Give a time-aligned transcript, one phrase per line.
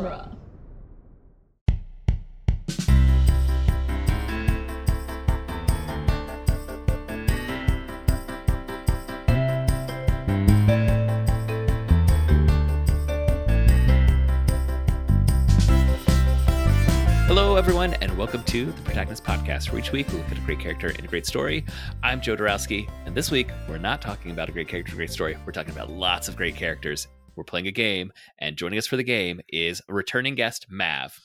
[0.00, 0.28] genre.
[17.26, 20.40] Hello, everyone, and welcome to the Protagonist Podcast, where each week we look at a
[20.40, 21.64] great character and a great story.
[22.02, 25.12] I'm Joe Dorowski, and this week we're not talking about a great character, a great
[25.12, 25.36] story.
[25.44, 27.06] We're talking about lots of great characters.
[27.40, 31.18] We're playing a game, and joining us for the game is returning guest, Mav.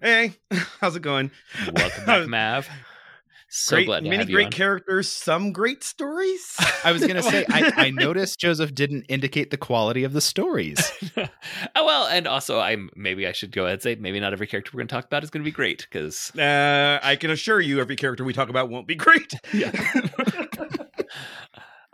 [0.00, 0.34] Hey,
[0.80, 1.32] how's it going?
[1.74, 2.68] Welcome back, Mav.
[3.48, 4.52] So great, glad to many have you great on.
[4.52, 6.54] characters, some great stories.
[6.84, 10.92] I was gonna say I, I noticed Joseph didn't indicate the quality of the stories.
[11.16, 14.46] oh well, and also I'm maybe I should go ahead and say maybe not every
[14.46, 17.32] character we're going to talk about is going to be great because uh, I can
[17.32, 19.34] assure you, every character we talk about won't be great.
[19.52, 19.72] yeah.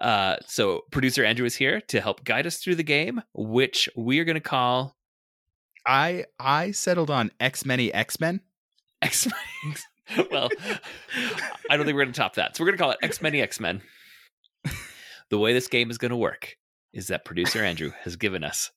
[0.02, 4.18] Uh, so producer Andrew is here to help guide us through the game, which we
[4.18, 4.96] are going to call
[5.86, 8.40] I I settled on X many X Men.
[9.00, 10.26] X Men.
[10.30, 10.48] well,
[11.70, 12.56] I don't think we're going to top that.
[12.56, 13.82] So we're going to call it X Men X Men.
[15.30, 16.56] The way this game is going to work
[16.92, 18.70] is that producer Andrew has given us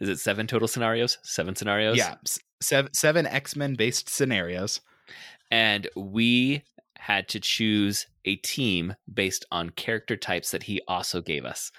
[0.00, 1.18] is it seven total scenarios?
[1.22, 1.96] Seven scenarios?
[1.96, 2.16] Yeah,
[2.60, 4.80] seven seven X Men based scenarios.
[5.50, 6.62] and we
[7.06, 11.70] had to choose a team based on character types that he also gave us.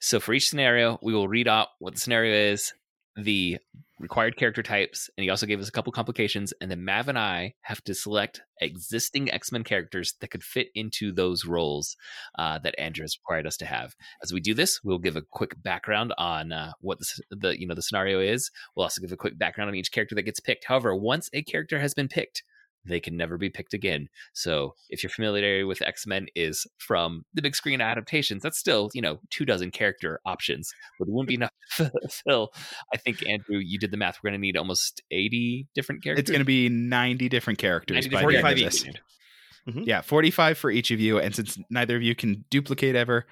[0.00, 2.74] So for each scenario, we will read out what the scenario is,
[3.16, 3.56] the
[3.98, 6.52] required character types, and he also gave us a couple complications.
[6.60, 10.68] And then Mav and I have to select existing X Men characters that could fit
[10.74, 11.96] into those roles
[12.38, 13.94] uh, that Andrew has required us to have.
[14.22, 17.66] As we do this, we'll give a quick background on uh, what the, the you
[17.66, 18.50] know the scenario is.
[18.74, 20.66] We'll also give a quick background on each character that gets picked.
[20.66, 22.42] However, once a character has been picked,
[22.86, 24.08] they can never be picked again.
[24.32, 28.90] So if your familiarity with X Men is from the big screen adaptations, that's still
[28.94, 32.52] you know two dozen character options, but it wouldn't be enough to fill.
[32.92, 34.18] I think Andrew, you did the math.
[34.22, 36.22] We're going to need almost eighty different characters.
[36.22, 38.82] It's going to be ninety different characters 90 by different the end of characters.
[38.84, 39.74] this.
[39.74, 39.86] Mhm.
[39.86, 43.26] Yeah, forty five for each of you, and since neither of you can duplicate ever,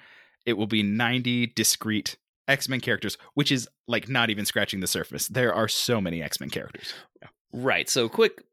[0.45, 2.17] it will be ninety discrete
[2.47, 5.27] X Men characters, which is like not even scratching the surface.
[5.27, 6.93] There are so many X Men characters.
[7.53, 7.89] Right.
[7.89, 8.43] So, quick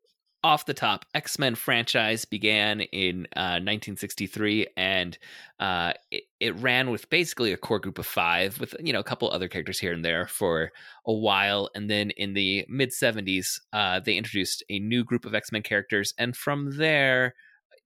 [0.45, 5.17] off the top, X Men franchise began in uh, 1963, and
[5.61, 9.05] uh, it, it ran with basically a core group of five, with you know a
[9.05, 10.71] couple other characters here and there for
[11.07, 15.35] a while, and then in the mid 70s, uh, they introduced a new group of
[15.35, 17.35] X Men characters, and from there.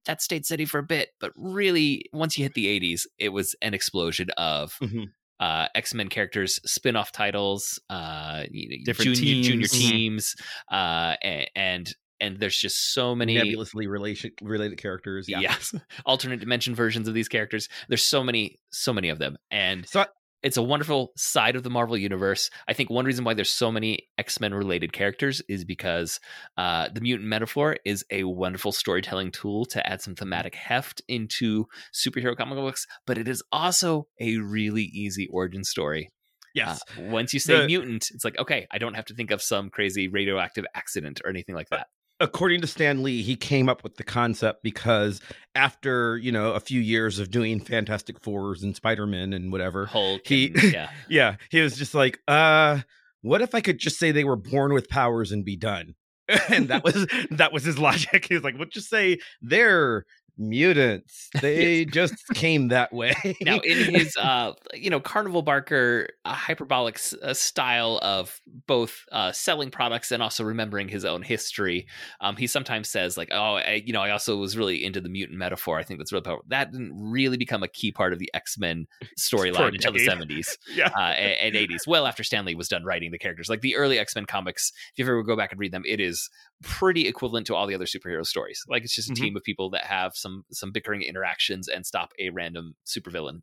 [0.06, 3.55] That stayed steady for a bit, but really, once you hit the 80s, it was
[3.61, 5.15] an explosion of Mhm.
[5.41, 9.69] uh, X Men characters, spin off titles, uh, you know, Different junior, junior teams.
[9.69, 10.34] teams,
[10.72, 15.28] uh, a- and and there's just so many Nebulously relation, related characters.
[15.28, 15.41] Yeah.
[15.41, 15.75] yes
[16.06, 17.69] alternate dimension versions of these characters.
[17.88, 20.06] There's so many, so many of them, and So I-
[20.43, 22.50] it's a wonderful side of the Marvel universe.
[22.69, 26.21] I think one reason why there's so many X Men related characters is because
[26.56, 31.66] uh, the mutant metaphor is a wonderful storytelling tool to add some thematic heft into
[31.93, 36.10] superhero comic books, but it is also a really easy origin story.
[36.54, 36.81] Yes.
[36.97, 39.43] Uh, once you say The- mutant, it's like okay, I don't have to think of
[39.43, 41.88] some crazy radioactive accident or anything like that.
[42.19, 45.21] According to Stan Lee, he came up with the concept because
[45.54, 49.87] after you know a few years of doing Fantastic Fours and Spider Man and whatever,
[49.87, 52.81] Hulk, he- and- yeah, yeah, he was just like, uh,
[53.22, 55.94] what if I could just say they were born with powers and be done?
[56.49, 58.27] and that was that was his logic.
[58.28, 60.04] He was like, "Well, just say they're
[60.38, 61.30] mutants.
[61.41, 66.97] They just came that way." now in his uh you know carnival barker uh, hyperbolic
[66.97, 71.86] s- uh, style of both uh selling products and also remembering his own history
[72.20, 75.08] um he sometimes says like oh I, you know i also was really into the
[75.08, 78.18] mutant metaphor i think that's really powerful that didn't really become a key part of
[78.18, 78.86] the x-men
[79.18, 82.84] storyline until the 70s yeah, uh, and, and 80s, well after Stan Lee was done
[82.84, 83.48] writing the characters.
[83.48, 86.00] Like the early X Men comics, if you ever go back and read them, it
[86.00, 86.30] is
[86.62, 88.62] pretty equivalent to all the other superhero stories.
[88.69, 89.17] Like it's just a Mhm.
[89.17, 93.43] team of people that have some some bickering interactions and stop a random supervillain.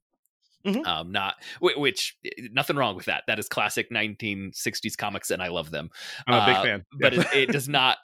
[0.66, 0.85] Mhm.
[0.88, 2.16] Um, not whi- which
[2.51, 3.24] nothing wrong with that.
[3.28, 5.90] That is classic 1960s comics, and I love them
[6.28, 6.85] I'm a big uh, fan.
[6.99, 7.97] but it, it does not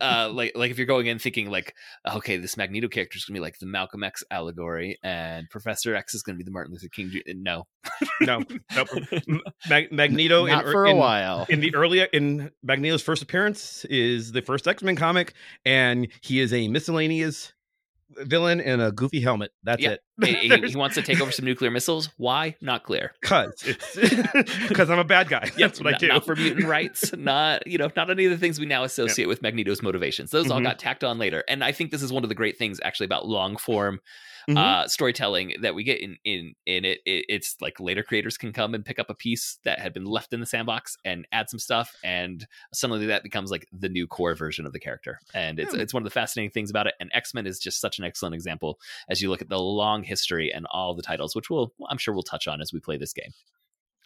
[0.00, 1.74] uh like like if you're going in thinking like
[2.10, 6.14] okay this magneto character is gonna be like the malcolm x allegory and professor x
[6.14, 7.64] is gonna be the martin luther king no
[8.22, 8.42] no,
[8.74, 8.88] nope.
[9.68, 11.46] Mag- Magneto Not in, for a in- while.
[11.48, 16.40] in the early in Magneto's first appearance is the first X Men comic, and he
[16.40, 17.52] is a miscellaneous
[18.10, 19.50] villain in a goofy helmet.
[19.64, 19.90] That's Yeah.
[19.92, 20.00] it.
[20.24, 23.52] he, he- wants to take over some nuclear missiles why not clear Cause
[24.68, 25.50] because I'm a bad guy.
[25.58, 26.08] That's what I not, do.
[26.08, 29.26] not for mutant rights not you know not any of the things we now associate
[29.26, 30.64] with magneto's motivations those all Mhm.
[30.64, 33.04] got tacked on later and i think this is one of the great things actually
[33.06, 34.00] about long form
[34.48, 34.56] Mhm.
[34.56, 37.24] uh, storytelling that we get in in in it, it.
[37.28, 40.32] It's like later creators can come and pick up a piece that had been left
[40.32, 44.34] in the sandbox and add some stuff, and suddenly that becomes like the new core
[44.36, 45.18] version of the character.
[45.34, 45.80] And it's Yeah.
[45.80, 46.94] it's one of the fascinating things about it.
[47.00, 48.78] And X Men is just such an excellent example
[49.08, 52.14] as you look at the long history and all the titles, which we'll I'm sure
[52.14, 53.32] we'll touch on as we play this game.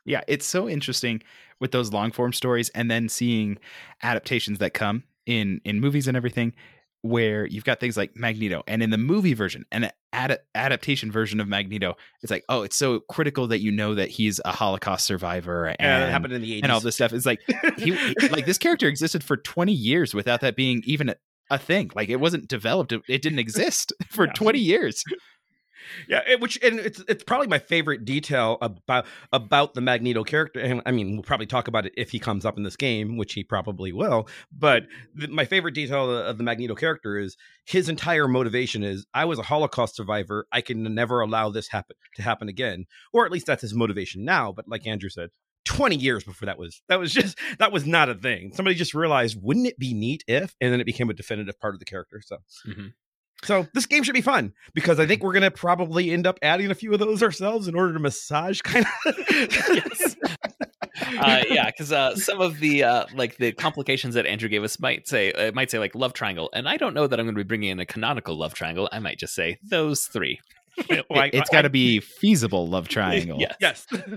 [0.06, 1.22] Yeah, it's so interesting
[1.58, 3.58] with those long form stories and then seeing
[4.02, 6.54] adaptations that come in in movies and everything
[7.02, 11.40] where you've got things like Magneto and in the movie version an ad- adaptation version
[11.40, 15.06] of Magneto it's like oh it's so critical that you know that he's a Holocaust
[15.06, 16.62] survivor and Yeah, that happened in the 80s.
[16.64, 17.40] and all this stuff it's like
[17.78, 17.92] he,
[18.28, 21.16] like this character existed for 20 years without that being even a,
[21.50, 24.32] a thing like it wasn't developed it, it didn't exist for Yeah.
[24.34, 25.02] 20 years
[26.08, 30.60] Yeah, it, which and it's it's probably my favorite detail about about the Magneto character.
[30.60, 33.16] And I mean, we'll probably talk about it if he comes up in this game,
[33.16, 34.28] which he probably will.
[34.52, 34.84] But
[35.14, 39.38] the, my favorite detail of the Magneto character is his entire motivation is I was
[39.38, 40.46] a Holocaust survivor.
[40.52, 44.24] I can never allow this happen to happen again, or at least that's his motivation
[44.24, 44.52] now.
[44.52, 45.30] But like Andrew said.
[45.66, 48.94] 20 years before that was that was just that was not a thing somebody just
[48.94, 51.84] realized wouldn't it be neat if and then it became a definitive part of the
[51.84, 52.94] character so Mhm.
[53.44, 56.70] So this game should be fun because I think we're gonna probably end up adding
[56.70, 59.16] a few of those ourselves in order to massage kind of.
[59.30, 60.16] Yes.
[61.18, 64.78] uh, yeah, because uh, some of the uh, like the complications that Andrew gave us
[64.80, 67.34] might say it might say like love triangle, and I don't know that I'm going
[67.34, 68.88] to be bringing in a canonical love triangle.
[68.92, 70.40] I might just say those three.
[70.88, 73.86] Well, I- It, has got to be feasible love triangle Yes.
[73.92, 74.02] yes.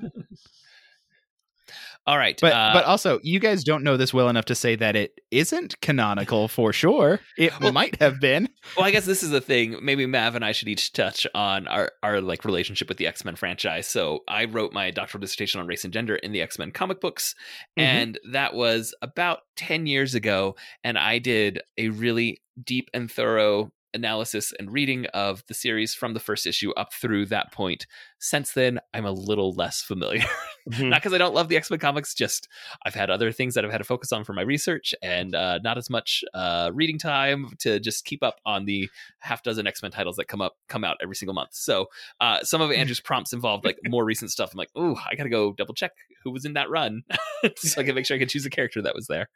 [2.06, 4.76] All right, But uh, but also, you guys don't know this well enough to say
[4.76, 7.22] that it isn't canonical for sure.
[7.38, 8.50] It Well- might have been.
[8.76, 9.78] well, I guess this is the thing.
[9.82, 13.24] Maybe Mav and I should each touch on our our like relationship with the X
[13.24, 13.88] Men franchise.
[13.88, 17.00] So I wrote my doctoral dissertation on race and gender in the X Men comic
[17.00, 17.36] books,
[17.80, 17.84] Mhm.
[17.84, 20.58] and that was about ten years ago.
[20.84, 26.14] And I did a really deep and thorough analysis and reading of the series from
[26.14, 27.86] the first issue up through that point.
[28.20, 30.24] Since then, I'm a little less familiar.
[30.70, 30.88] Mhm.
[30.88, 32.48] not because I don't love the X Men comics, just
[32.86, 35.60] I've had other things that I've had to focus on for my research, and uh,
[35.62, 39.82] not as much uh, reading time to just keep up on the half dozen X
[39.82, 41.50] Men titles that come up come out every single month.
[41.52, 41.88] So
[42.22, 44.54] uh, some of Andrew's prompts involved like more recent stuff.
[44.54, 45.92] I'm like, oh, I got to go double check
[46.24, 47.04] who was in that run,
[47.58, 49.28] so I can make sure I can choose a character that was there.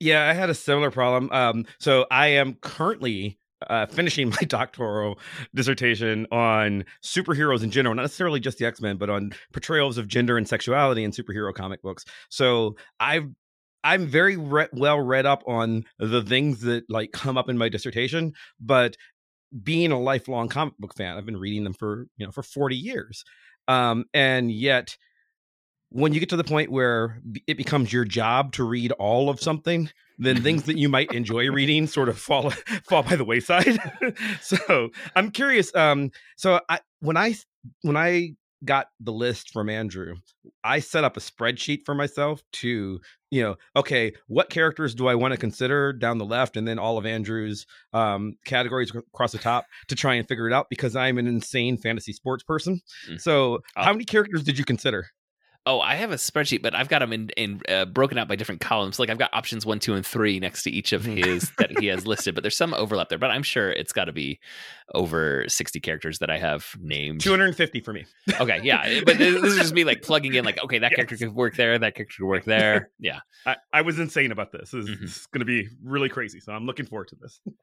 [0.00, 1.28] Yeah, I had a similar problem.
[1.30, 3.38] Um, so I am currently
[3.70, 5.18] uh, finishing my doctoral
[5.54, 10.08] dissertation on superheroes in general, not necessarily just the X Men, but on portrayals of
[10.08, 12.04] gender and sexuality in superhero comic books.
[12.28, 13.28] So I've
[13.84, 17.68] I'm very re- well read up on the things that like come up in my
[17.68, 18.96] dissertation, but
[19.62, 22.76] being a lifelong comic book fan, I've been reading them for you know for 40
[22.76, 23.24] years,
[23.68, 24.96] um, and yet
[25.92, 29.40] when you get to the point where it becomes your job to read all of
[29.40, 32.50] something, then things that you might enjoy reading sort of fall
[32.88, 33.78] fall by the wayside.
[34.40, 35.74] so I'm curious.
[35.74, 37.34] Um, so I when I
[37.82, 38.30] when I
[38.64, 40.14] got the list from Andrew,
[40.62, 43.00] I set up a spreadsheet for myself to
[43.30, 46.78] you know okay what characters do I want to consider down the left and then
[46.78, 50.94] all of Andrew's um, categories across the top to try and figure it out because
[50.94, 52.80] I'm an insane fantasy sports person.
[53.10, 53.20] Mm.
[53.20, 53.82] So Oh.
[53.84, 55.08] how many characters did you consider?
[55.64, 58.34] Oh, I have a spreadsheet, but I've got them in, in uh, broken out by
[58.34, 58.98] different columns.
[58.98, 61.24] Like I've got options one, two, and three next to each of Mhm.
[61.24, 62.34] his that he has listed.
[62.34, 63.18] But there's some overlap there.
[63.18, 64.40] But I'm sure it's got to be
[64.92, 67.20] over 60 characters that I have named.
[67.20, 68.06] 250 for me.
[68.40, 70.96] Okay, yeah, but this this is just me like plugging in, like, okay, that Yes.
[70.96, 72.90] character could work there, that character could work there.
[72.98, 74.72] Yeah, I, I was insane about this.
[74.72, 75.00] This is, Mhm.
[75.00, 76.40] this is going to be really crazy.
[76.40, 77.40] So I'm looking forward to this.
[77.46, 77.54] All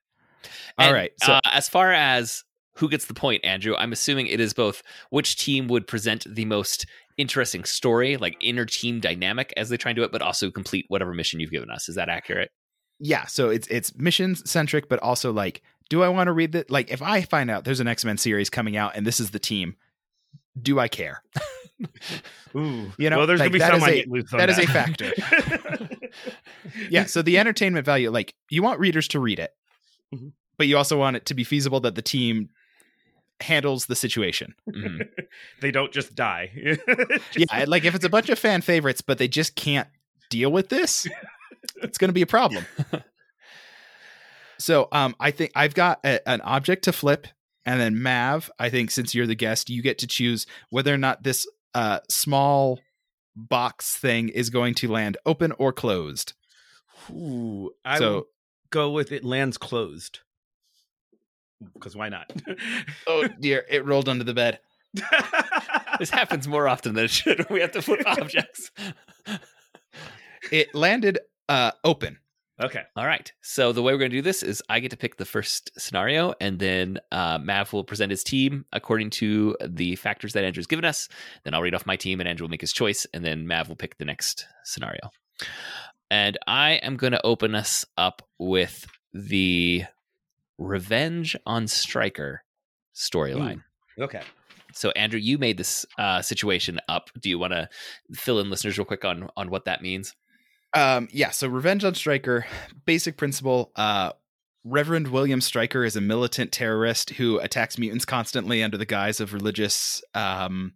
[0.77, 2.45] And, right, so- uh, as far as
[2.79, 6.45] who gets the point, Andrew, I'm assuming it is both which team would present the
[6.45, 6.85] most
[7.17, 10.85] interesting story, like inner team dynamic as they try and do it, but also complete
[10.87, 11.89] whatever mission you've given us.
[11.89, 12.51] Is that accurate?
[12.99, 16.69] Yeah, so it's it's missions centric, but also like, do I want to read that?
[16.69, 19.31] Like, if I find out there's an X Men series coming out and this is
[19.31, 19.75] the team,
[20.61, 21.21] do I care?
[22.55, 24.09] Ooh, You know, well, there's like, going to be that some is I a- get
[24.09, 25.11] loose that is a factor.
[26.89, 29.51] Yeah, so the entertainment value, like, you want readers to read it,
[30.13, 30.33] Mhm.
[30.57, 32.49] but you also want it to be feasible that the team
[33.41, 34.53] handles the situation.
[34.67, 35.09] Mhm.
[35.61, 36.51] they don't just die.
[37.35, 39.87] Yeah, like if it's a bunch of fan favorites, but they just can't
[40.29, 41.07] deal with this,
[41.81, 42.65] it's going to be a problem.
[44.57, 47.27] so, um, I think I've got a, an object to flip,
[47.65, 48.51] and then Mav.
[48.59, 51.99] I think since you're the guest, you get to choose whether or not this uh
[52.09, 52.79] small
[53.35, 56.33] box thing is going to land open or closed.
[57.11, 58.27] Ooh, I so,
[58.69, 60.19] go with it lands closed.
[61.73, 62.31] Because why not?
[63.07, 64.59] oh dear, it rolled under the bed.
[65.99, 68.71] This happens more often than it should we have to flip objects.
[70.49, 72.19] It landed uh open.
[72.61, 72.83] Okay.
[72.95, 73.31] All right.
[73.41, 75.71] So the way we're going to do this is I get to pick the first
[75.79, 80.67] scenario, and then uh, Mav will present his team according to the factors that Andrew's
[80.67, 81.07] given us.
[81.45, 83.69] Then I'll read off my team, and Andrew will make his choice, and then Mav
[83.69, 85.09] will pick the next scenario.
[86.11, 89.85] And I am going to open us up with the
[90.59, 92.43] Revenge on Stryker
[92.93, 93.63] storyline.
[93.99, 94.21] Okay.
[94.73, 97.09] So Andrew, you made this uh, situation up.
[97.19, 97.69] Do you want to
[98.13, 100.15] fill in listeners real quick on on what that means?
[100.75, 102.45] Um, yeah, so Revenge on Stryker,
[102.85, 103.71] basic principle.
[103.75, 104.11] Uh,
[104.63, 109.33] Reverend William Stryker is a militant terrorist who attacks mutants constantly under the guise of
[109.33, 110.03] religious.
[110.13, 110.73] Um,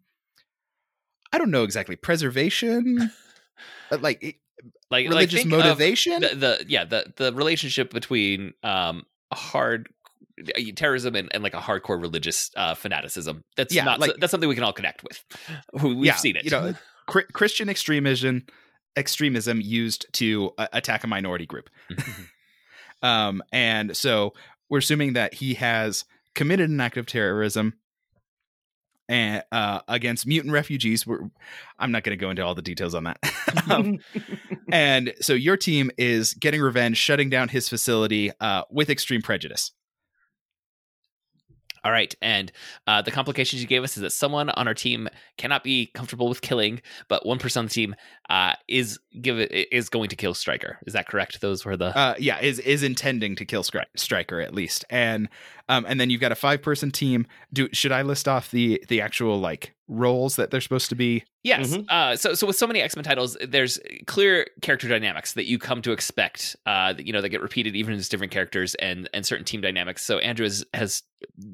[1.31, 3.11] I don't know exactly preservation,
[3.99, 4.39] like
[4.89, 6.21] Like religious like motivation.
[6.21, 9.89] The, the yeah the the relationship between um hard
[10.39, 13.43] uh, terrorism and, and like a hardcore religious uh, fanaticism.
[13.55, 15.23] That's Yeah, not like- that's something we can all connect with.
[15.83, 16.43] We've Yeah, seen it.
[16.45, 16.73] you know,
[17.07, 18.45] Christian extremism,
[18.95, 21.69] extremism used to uh, attack a minority group.
[23.01, 24.33] um, and so
[24.69, 27.73] we're assuming that he has committed an act of terrorism
[29.13, 31.05] and uh, against mutant refugees.
[31.05, 31.19] We're,
[31.77, 33.19] I'm not going to go into all the details on that.
[33.69, 33.99] um,
[34.71, 39.71] and so your team is getting revenge, shutting down his facility uh, with extreme prejudice.
[41.85, 42.49] All right, and
[42.87, 46.29] uh, the complications you gave us is that someone on our team cannot be comfortable
[46.29, 47.93] with killing, but one person on the team
[48.29, 50.79] uh, is give is going to kill Stryker.
[50.87, 51.41] Is that correct?
[51.41, 55.27] Those were the uh yeah is is intending to kill Stri- stryker at least and
[55.73, 58.83] um and then you've got a five person team do should i list off the
[58.87, 61.75] the actual like roles that they're supposed to be Yes.
[61.75, 61.85] Mhm.
[61.89, 63.77] Uh, so, so with so many X Men titles, there's
[64.07, 66.55] clear character dynamics that you come to expect.
[66.65, 69.59] Uh, that, you know, that get repeated even as different characters and and certain team
[69.59, 70.05] dynamics.
[70.05, 71.03] So Andrew has, has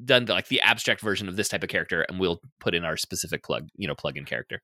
[0.04, 2.84] done the, like the abstract version of this type of character, and we'll put in
[2.84, 4.62] our specific plug, you know, plug in character.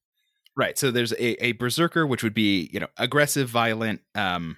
[0.57, 4.57] right so there's a, a berserker which would be you know aggressive violent um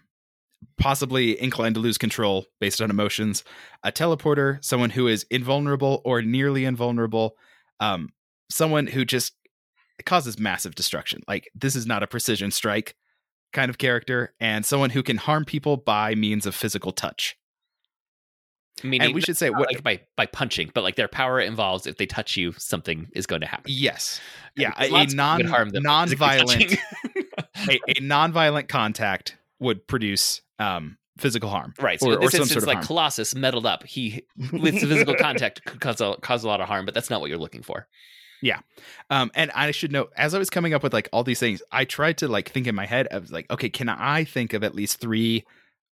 [0.78, 3.44] possibly inclined to lose control based on emotions.
[3.84, 7.36] A teleporter someone who is invulnerable or nearly invulnerable
[7.80, 8.10] um
[8.50, 9.34] someone who just
[10.04, 11.22] causes massive destruction.
[11.28, 12.94] Like this is not a precision strike
[13.52, 17.36] kind of character and someone who can harm people by means of physical touch.
[18.84, 21.86] Meaning, and we should say what like by by punching, but like their power involves
[21.86, 23.64] if they touch you, something is going to happen.
[23.66, 24.20] yes.
[24.56, 26.76] Yeah a, a non harm that non-violent
[27.68, 31.98] a, a non-violent contact would produce um physical harm Right.
[31.98, 32.86] So or, this or some instance, sort of like harm.
[32.86, 33.84] Colossus meddled up.
[33.84, 34.22] He
[34.52, 37.28] with physical contact could cause a, cause a lot of harm, but that's not what
[37.28, 37.88] you're looking for.
[38.40, 38.60] Yeah.
[39.10, 41.60] Um, and I should note, as I was coming up with like all these things,
[41.72, 44.62] I tried to like think in my head of like, okay, can I think of
[44.62, 45.44] at least three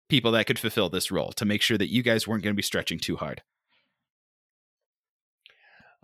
[0.09, 2.57] people that could fulfill this role to make sure that you guys weren't going to
[2.57, 3.41] be stretching too hard?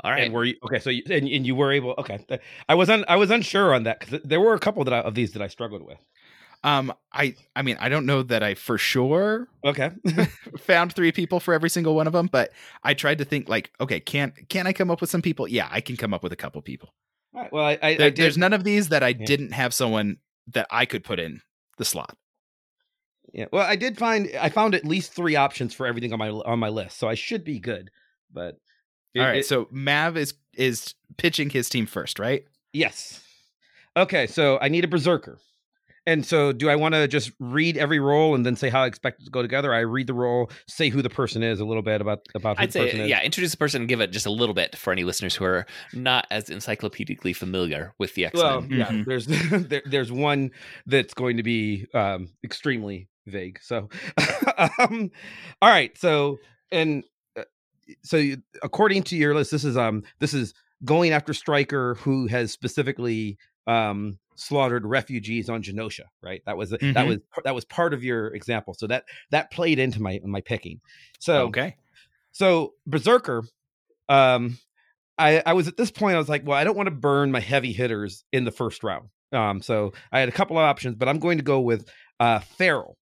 [0.01, 0.23] All right.
[0.23, 0.79] And were you okay?
[0.79, 1.93] So you, and, and you were able.
[1.97, 2.25] Okay,
[2.69, 4.99] I was un, I was unsure on that because there were a couple that I,
[4.99, 5.97] of these that I struggled with.
[6.63, 9.91] Um, I, I mean, I don't know that I for sure Okay,
[10.59, 12.51] found three people for every single one of them, but
[12.83, 15.47] I tried to think like, okay, can can I come up with some people?
[15.47, 16.93] Yeah, I can come up with a couple people.
[17.33, 19.25] All right, well, I, I, I There, did, there's none of these that I Yeah.
[19.25, 21.41] didn't have someone that I could put in
[21.77, 22.17] the slot.
[23.31, 26.29] Yeah, well, I did find I found at least three options for everything on my
[26.29, 27.89] on my list, so I should be good.
[28.33, 28.57] But
[29.13, 32.43] it- All right, it- so Mav is is pitching his team first, right?
[32.73, 33.23] yes,
[33.95, 34.27] okay.
[34.27, 35.39] So I need a berserker,
[36.09, 38.87] and so do I want to just read every role and then say how I
[38.87, 39.73] expect it to go together?
[39.73, 42.63] I read the role, say who the person is, a little bit about about who
[42.63, 43.09] I'd the person say, is.
[43.09, 45.45] yeah, introduce the person and give it just a little bit for any listeners who
[45.45, 48.43] are not as encyclopedically familiar with the X Men.
[48.43, 49.05] Well, yeah, Mhm.
[49.05, 49.27] there's
[49.67, 50.51] there, there's one
[50.85, 53.59] that's going to be um extremely vague.
[53.61, 53.89] So
[54.79, 55.11] um
[55.61, 56.37] all right, so
[56.71, 57.03] and
[57.37, 57.43] uh,
[58.03, 60.53] so you, according to your list this is um this is
[60.85, 63.37] going after Stryker who has specifically
[63.69, 66.41] um slaughtered refugees on Genosha, right?
[66.45, 67.07] That was that Mhm.
[67.07, 68.73] was that was part of your example.
[68.73, 70.79] So that that played into my my picking.
[71.19, 71.75] So okay.
[72.31, 73.43] so Berserker,
[74.07, 74.57] um,
[75.17, 77.31] I I was at this point I was like, well, I don't want to burn
[77.31, 79.09] my heavy hitters in the first round.
[79.31, 81.87] Um, so I had a couple of options, but I'm going to go with
[82.19, 82.97] uh Feral.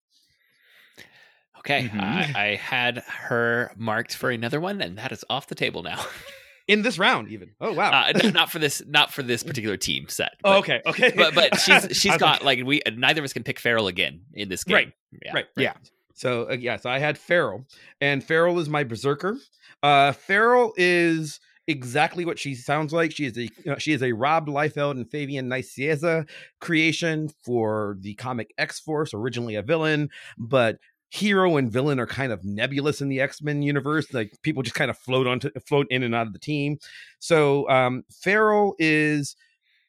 [1.58, 2.34] Okay, Mhm.
[2.34, 6.04] I, I had her marked for another one, and that is off the table now.
[6.68, 7.50] In this round, even.
[7.60, 7.90] Oh wow.
[8.14, 10.32] Uh, not for this, not for this particular team set.
[10.44, 11.12] oh, okay, okay.
[11.16, 14.48] But but she's she's got like we neither of us can pick Feral again in
[14.48, 14.74] this game.
[14.74, 14.92] Right,
[15.24, 15.32] Yeah.
[15.34, 15.62] right, right.
[15.64, 15.72] Yeah.
[16.14, 17.66] So uh, yeah, so I had Feral,
[18.00, 19.36] and Feral is my berserker.
[19.82, 23.12] Uh, Feral is exactly what she sounds like.
[23.12, 26.28] She is a uh, she is a Rob Liefeld and Fabian Nicieza
[26.60, 30.78] creation for the comic X Force, originally a villain, but
[31.12, 34.14] hero and villain are kind of nebulous in the X-Men universe.
[34.14, 36.78] Like people just kind of float onto float in and out of the team.
[37.18, 39.36] So um Feral is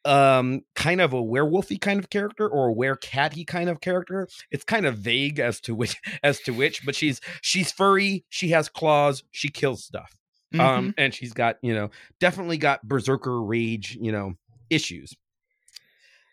[0.03, 4.27] um kind of a werewolfy kind of character or a werecatty kind of character.
[4.51, 8.49] It's kind of vague as to which as to which, but she's she's furry, she
[8.49, 10.17] has claws, she kills stuff.
[10.53, 10.59] Mhm.
[10.59, 11.89] Um and she's got, you know,
[12.19, 14.33] definitely got berserker rage, you know,
[14.69, 15.15] issues.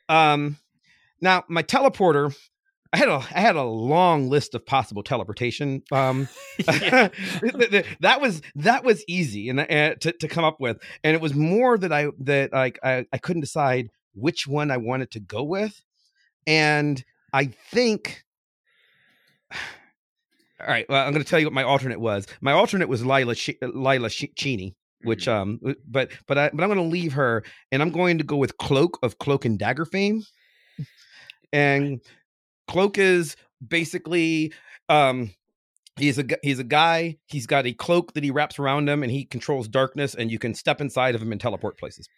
[0.09, 0.56] Um
[1.20, 2.37] now my teleporter
[2.92, 6.28] I had a I had a long list of possible teleportation um
[6.59, 10.78] that was that was easy and uh, to, to come up with.
[11.04, 14.76] And it was more that i that like I, I couldn't decide which one i
[14.76, 15.80] wanted to go with.
[16.47, 18.25] And i think
[19.52, 22.26] all right well i'm going to tell you what my alternate was.
[22.40, 26.68] My alternate was lila Sh- lila Sh- cheney which um but but i but i'm
[26.68, 27.42] going to leave her
[27.73, 30.23] and i'm going to go with cloak of cloak and dagger fame.
[31.52, 32.00] And
[32.70, 33.36] cloak is
[33.66, 34.52] basically
[34.88, 35.30] um
[35.96, 39.12] he's a he's a guy he's got a cloak that he wraps around him and
[39.12, 42.08] he controls darkness and you can step inside of him and teleport places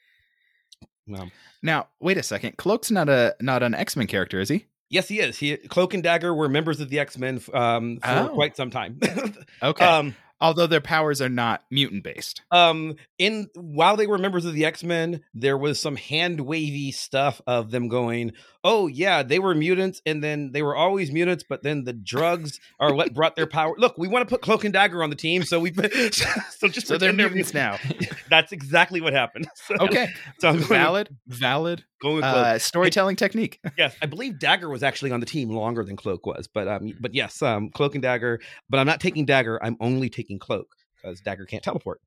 [1.18, 1.32] um,
[1.62, 2.56] Now, wait a second.
[2.58, 4.66] Cloak's not a not an X Men character, is he?
[4.88, 8.28] yes he is he cloak and dagger were members of the x-men um for Oh.
[8.34, 9.00] quite some time
[9.62, 9.84] Okay.
[9.86, 12.42] um Although their powers are not mutant based.
[12.50, 17.40] um in while they were members of the x-men there was some hand wavy stuff
[17.46, 18.32] of them going
[18.64, 22.58] oh yeah they were mutants and then they were always mutants but then the drugs
[22.80, 25.16] are what brought their power look we want to put cloak and dagger on the
[25.16, 25.72] team so we
[26.12, 27.78] so just So they're mutants now.
[28.28, 30.08] that's exactly what happened So- Okay.
[30.40, 33.60] so valid, valid going uh, storytelling technique.
[33.78, 36.92] yes i believe dagger was actually on the team longer than cloak was but um
[37.00, 40.74] but yes um cloak and dagger but i'm not taking dagger i'm only taking cloak
[40.96, 42.00] because dagger can't teleport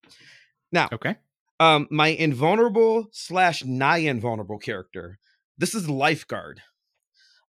[0.72, 1.16] Now, Okay.
[1.62, 5.18] um my invulnerable slash nigh invulnerable character
[5.58, 6.62] this is lifeguard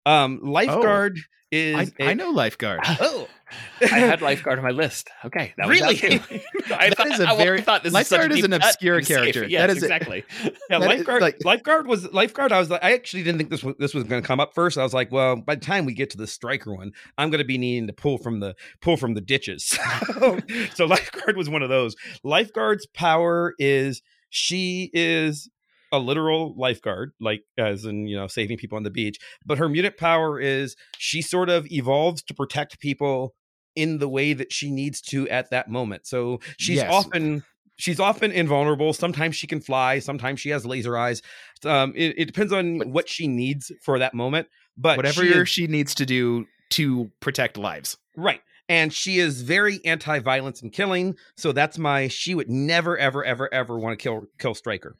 [0.07, 1.19] um lifeguard
[1.57, 2.81] is I, a- I know lifeguard.
[3.01, 3.29] oh
[3.81, 5.09] I had lifeguard on my list.
[5.25, 5.95] Okay, that was Really?
[5.95, 6.41] that too.
[6.75, 8.97] I That thought, is a I very- thought this is Lifeguard is deep an obscure
[8.97, 9.17] and safe.
[9.17, 9.45] character.
[9.47, 10.25] Yes, That is exactly.
[10.43, 13.51] yeah That is, lifeguard like- lifeguard was lifeguard i was like i actually didn't think
[13.51, 15.61] this was this was going to come up first i was like well by the
[15.65, 18.41] time we get to the stryker one i'm going to be needing to pull from
[18.41, 20.41] the pull from the ditches so,
[20.75, 21.95] so lifeguard was one of those
[22.25, 25.49] lifeguard's power is she is
[25.93, 29.69] a literal lifeguard like as in you know saving people on the beach but her
[29.69, 33.35] mutant power is she sort of evolves to protect people
[33.75, 36.91] in the way that she needs to at that moment so she's Yes.
[36.93, 37.45] often
[37.79, 41.23] she's often invulnerable sometimes she can fly sometimes she has laser eyes
[41.65, 45.29] um it, it depends on But- what she needs for that moment but Whatever she
[45.29, 47.97] is- she needs to do to protect lives.
[48.17, 48.41] Right.
[48.69, 53.49] And she is very anti-violence and killing, so that's my she would never ever ever
[53.55, 54.97] ever want to kill kill Stryker.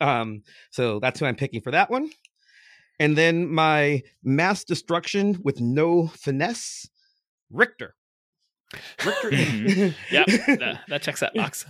[0.00, 2.10] Um so that's who I'm picking for that one.
[2.98, 6.88] And then my mass destruction with no finesse,
[7.50, 7.94] Richter.
[9.04, 9.94] Richter Mhm.
[10.10, 10.26] Yep,
[10.60, 11.64] that, that checks that box.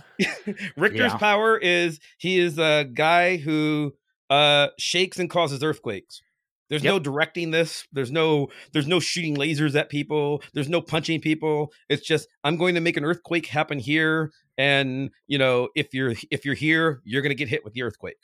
[0.75, 1.17] Richter's Yeah.
[1.17, 3.93] power is he is a guy who
[4.29, 6.21] uh shakes and causes earthquakes.
[6.71, 6.91] There's Yep.
[6.93, 7.85] no directing this.
[7.91, 10.41] There's no there's no shooting lasers at people.
[10.53, 11.71] There's no punching people.
[11.89, 16.15] It's just I'm going to make an earthquake happen here and you know if you're
[16.31, 18.17] if you're here, you're going to get hit with the earthquake.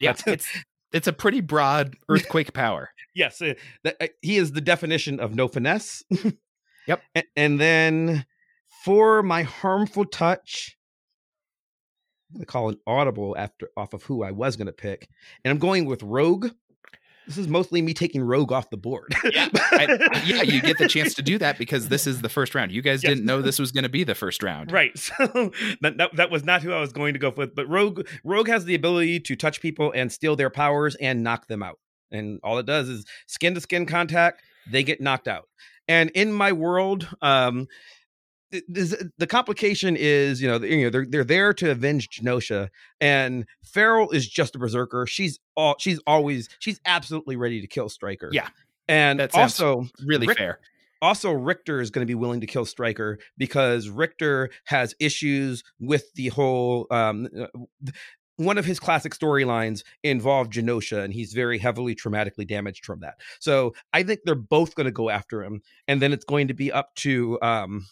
[0.00, 0.48] Yeah, it's
[0.92, 2.90] it's a pretty broad earthquake power.
[3.14, 6.02] Yes, uh, that, uh, he is the definition of no finesse.
[6.86, 7.02] Yep.
[7.16, 8.24] A- And, then
[8.84, 10.78] for my harmful touch,
[12.30, 15.06] I'm gonna call an audible after off of who I was gonna pick,
[15.44, 16.48] and I'm going with Rogue.
[17.28, 19.14] This is mostly me taking Rogue off the board.
[19.24, 22.54] Yeah, I- yeah, you get the chance to do that because this is the first
[22.54, 22.72] round.
[22.72, 23.10] You guys Yes.
[23.10, 24.72] didn't know this was going to be the first round.
[24.72, 24.92] Right.
[24.98, 27.54] So that, that that was not who I was going to go with.
[27.54, 31.46] But Rogue Rogue has the ability to touch people and steal their powers and knock
[31.48, 31.78] them out.
[32.10, 35.48] And all it does is skin to skin contact, they get knocked out.
[35.86, 37.66] And in my world, um
[38.52, 42.68] th- the complication is, you know, you know, they're they're there to avenge Genosha,
[43.00, 45.06] and Feral is just a berserker.
[45.06, 48.30] She's all she's always she's absolutely ready to kill Stryker.
[48.32, 48.48] Yeah.
[48.88, 50.60] and That also Really Rick- fair.
[51.02, 56.12] also Richter is going to be willing to kill Stryker because Richter has issues with
[56.14, 57.46] the whole um uh,
[58.36, 63.14] one of his classic storylines involved Genosha and he's very heavily traumatically damaged from that.
[63.40, 66.54] So I think they're both going to go after him and then it's going to
[66.54, 67.86] be up to um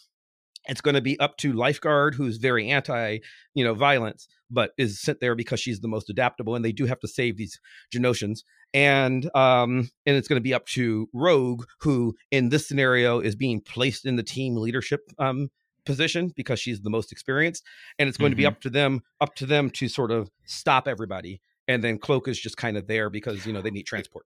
[0.67, 3.19] it's going to be up to Lifeguard who's very anti,
[3.53, 6.85] you know, violence but is sent there because she's the most adaptable and they do
[6.85, 7.59] have to save these
[7.93, 8.39] Genoshans
[8.73, 13.35] and um and it's going to be up to rogue who in this scenario is
[13.35, 15.49] being placed in the team leadership um
[15.85, 17.63] position because she's the most experienced
[17.97, 20.85] and it's going to be up to them up to them to sort of stop
[20.85, 24.25] everybody and then cloak is just kind of there because you know they need transport.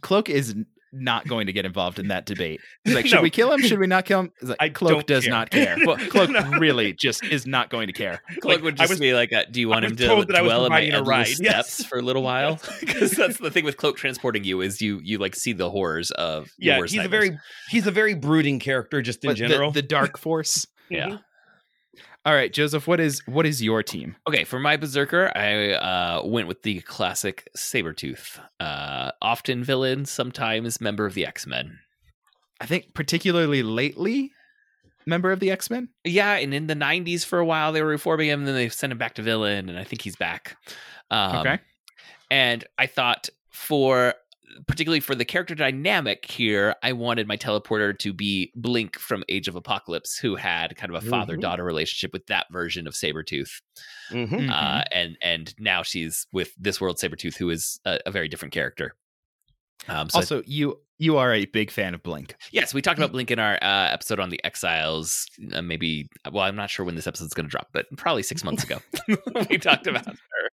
[0.00, 0.54] Cloak is
[0.92, 2.60] not going to get involved in that debate.
[2.84, 3.22] He's like, should No.
[3.22, 3.60] we kill him?
[3.62, 4.32] Should we not kill him?
[4.40, 5.30] He's like, I Cloak does care.
[5.32, 5.76] not care.
[5.86, 6.40] Well, Cloak No.
[6.58, 8.22] really just is not going to care.
[8.40, 10.06] Cloak Like, would I just was- be like, uh, "Do you want I him to
[10.06, 11.84] told that I dwell in my providing a endless ride, yes.
[11.84, 15.18] for a little while?" Because that's the thing with Cloak transporting you is you you
[15.18, 18.58] like see the horrors of your Yeah, worst he's a very he's a very brooding
[18.58, 19.70] character just in But general.
[19.70, 20.66] the, dark force.
[20.88, 21.18] yeah.
[22.26, 24.14] All right, Joseph, what is what is your team?
[24.28, 28.38] Okay, for my berserker, I uh, went with the classic Sabretooth.
[28.58, 31.78] Uh, often villain, sometimes member of the X Men.
[32.60, 34.32] I think particularly lately,
[35.06, 35.88] member of the X Men.
[36.04, 38.68] Yeah, and in the '90s for a while they were reforming him, and then they
[38.68, 40.56] sent him back to villain, and I think he's back.
[41.10, 41.58] Um, Okay.
[42.30, 44.14] And I thought for
[44.66, 49.48] particularly for the character dynamic here, I wanted my teleporter to be Blink from Age
[49.48, 53.60] of Apocalypse, who had kind of a father daughter relationship with that version of Sabretooth.
[54.10, 54.50] Mhm.
[54.50, 58.52] Uh, and and now she's with this world Sabretooth, who is a, a very different
[58.52, 58.94] character.
[59.88, 62.36] Um, so also, you you are a big fan of Blink.
[62.52, 65.26] Yes, we talked about Blink in our uh, episode on the Exiles.
[65.54, 68.44] Uh, maybe, well, I'm not sure when this episode's going to drop, but probably six
[68.44, 68.80] months ago
[69.48, 70.49] we talked about her.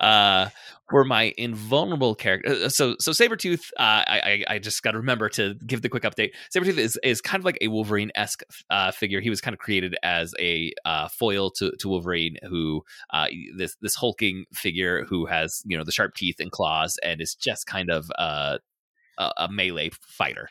[0.00, 0.48] Uh,
[0.90, 4.98] for my invulnerable character, uh, so so Sabretooth, uh, I I I just got to
[4.98, 6.32] remember to give the quick update.
[6.54, 9.20] Sabretooth is is kind of like a Wolverine esque uh, figure.
[9.20, 13.76] He was kind of created as a uh, foil to to Wolverine, who uh, this
[13.80, 17.66] this hulking figure who has you know the sharp teeth and claws and is just
[17.66, 18.58] kind of uh,
[19.18, 20.48] a, a melee fighter.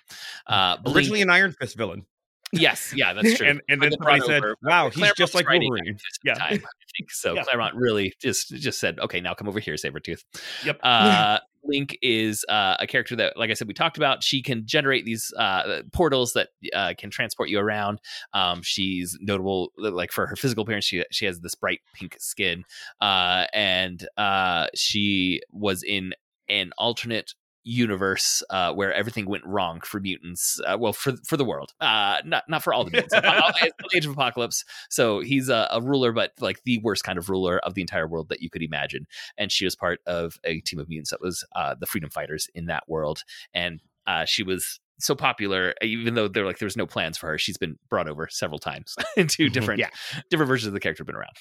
[0.47, 2.05] Uh, Blink- Originally an Iron Fist villain.
[2.53, 3.47] Yes, yeah, that's true.
[3.47, 6.35] And, and then somebody said, over- "Wow, he's Claremont just like Wolverine." Iron Fist at
[6.37, 6.47] the Yeah.
[6.49, 7.33] time, I think so.
[7.33, 7.43] Yeah.
[7.43, 10.23] Claremont really just just said, "Okay, now come over here, Sabretooth."
[10.65, 10.79] Yep.
[10.83, 14.23] Uh, Link is uh, a character that, like I said, we talked about.
[14.23, 17.99] She can generate these uh, portals that uh, can transport you around.
[18.33, 20.85] Um, she's notable, like for her physical appearance.
[20.85, 22.63] She she has this bright pink skin,
[22.99, 26.13] uh, and uh, she was in
[26.49, 27.33] an alternate
[27.63, 30.59] universe uh, where everything went wrong for mutants.
[30.65, 33.13] Uh, well, for for the world, uh, not not for all the mutants.
[33.15, 37.17] It's the Age of Apocalypse, so he's a, a ruler, but like the worst kind
[37.17, 39.05] of ruler of the entire world that you could imagine.
[39.37, 42.49] And she was part of a team of mutants that was uh, the Freedom Fighters
[42.55, 46.77] in that world, and uh, she was so popular, even though there like there was
[46.77, 47.37] no plans for her.
[47.37, 49.53] She's been brought over several times into Mhm.
[49.53, 49.89] different Yeah.
[50.29, 51.35] different versions of the character have been around.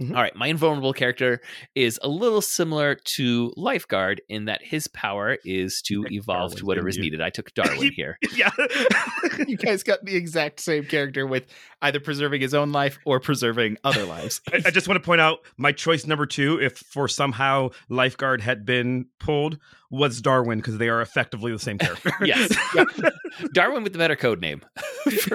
[0.00, 0.14] Mhm.
[0.14, 1.40] All right, my invulnerable character
[1.74, 6.58] is a little similar to Lifeguard in that his power is to Picked evolve Darwin,
[6.58, 7.22] to whatever is needed.
[7.22, 8.18] I took Darwin here.
[8.34, 8.50] yeah.
[9.46, 11.46] you guys got the exact same character with
[11.80, 14.42] either preserving his own life or preserving other lives.
[14.52, 18.42] I, I just want to point out my choice number two, if for somehow Lifeguard
[18.42, 19.58] had been pulled,
[19.90, 22.10] was Darwin because they are effectively the same character.
[22.24, 22.54] Yes.
[23.52, 24.62] Darwin with the better code name.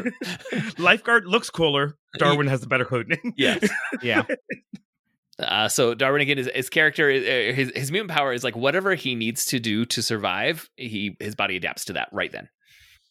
[0.77, 1.95] Lifeguard looks cooler.
[2.17, 3.33] Darwin has the better code name.
[3.37, 3.67] yes.
[4.01, 4.23] yeah.
[5.39, 8.95] Uh, so Darwin again, his, his character, uh, his his mutant power is like whatever
[8.95, 10.69] he needs to do to survive.
[10.75, 12.49] He his body adapts to that right then.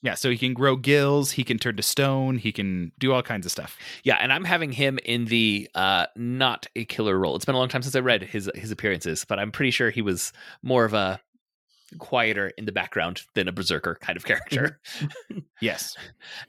[0.03, 3.23] Yeah, so he can grow gills, he can turn to stone, he can do all
[3.23, 3.77] kinds of stuff.
[4.03, 7.37] Yeah, and I'm having him in the uh, not a killer role.
[7.37, 9.91] It's been a long time since I read his his appearances, but I'm pretty sure
[9.91, 11.21] he was more of a
[11.99, 14.81] quieter in the background than a berserker kind of character.
[15.61, 15.95] Yes.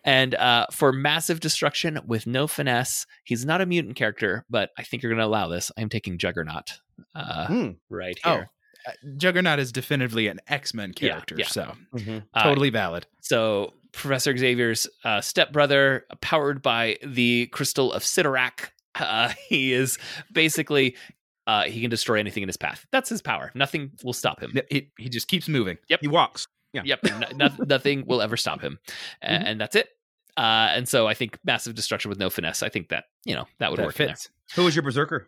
[0.06, 4.84] and uh, for massive destruction with no finesse, he's not a mutant character, but I
[4.84, 5.70] think you're going to allow this.
[5.78, 6.80] I'm taking Juggernaut
[7.14, 7.70] uh, Hmm.
[7.90, 8.50] right Oh, here.
[8.88, 11.48] uh, Juggernaut is definitively an X Men character, yeah.
[11.48, 11.76] so
[12.34, 13.06] Uh, totally valid.
[13.22, 19.98] So Professor Xavier's uh, stepbrother, powered by the crystal of Cyttorak, uh, he is
[20.32, 20.96] basically
[21.48, 22.86] uh, he can destroy anything in his path.
[22.92, 23.52] That's his power.
[23.56, 24.54] Nothing will stop him.
[24.70, 25.78] He, he just keeps moving.
[25.90, 26.00] Yep.
[26.02, 26.48] He walks.
[26.74, 26.84] Yeah.
[26.86, 28.80] Yep, no, no- nothing will ever stop him,
[29.22, 29.44] A- Mhm.
[29.46, 29.90] and that's it.
[30.38, 32.64] Uh, and so I think massive destruction with no finesse.
[32.64, 33.96] I think that you know that would That work.
[33.96, 34.30] fits.
[34.56, 35.28] Who was your berserker?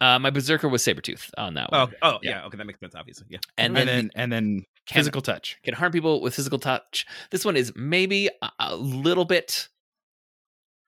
[0.00, 2.30] Uh, my berserker was Sabretooth on that Oh, one, oh, Yeah.
[2.30, 2.44] yeah.
[2.46, 2.94] Okay, that makes sense.
[2.94, 3.38] Obviously, yeah.
[3.58, 5.58] and And then, then and then can- physical touch.
[5.62, 7.04] can harm people with physical touch.
[7.30, 9.68] This one is maybe a, a little bit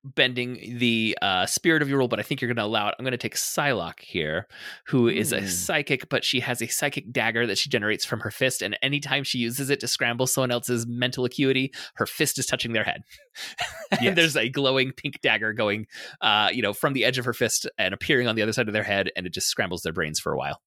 [0.04, 2.94] bending the uh, spirit of your role, but I think you're going to allow it.
[2.98, 4.46] I'm going to take Psylocke here,
[4.86, 5.46] who is a Hmm.
[5.46, 9.24] psychic, but she has a psychic dagger that she generates from her fist, and anytime
[9.24, 13.02] she uses it to scramble someone else's mental acuity, her fist is touching their head.
[13.92, 14.00] Yes.
[14.02, 15.86] and there's a glowing pink dagger going,
[16.20, 18.68] uh, you know, from the edge of her fist and appearing on the other side
[18.68, 20.60] of their head, and it just scrambles their brains for a while.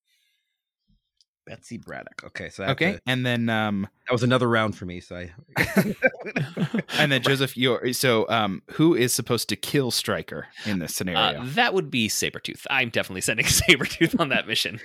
[1.46, 2.24] Betsy Braddock.
[2.26, 2.94] Okay, so I Okay.
[2.94, 5.00] to- And then um that was another round for me.
[5.00, 5.32] So I.
[6.98, 11.42] and then Joseph, you're so um who is supposed to kill Stryker in this scenario?
[11.42, 12.66] Uh, that would be Sabretooth.
[12.70, 14.80] I'm definitely sending Sabretooth on that mission.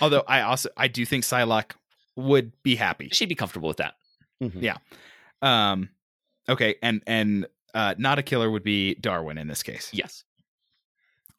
[0.00, 1.72] Although I also I do think Psylocke
[2.16, 3.08] would be happy.
[3.12, 3.94] She'd be comfortable with that.
[4.42, 4.76] Mhm.
[5.42, 5.88] Um
[6.48, 9.90] okay, and and uh not a killer would be Darwin in this case.
[9.92, 10.24] Yes.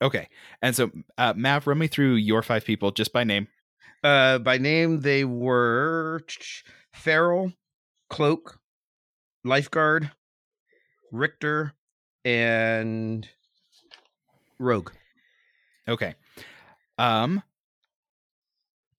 [0.01, 0.27] Okay.
[0.61, 3.47] And so uh Mav, run me through your five people just by name.
[4.03, 6.21] Uh, by name, they were
[6.93, 7.51] Feral,
[8.09, 8.59] Cloak,
[9.43, 10.11] Lifeguard,
[11.11, 11.73] Richter,
[12.23, 13.27] and
[14.59, 14.91] Rogue.
[15.87, 16.15] Okay.
[16.97, 17.41] Um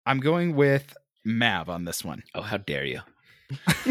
[0.07, 2.23] I'm going with Mav on this one.
[2.35, 3.01] Oh, how dare you?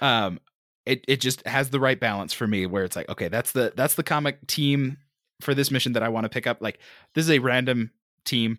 [0.00, 0.38] um
[0.86, 3.72] it it just has the right balance for me where it's like okay that's the
[3.76, 4.98] that's the comic team
[5.40, 6.78] for this mission that I want to pick up like
[7.14, 7.92] this is a random
[8.24, 8.58] team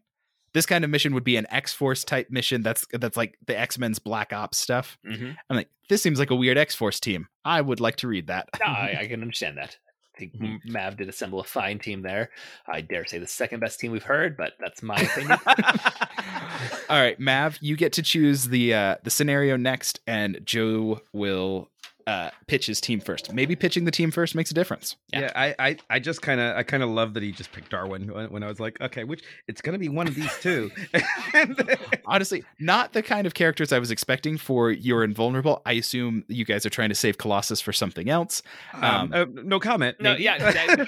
[0.54, 4.00] this kind of mission would be an X-Force type mission that's that's like the X-Men's
[4.00, 5.32] Black Ops stuff Mm-hmm.
[5.50, 8.50] I'm like this seems like a weird X-Force team I would like to read that
[8.60, 9.78] No, I, I can understand that.
[10.16, 10.60] I think Mhm.
[10.66, 12.30] Mav did assemble a fine team there.
[12.68, 15.38] I dare say the second best team we've heard, but that's my opinion.
[16.90, 21.70] All right, Mav, you get to choose the uh, the scenario next, and Joe will
[22.10, 23.32] uh, pitch his team first.
[23.34, 24.96] Maybe pitching the team first makes a difference.
[25.14, 25.20] Yeah.
[25.22, 27.70] Yeah, I, I, I just kind of, I kind of love that he just picked
[27.70, 30.72] Darwin when, when I was like, okay, which it's gonna be one of these two.
[31.34, 35.62] And- Honestly, not the kind of characters I was expecting for your invulnerable.
[35.66, 38.42] I assume you guys are trying to save Colossus for something else.
[38.74, 39.98] um, uh, no comment.
[40.00, 40.24] No, maybe.
[40.24, 40.88] yeah, that-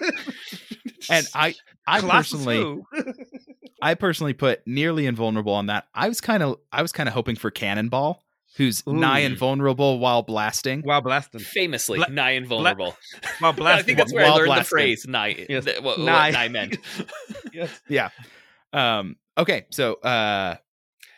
[1.09, 1.53] And I,
[1.87, 2.81] I Colossus personally.
[3.81, 5.85] I personally put nearly invulnerable on that.
[5.93, 8.23] I was kind of, I was kind of hoping for Cannonball,
[8.57, 10.81] who's nigh invulnerable while blasting.
[10.81, 12.95] while blasting, famously Bla- nigh invulnerable.
[13.39, 13.85] while blasting, I blasting.
[13.85, 14.63] think that's where I learned blasting.
[14.63, 15.45] the phrase nigh.
[15.49, 15.65] Yes.
[15.65, 16.31] th- what, what Nigh.
[16.31, 16.77] nigh meant.
[17.53, 17.81] Yes.
[17.89, 18.09] Yeah.
[18.73, 19.17] Um.
[19.37, 19.65] Okay.
[19.71, 20.55] So, uh,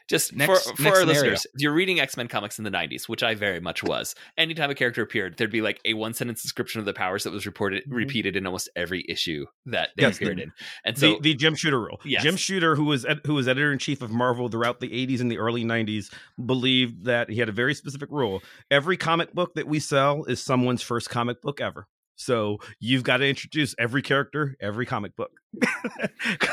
[0.09, 1.05] Just Next- for, for our scenario.
[1.07, 4.15] listeners, if you're reading X Men comics in the 90s, which I very much was.
[4.37, 7.31] Anytime a character appeared, there'd be like a one sentence description of the powers that
[7.31, 7.93] was reported Mhm.
[7.95, 10.51] repeated in almost every issue that they Yes, appeared the- in.
[10.85, 11.99] And so the, the Jim Shooter rule.
[12.03, 12.23] Yes.
[12.23, 15.31] Jim Shooter, who was who was editor in chief of Marvel throughout the 80s and
[15.31, 16.13] the early 90s,
[16.45, 18.41] believed that he had a very specific rule.
[18.69, 21.87] Every comic book that we sell is someone's first comic book ever.
[22.15, 25.31] So you've got to introduce every character, every comic book.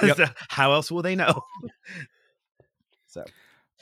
[0.00, 1.42] Because how else will they know?
[3.10, 3.24] So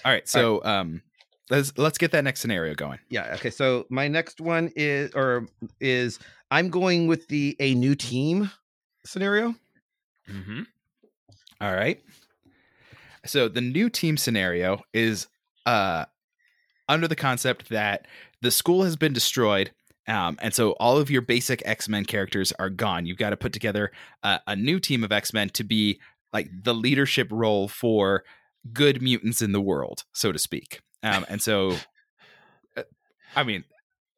[0.05, 0.29] all right.
[0.29, 1.03] So, um,
[1.51, 2.99] let's let's get that next scenario going.
[3.09, 3.51] yeah, okay.
[3.51, 5.47] So my next one is or
[5.81, 6.19] is
[6.51, 8.51] I'm going with the a new team
[9.05, 9.55] scenario.
[10.31, 10.67] Mhm.
[11.61, 12.01] All right.
[13.27, 15.27] So the new team scenario is
[15.67, 16.05] uh
[16.89, 18.07] under the concept that
[18.41, 19.73] the school has been destroyed.
[20.07, 23.05] Um, and so all of your basic X-Men characters are gone.
[23.05, 23.91] You've got to put together
[24.23, 26.01] a, a new team of X-Men to be
[26.33, 28.25] like the leadership role for
[28.73, 30.81] good mutants in the world, so to speak.
[31.03, 31.77] Um, and so,
[32.77, 32.83] uh,
[33.37, 33.65] I mean,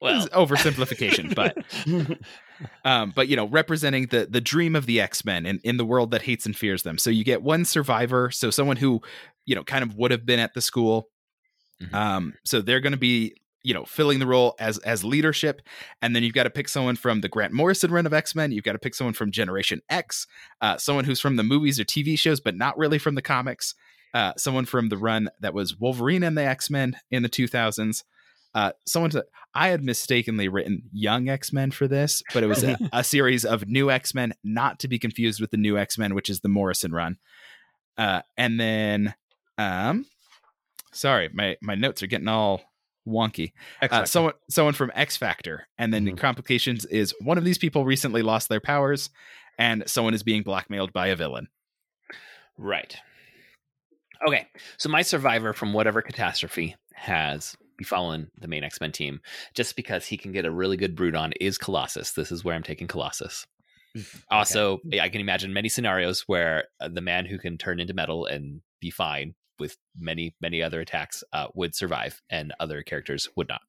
[0.00, 1.56] well, oversimplification, but
[2.84, 5.84] um, but you know, representing the the dream of the X Men in in the
[5.84, 6.98] world that hates and fears them.
[6.98, 9.00] So you get one survivor, so someone who
[9.44, 11.08] you know kind of would have been at the school.
[11.82, 11.94] Mhm.
[11.94, 15.60] Um, so they're going to be you know filling the role as as leadership,
[16.00, 18.52] and then you've got to pick someone from the Grant Morrison run of X Men.
[18.52, 20.26] You've got to pick someone from Generation X,
[20.62, 23.74] uh, someone who's from the movies or TV shows, but not really from the comics.
[24.12, 28.03] Uh, someone from the run that was Wolverine and the X Men in the 2000s.
[28.53, 32.64] Uh, someone to I had mistakenly written Young X Men for this, but it was
[32.64, 35.96] a, a series of New X Men, not to be confused with the New X
[35.96, 37.18] Men, which is the Morrison run.
[37.96, 39.14] Uh, and then,
[39.59, 40.07] um,
[40.92, 42.62] sorry, my my notes are getting all
[43.07, 43.53] wonky.
[43.81, 46.18] Uh, someone someone from X Factor, and then Mhm.
[46.18, 49.11] complications is one of these people recently lost their powers,
[49.59, 51.46] and someone is being blackmailed by a villain.
[52.59, 52.96] Right.
[54.26, 54.46] Okay.
[54.76, 59.20] So my survivor from whatever catastrophe has befallen the main X Men team,
[59.54, 62.12] just because he can get a really good brood on, is Colossus.
[62.12, 63.46] This is where I'm taking Colossus.
[64.30, 68.26] Also, I can imagine many scenarios where uh, the man who can turn into metal
[68.26, 73.48] and be fine with many, many other attacks uh, would survive, and other characters would
[73.48, 73.62] not.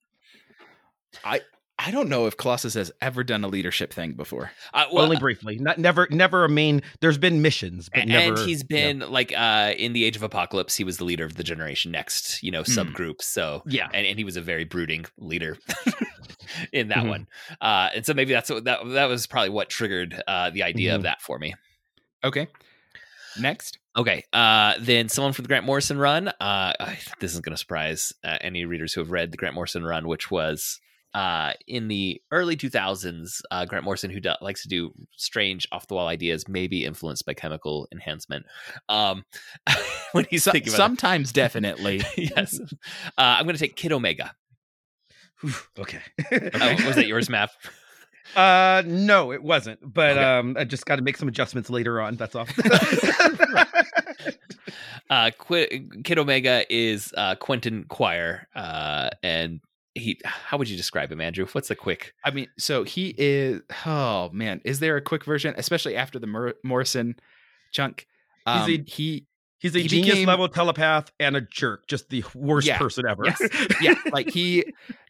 [1.26, 1.42] I
[1.90, 4.52] don't know if Colossus has ever done a leadership thing before.
[4.74, 5.58] Uh, well, Only briefly.
[5.58, 9.74] Not never never a main there's been missions, but and never he's been like uh
[9.78, 12.62] in the age of apocalypse he was the leader of the generation next you know
[12.64, 12.72] Hmm.
[12.72, 13.88] subgroup so Yeah.
[13.94, 15.58] and, and he was a very brooding leader
[16.74, 17.08] in that Mhm.
[17.10, 17.28] one
[17.62, 20.94] uh and so maybe that's what that that was probably what triggered uh the idea
[20.96, 21.06] of Mhm.
[21.06, 21.56] that for me
[22.24, 22.48] Okay.
[23.40, 23.80] Next.
[23.98, 26.74] okay uh then someone from the grant morrison run uh
[27.20, 30.08] this isn't going to surprise uh, any readers who have read the grant morrison run
[30.08, 30.80] which was
[31.14, 35.88] uh, in the early 2000s, uh, Grant Morrison, who do- likes to do strange off
[35.88, 38.46] the wall ideas, may be influenced by chemical enhancement.
[38.90, 39.24] Um,
[40.14, 42.02] when he's So- thinking about sometimes, definitely.
[42.18, 42.60] yes,
[43.06, 44.34] uh, I'm going to take Kid Omega.
[45.42, 46.02] Whew, okay.
[46.32, 47.50] Oh, was that yours, Mav?
[48.36, 49.80] Uh no, it wasn't.
[49.82, 50.24] But Okay.
[50.24, 52.16] um I just got to make some adjustments later on.
[52.16, 52.46] That's all.
[55.10, 59.60] Uh, Qu- Kid Omega is uh, Quentin Quire, uh, and
[59.96, 60.20] he.
[60.26, 61.46] How would you describe him, Andrew?
[61.52, 62.14] What's the quick?
[62.24, 63.62] I mean, so he is.
[63.86, 67.16] Oh man, is there a quick version, especially after the Mor- Morrison
[67.72, 68.08] chunk?
[68.46, 69.28] He's Um, a- he
[69.60, 72.80] He's a He genius became- level telepath and a jerk, just the worst Yeah.
[72.80, 73.26] person ever.
[73.26, 73.42] Yes.
[73.82, 74.64] yeah, like he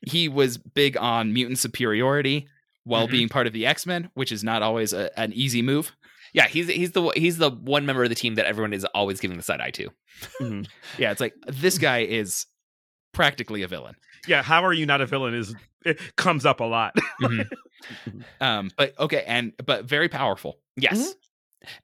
[0.05, 2.49] he was big on mutant superiority
[2.83, 3.11] while Mhm.
[3.11, 5.93] being part of the X Men, which is not always a, an easy move.
[6.33, 9.21] Yeah, he's he's the he's the one member of the team that everyone is always
[9.21, 9.89] giving the side eye to.
[10.41, 10.67] Mhm.
[10.97, 12.45] Yeah, it's like this guy is
[13.13, 13.95] practically a villain.
[14.27, 15.33] yeah, how are you not a villain?
[15.33, 16.95] Is it comes up a lot.
[18.39, 20.59] Um, but okay, and but very powerful.
[20.77, 21.15] Yes.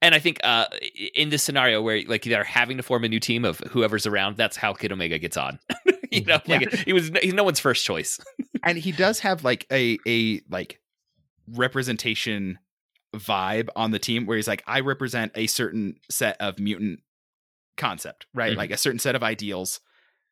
[0.01, 0.67] And I think uh,
[1.15, 4.37] in this scenario where like they're having to form a new team of whoever's around,
[4.37, 5.57] that's how Kid Omega gets on.
[6.11, 8.19] you know, like he was he's no one's first choice.
[8.63, 10.79] and he does have like a a like
[11.57, 12.59] representation
[13.15, 16.99] vibe on the team where he's like i represent a certain set of mutant
[17.77, 18.57] concept right Mhm.
[18.57, 19.79] like a certain set of ideals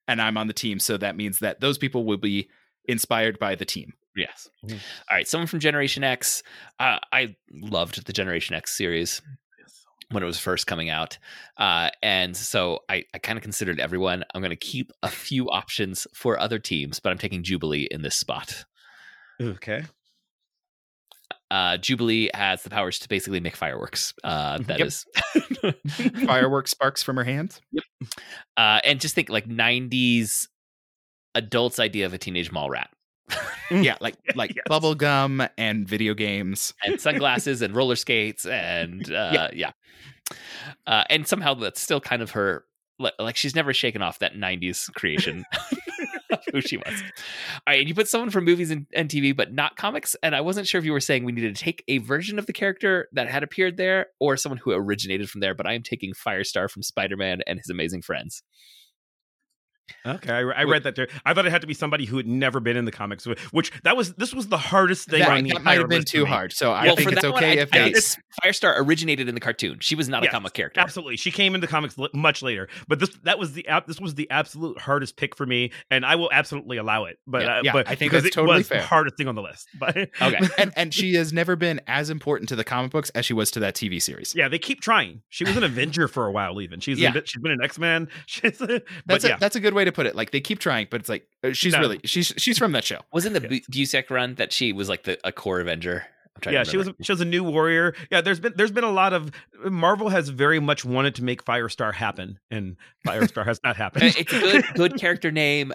[0.07, 2.49] and i'm on the team so that means that those people will be
[2.85, 4.47] inspired by the team Yes.
[4.65, 4.79] Mhm.
[5.09, 5.27] All right.
[5.27, 6.41] Someone from Generation X.
[6.79, 9.21] Uh, I loved the Generation X series
[10.09, 11.17] when it was first coming out.
[11.57, 14.23] Uh, and so I, I kind of considered everyone.
[14.33, 18.03] I'm going to keep a few options for other teams, but I'm taking Jubilee in
[18.03, 18.63] this spot.
[19.41, 19.83] okay.
[21.51, 24.13] Uh, Jubilee has the powers to basically make fireworks.
[24.23, 24.87] Uh, that Yep.
[24.87, 25.05] is,
[26.25, 27.61] fireworks sparks from her hands
[28.57, 30.47] uh, and just think like 90s
[31.35, 32.89] adults' idea of a teenage mall rat.
[33.71, 34.63] yeah like like Yes.
[34.67, 39.71] bubble gum and video games and sunglasses and roller skates and uh, yeah,
[40.87, 42.65] Uh, and somehow that's still kind of her.
[43.19, 45.77] Like she's never shaken off that '90s creation of
[46.51, 47.01] who she was.
[47.01, 50.15] All right, and you put someone from movies and, and TV, but not comics.
[50.23, 52.45] And I wasn't sure if you were saying we needed to take a version of
[52.45, 55.55] the character that had appeared there, or someone who originated from there.
[55.55, 58.43] But I am taking Firestar from Spider-Man and His Amazing Friends.
[60.05, 61.07] Okay, I, I read that there.
[61.25, 63.71] I thought it had to be somebody who had never been in the comics, which
[63.83, 66.23] that was this was the hardest thing that, on the that might have been too
[66.23, 66.29] me.
[66.29, 69.35] hard so i well, think it's one, okay I- if I it's Firestar originated in
[69.35, 69.77] the cartoon.
[69.81, 70.79] She was not a comic character.
[70.81, 74.15] Absolutely, she came into the comics much later, but this that was the this was
[74.15, 77.17] the absolute hardest pick for me, and I will absolutely allow it.
[77.27, 78.81] But Yeah, uh, yeah, but I think that's it totally was fair.
[78.81, 79.67] the hardest thing on the list.
[79.79, 80.39] But Okay.
[80.57, 83.51] and and she has never been as important to the comic books as she was
[83.51, 84.33] to that TV series.
[84.35, 85.21] yeah, they keep trying.
[85.29, 87.11] She was an Avenger for a while, even she's Yeah.
[87.15, 87.21] yeah.
[87.25, 88.07] she's been an X Man.
[88.41, 90.15] That's yeah, a, that's a good way to put it.
[90.15, 91.79] Like they keep trying, but it's like uh, she's No.
[91.81, 93.01] really she's she's from that show.
[93.13, 93.93] Wasn't the Yes.
[93.93, 96.05] Busiek run that she was like the a core Avenger?
[96.45, 97.95] Yeah, she was she was a new warrior.
[98.11, 99.31] Yeah, there's been there's been a lot of
[99.63, 102.75] Marvel has very much wanted to make Firestar happen, and
[103.07, 104.03] Firestar has not happened.
[104.03, 105.71] It's a good, good character name,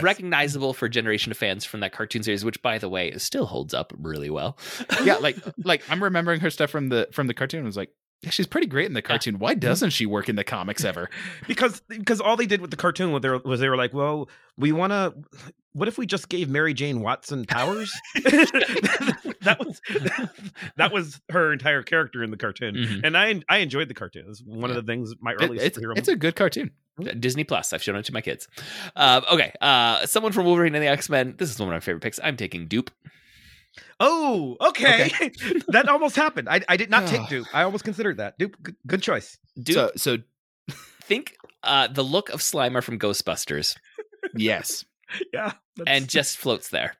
[0.00, 3.46] recognizable for a generation of fans from that cartoon series, which, by the way, still
[3.46, 4.58] holds up really well.
[5.04, 7.62] Yeah, like like I'm remembering her stuff from the from the cartoon.
[7.62, 7.90] I was like,
[8.22, 9.38] yeah, she's pretty great in the cartoon.
[9.38, 11.08] Why doesn't she work in the comics ever?
[11.48, 13.94] because because all they did with the cartoon was they were, was they were like,
[13.94, 15.14] well, we want to.
[15.72, 17.92] What if we just gave Mary Jane Watson powers?
[18.14, 19.80] that was
[20.76, 23.00] that was her entire character in the cartoon, Mhm.
[23.04, 24.26] and I I enjoyed the cartoon.
[24.28, 24.76] It's one Yeah.
[24.76, 25.96] of the things my It- early it's superhero.
[25.96, 26.70] it's a good cartoon.
[27.18, 27.72] Disney Plus.
[27.72, 28.46] I've shown it to my kids.
[28.94, 31.34] Uh, okay, uh, someone from Wolverine and the X Men.
[31.38, 32.20] This is one of my favorite picks.
[32.22, 32.88] I'm taking Doop.
[33.98, 35.10] Oh, okay,
[35.68, 36.48] that almost happened.
[36.48, 37.46] I I did not take Doop.
[37.52, 38.38] I almost considered that.
[38.38, 39.38] Doop, good, good choice.
[39.58, 39.74] Doop.
[39.74, 40.16] So so
[41.02, 43.76] think uh, the look of Slimer from Ghostbusters,
[44.36, 44.84] yes,
[45.32, 45.52] Yeah,
[45.86, 46.94] and just floats there.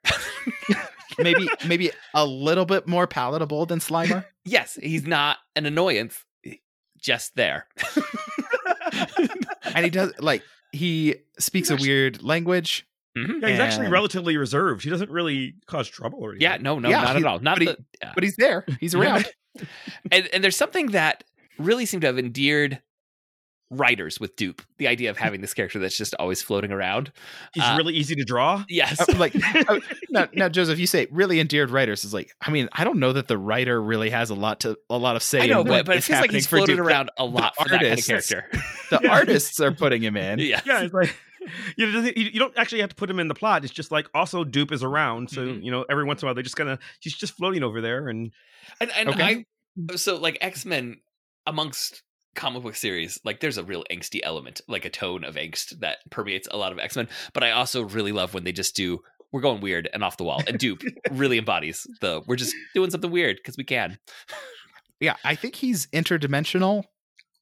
[1.19, 4.25] maybe maybe a little bit more palatable than Slimer.
[4.45, 6.25] yes, he's not an annoyance.
[6.99, 7.67] Just there.
[9.75, 12.87] and he does like he speaks a weird language.
[13.19, 13.43] Mhm.
[13.43, 14.85] yeah, he's actually relatively reserved.
[14.85, 16.43] He doesn't really cause trouble or anything.
[16.51, 17.39] Yeah, no, no, Yeah, not he- at all.
[17.41, 18.13] Not but he- the, yeah.
[18.15, 18.65] But he's there.
[18.79, 19.27] He's around.
[20.13, 21.25] and, and there's something that
[21.59, 22.81] really seemed to have endeared
[23.73, 24.61] writers with Doop.
[24.79, 27.13] The idea of having this character that's just always floating around.
[27.55, 28.65] he's Uh, really easy to draw.
[28.69, 29.01] Yes.
[29.01, 29.79] Uh, like uh,
[30.11, 32.33] now, now, Joseph, you say really endeared writers is like.
[32.41, 35.15] I mean, I don't know that the writer really has a lot to a lot
[35.17, 35.41] of say.
[35.43, 36.87] I know, in but, what but it is feels like happening he's for floated Duke.
[36.87, 38.51] around a lot for that kind of character.
[38.91, 39.11] The Yeah.
[39.13, 40.41] artists are putting him in.
[40.41, 40.61] yeah.
[40.67, 41.15] yeah, it's like
[41.77, 43.65] you, don't- you don't actually have to put him in the plot.
[43.65, 45.65] It's just like also Doop is around, so Mhm.
[45.65, 47.81] you know every once in a while they just kind of he's just floating over
[47.81, 48.33] there, and
[48.81, 49.47] And, and Okay.
[49.91, 51.01] I, so like X Men
[51.47, 52.03] amongst
[52.37, 55.99] comic book series, like there's a real angsty element, like a tone of angst that
[56.11, 57.09] permeates a lot of X Men.
[57.33, 59.01] But I also really love when they just do.
[59.33, 62.21] We're going weird and off the wall, and Doop really embodies the.
[62.27, 63.99] We're just doing something weird because we can.
[64.99, 66.83] Yeah, I think he's interdimensional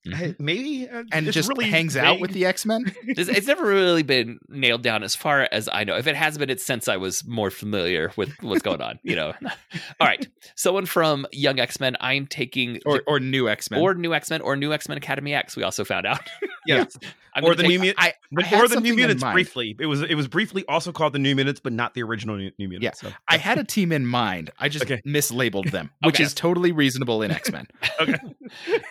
[0.04, 2.92] Hey, maybe uh, and just really hangs out with the X Men.
[3.02, 5.96] It's, it's never really been nailed down as far as I know.
[5.96, 8.98] If it has been, it's since I was more familiar with what's going on.
[9.02, 9.32] You know.
[10.00, 11.96] All right, someone from Young X Men.
[12.00, 13.80] I'm taking or or new X Men.
[13.80, 15.56] or New X Men or New X Men Academy X.
[15.56, 16.20] We also found out.
[16.66, 16.84] yeah,
[17.34, 19.76] I'm or the take- New Mut- I, I or the New Mutants briefly.
[19.78, 22.50] It was it was briefly also called the New Mutants, but not the original New,
[22.58, 23.02] New Mutants.
[23.02, 23.10] Yeah.
[23.10, 23.14] so.
[23.28, 24.50] I had a team in mind.
[24.58, 25.02] I just Okay.
[25.06, 26.24] mislabeled them, which Okay.
[26.24, 27.66] is totally reasonable in X Men.
[28.00, 28.14] okay.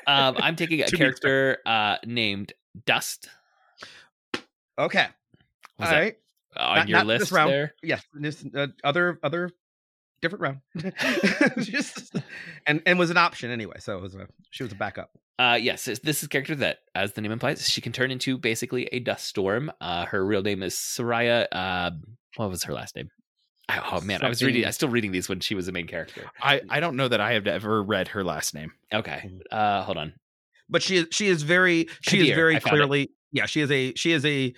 [0.05, 2.54] um, I'm taking a To be character uh, named
[2.86, 3.30] Dust
[4.80, 5.08] Okay.
[5.80, 6.16] was All that right.
[6.56, 7.52] on Not- your not this list round.
[7.52, 7.74] there?
[7.84, 8.04] Yes.
[8.14, 9.50] This uh, other other
[10.22, 10.60] different round.
[11.60, 12.16] Just
[12.66, 13.78] and and was an option anyway.
[13.80, 15.12] So it was a she was a backup.
[15.39, 18.10] Uh, yes, this this is a character that, as the name implies, she can turn
[18.12, 19.72] into basically a dust storm.
[19.82, 21.45] Uh, her real name is Sooraya.
[21.52, 21.91] Uh,
[22.38, 23.10] what was her last name?
[23.91, 24.62] Oh man, I was reading.
[24.62, 26.24] Something- I still reading these when she was a main character.
[26.41, 28.72] I, I don't know that I have ever read her last name.
[28.93, 30.14] Okay, uh, hold on.
[30.70, 32.63] But she is she is very she is very I it.
[32.63, 34.53] clearly yeah she is a she is a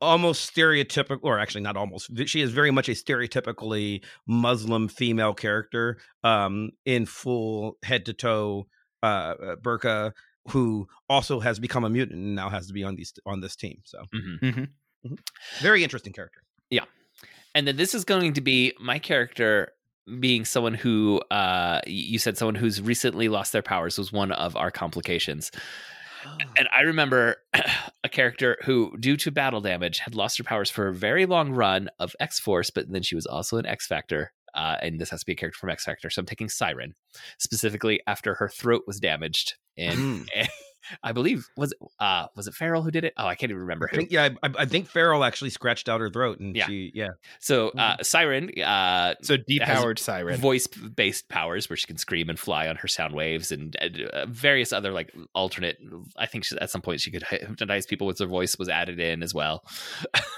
[0.00, 5.96] almost stereotypical or actually not almost she is very much a stereotypically muslim female character
[6.24, 8.66] um in full head to toe
[9.02, 10.12] uh uh, burqa
[10.48, 13.56] who also has become a mutant and now has to be on these on this
[13.56, 13.98] team so.
[14.12, 14.68] Mhm.
[15.60, 16.40] very interesting character.
[16.70, 16.84] Yeah.
[17.54, 19.72] And then this is going to be my character
[20.20, 24.54] being someone who uh you said someone who's recently lost their powers was one of
[24.56, 25.50] our complications.
[26.56, 27.36] And I remember
[28.04, 31.52] a character who, due to battle damage, had lost her powers for a very long
[31.52, 34.32] run of X Force, but then she was also an X Factor.
[34.54, 36.08] Uh, and this has to be a character from X Factor.
[36.08, 36.94] So I'm taking Siren,
[37.38, 39.54] specifically after her throat was damaged.
[39.76, 39.98] And,
[40.36, 40.48] Mm.
[41.02, 43.14] I believe was it uh was it Feral who did it?
[43.16, 43.96] Oh, I can't even remember I who.
[43.98, 46.66] think yeah I, I think Feral actually scratched out her throat and Yeah.
[46.66, 47.10] she yeah
[47.40, 50.38] So uh Siren uh So depowered siren.
[50.40, 54.26] voice based powers where she can scream and fly on her sound waves and uh,
[54.26, 55.78] various other like alternate
[56.16, 58.98] i think she, at some point she could hypnotize people with her voice was added
[59.00, 59.64] in as well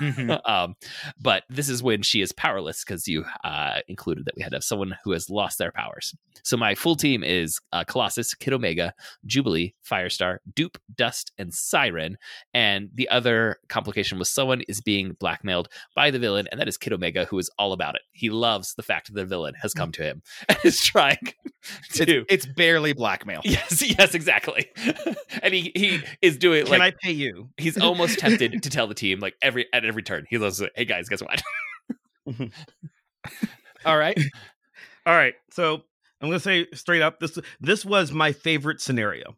[0.01, 0.41] Mhm.
[0.49, 0.75] um
[1.21, 4.57] but this is when she is powerless because you uh included that we had to
[4.57, 8.53] have someone who has lost their powers so my full team is uh, colossus kid
[8.53, 8.93] omega
[9.25, 12.17] jubilee firestar doop dust and siren
[12.55, 16.77] and the other complication was someone is being blackmailed by the villain, and that is
[16.77, 18.03] Kid Omega, who is all about it.
[18.13, 19.79] He loves the fact that the villain has mm.
[19.79, 21.19] come to him and is trying
[21.89, 22.25] It's, to.
[22.29, 23.41] it's barely blackmail.
[23.57, 24.67] Yes, yes, exactly.
[25.43, 28.87] and he he is doing can like i pay you he's almost tempted to tell
[28.87, 30.27] the team like every at every turn.
[30.29, 30.73] He loves it.
[30.75, 31.43] Hey guys, guess what?
[32.29, 32.47] Mm-hmm.
[33.85, 34.19] All right.
[35.07, 35.35] All right.
[35.53, 35.83] So
[36.21, 39.37] I'm going to say straight up this this was my favorite scenario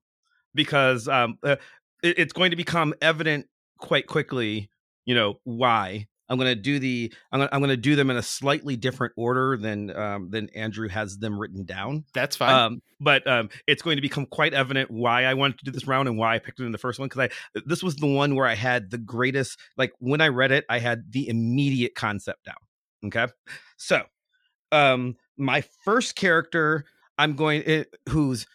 [0.55, 1.57] because um uh,
[2.03, 3.46] it- it's going to become evident
[3.78, 4.70] quite quickly,
[5.05, 6.07] you know, why.
[6.30, 8.76] I'm going to do the I'm going I'm going to do them in a slightly
[8.76, 12.05] different order than um than Andrew has them written down.
[12.12, 12.55] That's fine.
[12.55, 15.86] Um, but um, it's going to become quite evident why I wanted to do this
[15.86, 18.07] round and why I picked it in the first one because I this was the
[18.12, 21.94] one where I had the greatest like when I read it I had the immediate
[21.94, 22.57] concept down.
[23.07, 23.32] Okay,
[23.78, 24.03] so
[24.72, 26.84] um, my first character
[27.16, 28.46] I'm going it, who's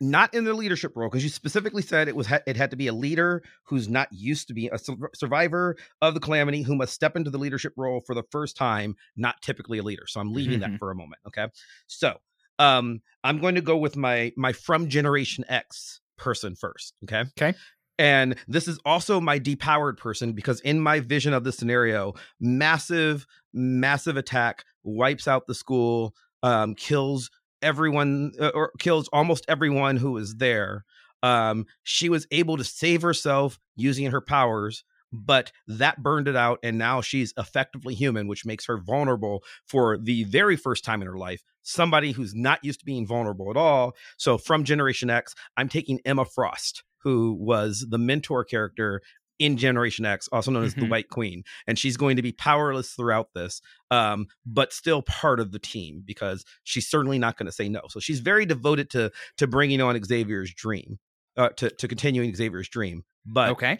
[0.00, 2.86] not in the leadership role because you specifically said it was it had to be
[2.86, 4.78] a leader who's not used to be a
[5.14, 8.94] survivor of the calamity who must step into the leadership role for the first time,
[9.16, 10.06] not typically a leader.
[10.06, 10.78] So I'm leaving that Mhm.
[10.78, 11.20] for a moment.
[11.26, 11.46] Okay,
[11.86, 12.16] so
[12.58, 17.56] um i'm going to go with my my from generation x person first okay Okay.
[17.98, 23.26] and this is also my depowered person because in my vision of the scenario massive
[23.54, 27.30] massive attack wipes out the school um kills
[27.62, 30.84] everyone uh, or kills almost everyone who is there.
[31.22, 36.60] Um she was able to save herself using her powers but that burned it out
[36.62, 41.08] and now she's effectively human which makes her vulnerable for the very first time in
[41.08, 41.42] her life.
[41.62, 43.94] Somebody who's not used to being vulnerable at all.
[44.16, 49.00] So from generation x i'm taking emma frost who was the mentor character
[49.40, 50.90] in generation x also known as the Mhm.
[50.90, 53.60] white queen and she's going to be powerless throughout this
[53.90, 57.80] um, but still part of the team because she's certainly not going to say no
[57.88, 60.98] so she's very devoted to to bringing on xavier's dream
[61.36, 63.78] uh, to, to continuing xavier's dream but Okay.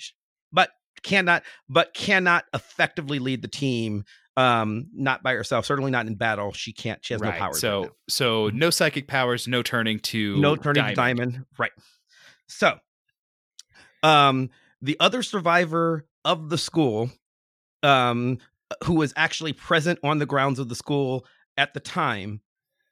[0.50, 0.70] but
[1.02, 4.04] cannot but cannot effectively lead the team
[4.36, 7.38] um not by herself certainly not in battle she can't she has no right.
[7.38, 11.72] powers right So so no psychic powers, no turning to no turning to diamond right
[12.48, 12.78] so
[14.02, 14.50] um
[14.82, 17.10] the other survivor of the school
[17.82, 18.38] um
[18.84, 21.24] who was actually present on the grounds of the school
[21.56, 22.40] at the time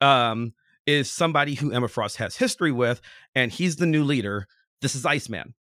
[0.01, 0.53] um
[0.87, 3.01] is somebody who emma frost has history with
[3.35, 4.47] and he's the new leader.
[4.81, 5.55] This is iceman.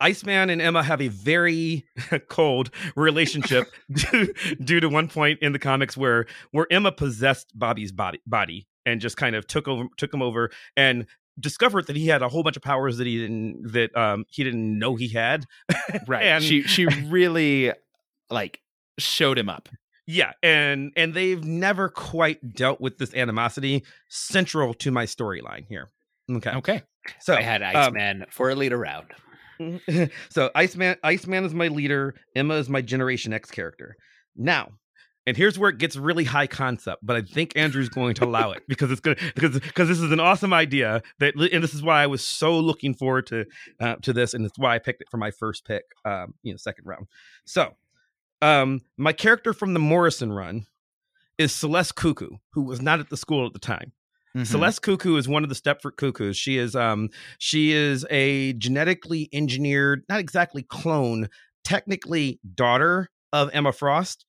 [0.00, 1.84] Iceman and Emma have a very
[2.28, 4.32] cold relationship due,
[4.64, 9.00] due to one point in the comics where where Emma possessed Bobby's body body and
[9.00, 11.06] just kind of took over took him over and
[11.38, 14.44] discovered that he had a whole bunch of powers that he didn't that um he
[14.44, 15.44] didn't know he had.
[16.06, 16.24] Right.
[16.24, 17.72] And- she she really
[18.30, 18.60] like
[18.98, 19.68] showed him up.
[20.06, 25.88] Yeah, and and they've never quite dealt with this animosity central to my storyline here.
[26.30, 26.50] Okay.
[26.50, 26.82] Okay.
[27.20, 29.06] So I had um, Iceman for a lead around.
[30.30, 33.94] so Iceman Iceman is my leader, Emma is my Generation X character.
[34.36, 34.70] Now,
[35.26, 38.52] And here's where it gets really high concept, but I think Andrew's going to allow
[38.52, 41.82] it because it's good because because this is an awesome idea that and this is
[41.82, 43.44] why I was so looking forward to
[43.80, 46.52] uh, to this and it's why I picked it for my first pick, um, you
[46.52, 47.06] know, second round.
[47.44, 47.74] So,
[48.40, 50.66] um, my character from the Morrison run
[51.38, 53.92] is Celeste Cuckoo, who was not at the school at the time.
[54.36, 54.46] Mhm.
[54.46, 56.36] Celeste Cuckoo is one of the Stepford Cuckoos.
[56.36, 61.28] She is um she is a genetically engineered, not exactly clone,
[61.62, 64.24] technically daughter of Emma Frost.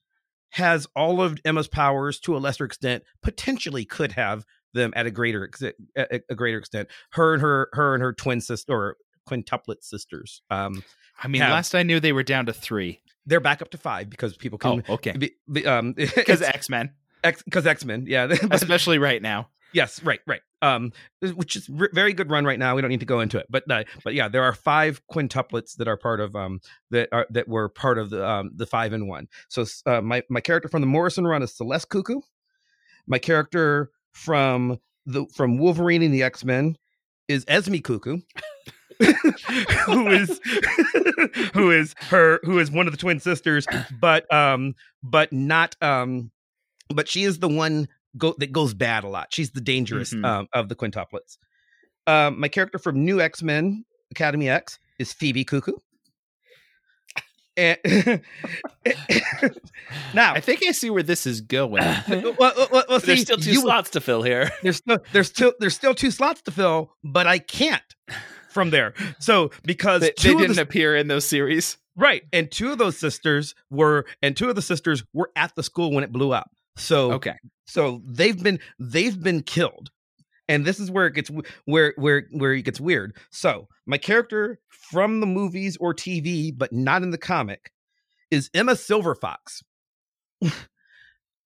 [0.51, 3.03] Has all of Emma's powers to a lesser extent.
[3.21, 6.87] Potentially could have them at a greater exi- a, greater extent.
[7.11, 8.97] Her and her her and her twin sister or
[9.29, 10.41] quintuplet sisters.
[10.49, 10.83] Um,
[11.21, 13.01] I mean, have- last I knew they were down to three.
[13.25, 14.83] they're back up to five because people can.
[14.89, 15.11] Oh, okay.
[15.11, 16.91] be, be, um, Because X Men,
[17.23, 17.43] X.
[17.43, 19.49] because X Men, yeah, but- especially right now.
[19.73, 20.41] Yes, right, right.
[20.61, 20.91] Um,
[21.21, 22.75] which is r- very good run right now.
[22.75, 25.75] We don't need to go into it, but uh, but yeah, there are five quintuplets
[25.77, 26.59] that are part of um
[26.91, 29.27] that are that were part of the um the five in one.
[29.49, 32.21] So uh, my my character from the Morrison run is Celeste Cuckoo.
[33.07, 36.77] My character from the from Wolverine and the X Men
[37.27, 38.19] is Esme Cuckoo.
[39.85, 40.39] who is
[41.53, 43.65] who is her who is one of the twin sisters
[43.99, 46.29] but um but not um
[46.93, 47.87] but she is the one
[48.17, 49.27] go that goes bad a lot.
[49.33, 50.25] She's the dangerous Mhm.
[50.25, 51.37] um, of the quintuplets.
[52.07, 55.73] Um, my character from New X Men Academy X is Phoebe Cuckoo.
[57.57, 57.77] And
[60.13, 61.83] now, I think I see where this is going.
[62.07, 64.51] well, well, well, well, There's still two you- slots to fill here.
[64.63, 67.83] There's still there's still there's still two slots to fill, but I can't
[68.49, 68.93] from there.
[69.19, 71.77] So because they, they didn't the, appear in those series.
[71.95, 75.63] right, and two of those sisters were and two of the sisters were at the
[75.63, 76.49] school when it blew up.
[76.77, 77.35] So Okay.
[77.65, 79.91] so they've been they've been killed
[80.47, 81.29] and this is where it gets
[81.65, 86.73] where where where it gets weird so my character from the movies or tv but
[86.73, 87.71] not in the comic
[88.31, 89.61] is emma silverfox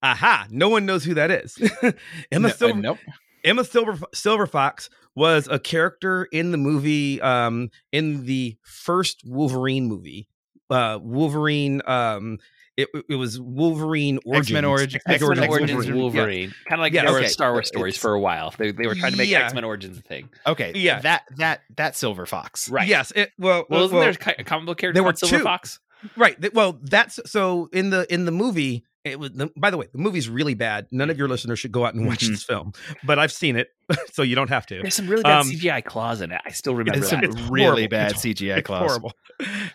[0.03, 1.57] aha no one knows who that is
[2.32, 2.99] emma No- uh, silver nope.
[3.43, 10.28] Emma Silver Silverfox was a character in the movie um in the first Wolverine movie.
[10.71, 12.39] Uh Wolverine um
[12.78, 14.47] it, it was Wolverine Origins.
[14.47, 16.01] X-Men Origin- X-Men X-Men Origins Origins Wolverine.
[16.01, 16.53] Wolverine.
[16.67, 17.28] Kind of like Yeah, there were.
[17.28, 18.53] Star Wars stories It's- for a while.
[18.57, 19.45] They, they were trying to make Yeah.
[19.45, 20.30] X-Men Origins a thing.
[20.45, 20.73] Okay.
[20.76, 20.99] Yeah.
[21.01, 22.69] That that that Silver Fox.
[22.69, 22.88] Right.
[22.88, 23.11] Yes.
[23.15, 25.43] It, well, Well, isn't well, there a comic book character there were Silver two.
[25.43, 25.80] Fox?
[26.17, 26.53] right.
[26.53, 28.84] Well, that's so in the in the movie.
[29.06, 29.32] It was.
[29.32, 30.88] The, by the way, the movie's really bad.
[30.91, 32.30] None of your listeners should go out and watch Mhm.
[32.32, 33.70] this film, but I've seen it,
[34.12, 34.82] so you don't have to.
[34.82, 36.41] There's some really bad Um, CGI claws in it.
[36.43, 37.24] I still remember It's that.
[37.24, 38.82] some It's really bad It's- CGI It's claws.
[38.89, 39.14] horrible.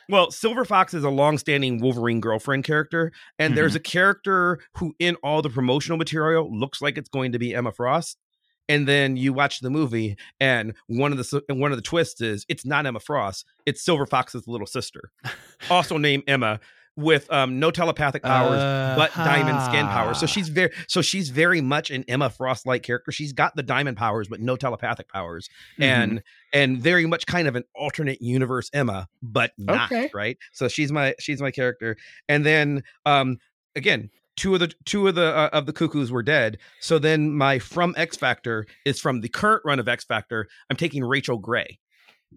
[0.09, 5.15] Well, Silver Fox is a long-standing Wolverine girlfriend character, and there's a character who, in
[5.23, 8.19] all the promotional material, looks like it's going to be Emma Frost.
[8.69, 12.21] And then you watch the movie, and one of the and one of the twists
[12.21, 15.11] is it's not Emma Frost; it's Silver Fox's little sister,
[15.71, 16.61] also named Emma,
[17.01, 18.61] with um, no telepathic powers
[18.97, 20.19] but diamond skin powers.
[20.19, 20.33] So Uh-huh.
[20.35, 23.11] she's very so she's very much an Emma Frost like character.
[23.13, 25.49] She's got the diamond powers but no telepathic powers.
[25.79, 25.83] Mm-hmm.
[25.83, 26.23] And
[26.53, 30.11] and very much kind of an alternate universe Emma, but not, Okay.
[30.15, 30.37] right?
[30.53, 31.97] So she's my she's my character.
[32.29, 33.39] And then um
[33.77, 36.59] again, two of the two of the uh, of the cuckoos were dead.
[36.81, 40.49] So then my from X Factor is from the current run of X Factor.
[40.71, 41.79] I'm taking Rachel Grey.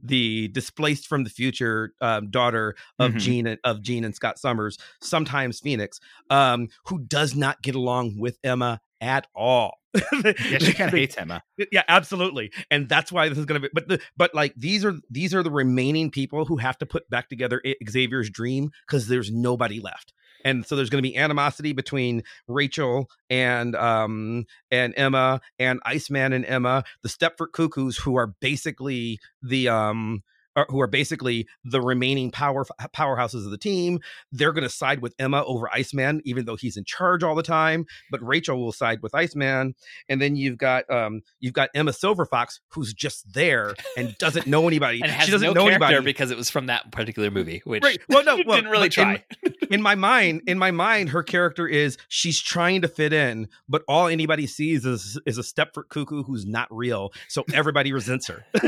[0.02, 3.20] The displaced from the future um, daughter of Mhm.
[3.20, 8.18] Jean and- of Jean and Scott Summers, sometimes Phoenix, um, who does not get along
[8.18, 9.78] with Emma at all.
[10.24, 11.44] Yeah, she kind of hates Emma.
[11.72, 13.72] yeah, absolutely, and that's why this is going to be.
[13.74, 17.08] But the but like these are these are the remaining people who have to put
[17.12, 20.14] back together Xavier's dream because there's nobody left,
[20.44, 26.34] and so there's going to be animosity between Rachel and um and Emma and Iceman
[26.34, 30.24] and Emma, the Stepford Cuckoos, who are basically the um.
[30.56, 34.00] Are- Who are basically the remaining power powerhouses of the team?
[34.32, 37.44] They're going to side with Emma over Iceman, even though he's in charge all the
[37.44, 37.86] time.
[38.12, 39.76] But Rachel will side with Iceman,
[40.10, 44.68] and then you've got um you've got Emma Silverfox who's just there and doesn't know
[44.68, 44.98] anybody.
[45.22, 46.00] she doesn't no know anybody.
[46.02, 48.00] because it was from that particular movie, which Right.
[48.10, 49.24] Well, no, well, didn't really but in- try.
[49.72, 53.84] in my mind, in my mind, her character is she's trying to fit in, but
[53.88, 57.12] all anybody sees is is a Stepford cuckoo who's not real.
[57.28, 58.46] So everybody resents her.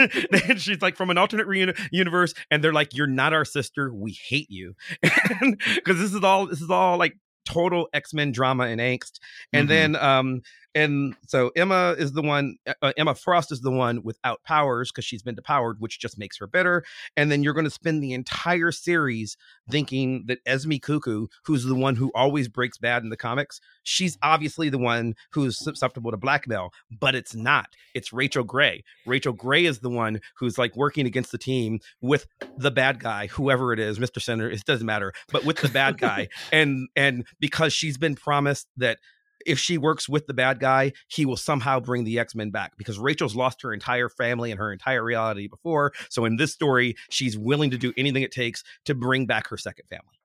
[0.47, 3.93] and she's like from an alternate reuni- universe, and they're like, "You're not our sister.
[3.93, 8.63] We hate you," because this is all this is all like total X Men drama
[8.65, 9.19] and angst.
[9.53, 9.69] And Mhm.
[9.69, 10.41] then um
[10.75, 12.57] and so Emma is the one.
[12.81, 16.37] Uh, Emma Frost is the one without powers because she's been depowered, which just makes
[16.37, 16.83] her bitter.
[17.15, 19.37] And then you're going to spend the entire series
[19.69, 24.17] thinking that Esme Cuckoo, who's the one who always breaks bad in the comics, she's
[24.21, 27.67] obviously the one who's susceptible to blackmail, but it's not.
[27.93, 28.83] It's Rachel Grey.
[29.05, 33.27] Rachel Grey is the one who's like working against the team with the bad guy,
[33.27, 34.21] whoever it is, Mr.
[34.21, 34.49] Senator.
[34.49, 38.99] It doesn't matter, but with the bad guy, and and because she's been promised that
[39.45, 42.73] if she works with the bad guy, he will somehow bring the X Men back
[42.77, 45.93] because Rachel's lost her entire family and her entire reality before.
[46.09, 49.57] So in this story, she's willing to do anything it takes to bring back her
[49.57, 50.19] second family.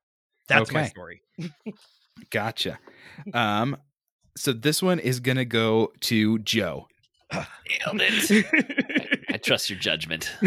[0.49, 1.23] That's my story.
[2.31, 2.79] Gotcha.
[3.33, 3.77] Um,
[4.37, 6.89] so this one is gonna go to Joe.
[7.33, 9.25] Nailed it.
[9.29, 10.31] I trust your judgment.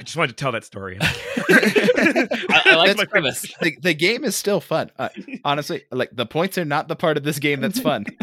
[0.00, 0.96] I just wanted to tell that story.
[1.02, 3.42] I, I like That's my premise.
[3.60, 4.90] The, the game is still fun.
[4.98, 5.10] Uh,
[5.44, 8.06] honestly, like the points are not the part of this game that's fun.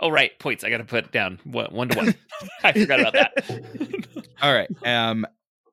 [0.00, 0.36] Oh, right.
[0.40, 0.64] Points.
[0.64, 2.14] I got to put down one, one to one.
[2.64, 4.26] I forgot about that.
[4.42, 4.68] All right.
[4.84, 5.24] Um.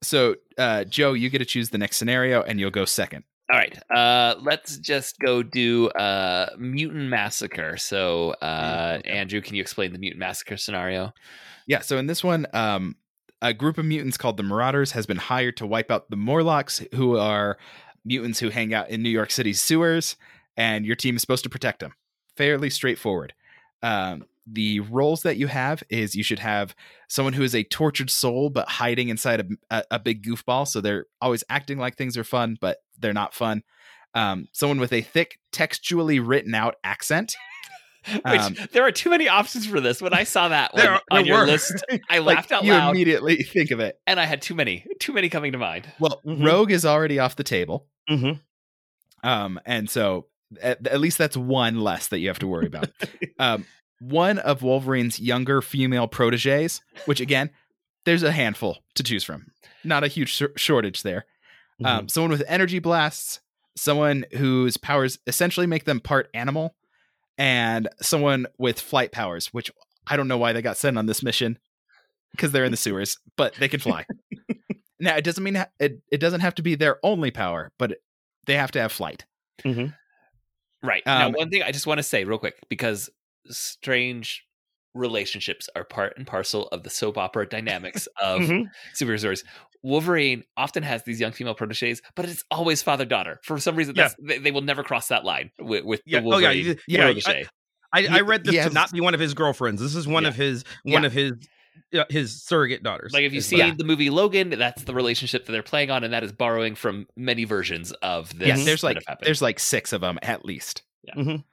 [0.02, 3.26] So, uh, Joe, you get to choose the next scenario, and you'll go second.
[3.52, 3.78] All right.
[3.94, 7.76] Uh, let's just go do uh, Mutant Massacre.
[7.76, 11.12] So, uh, Andrew, can you explain the Mutant Massacre scenario?
[11.68, 11.82] Yeah.
[11.82, 12.96] So in this one, um,
[13.44, 16.82] a group of mutants called the Marauders has been hired to wipe out the Morlocks,
[16.96, 17.58] who are
[18.06, 20.16] mutants who hang out in New York City's sewers,
[20.56, 21.94] and your team is supposed to protect them.
[22.38, 23.34] Fairly straightforward.
[23.82, 26.74] Um, the roles that you have is you should have
[27.10, 30.80] someone who is a tortured soul but hiding inside a, a, a big goofball, so
[30.80, 33.64] they're always acting like things are fun, but they're not fun.
[34.16, 37.36] Um, someone with a thick, textually written out accent.
[38.26, 40.02] Which, Um, there are too many options for this.
[40.02, 41.46] When I saw that There one on your were.
[41.48, 41.74] list,
[42.10, 44.00] I Like, laughed out you loud, You immediately think of it.
[44.08, 45.92] and I had too many, too many coming to mind.
[46.00, 46.46] Well, Mhm.
[46.46, 47.88] Rogue is already off the table.
[48.10, 48.40] Mhm.
[49.24, 50.28] Um, and so
[50.62, 52.90] at, at least that's one less that you have to worry about.
[53.40, 53.66] um,
[54.00, 57.50] one of Wolverine's younger female proteges, which again,
[58.06, 59.48] there's a handful to choose from.
[59.86, 61.26] Not a huge shor- shortage there.
[61.84, 63.40] Um, someone with energy blasts,
[63.76, 66.76] someone whose powers essentially make them part animal,
[67.38, 69.72] and someone with flight powers, which
[70.08, 71.58] I don't know why they got sent on this mission
[72.32, 74.06] because they're in the sewers, but they can fly.
[75.00, 77.98] now it doesn't mean ha- it, it doesn't have to be their only power, but
[78.46, 79.26] they have to have flight.
[79.64, 79.94] Mhm.
[80.82, 81.04] Right.
[81.06, 83.10] now, Um, one thing I just want to say real quick because
[83.48, 84.44] strange
[84.94, 88.66] relationships are part and parcel of the soap opera dynamics of Mhm.
[88.94, 89.44] superhero stories.
[89.84, 93.40] Wolverine often has these young female proteges, but it's always father daughter.
[93.44, 94.10] For some reason, Yeah.
[94.22, 96.22] they, they will never cross that line with, with Yeah.
[96.22, 96.48] the Oh yeah.
[96.50, 97.02] Wolverine Yeah.
[97.02, 97.46] I, protege.
[97.92, 99.82] I, He- I read this he to not be one of his girlfriends.
[99.82, 101.34] This is one of his one of his
[101.94, 103.14] uh, his surrogate daughters.
[103.14, 106.14] like if you see the movie Logan, that's the relationship that they're playing on, and
[106.14, 108.48] that is borrowing from many versions of this.
[108.48, 110.82] Yes, there's like there's like six of them at least.
[111.04, 111.14] Yeah.
[111.16, 111.44] Mhm.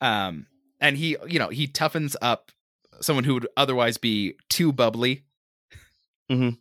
[0.00, 0.46] Um,
[0.80, 2.52] and he, you know, he toughens up
[3.00, 5.24] someone who would otherwise be too bubbly.
[6.30, 6.58] Mhm.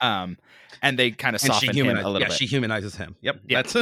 [0.00, 0.38] Um,
[0.82, 2.36] and they kind of soften him a little Yeah, bit.
[2.36, 3.16] she humanizes him.
[3.20, 3.40] Yep.
[3.46, 3.62] Yeah.
[3.62, 3.76] That's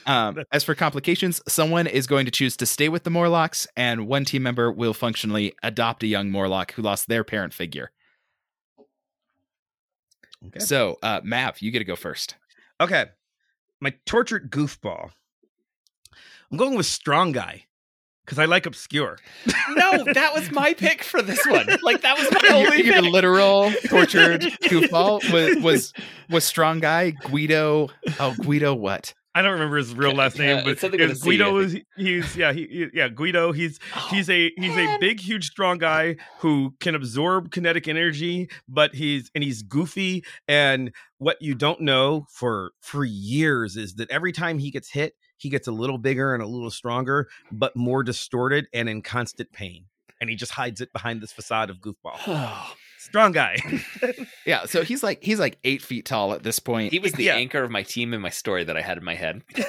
[0.06, 4.06] Um, as for complications, someone is going to choose to stay with the Morlocks, and
[4.06, 7.90] one team member will functionally adopt a young Morlock who lost their parent figure.
[10.46, 10.58] okay.
[10.60, 12.34] So, uh, Mav, you get to go first.
[12.80, 13.06] Okay.
[13.80, 15.10] My tortured goofball.
[16.50, 17.64] I'm going with strong guy
[18.24, 19.18] because I like obscure.
[19.70, 21.66] no, that was my pick for this one.
[21.82, 23.12] Like that was my only your pick.
[23.12, 25.92] literal tortured goofball was was
[26.30, 27.88] was strong guy Guido.
[28.18, 29.12] Oh, Guido, what?
[29.36, 31.36] I don't remember his real last name, it's but something with it's a C, I
[31.36, 35.20] Guido is he's yeah he, he- yeah Guido he's Oh, he's a he's a big
[35.20, 41.36] huge strong guy who can absorb kinetic energy but he's and he's goofy and what
[41.40, 45.68] you don't know for for years is that every time he gets hit he gets
[45.68, 49.84] a little bigger and a little stronger but more distorted and in constant pain
[50.20, 52.18] and he just hides it behind this facade of goofball
[52.98, 53.56] strong guy
[54.46, 56.92] Yeah, so he's like he's like eight feet tall at this point.
[56.92, 57.36] he was the Yeah.
[57.36, 59.40] anchor of my team and my story that I had in my head.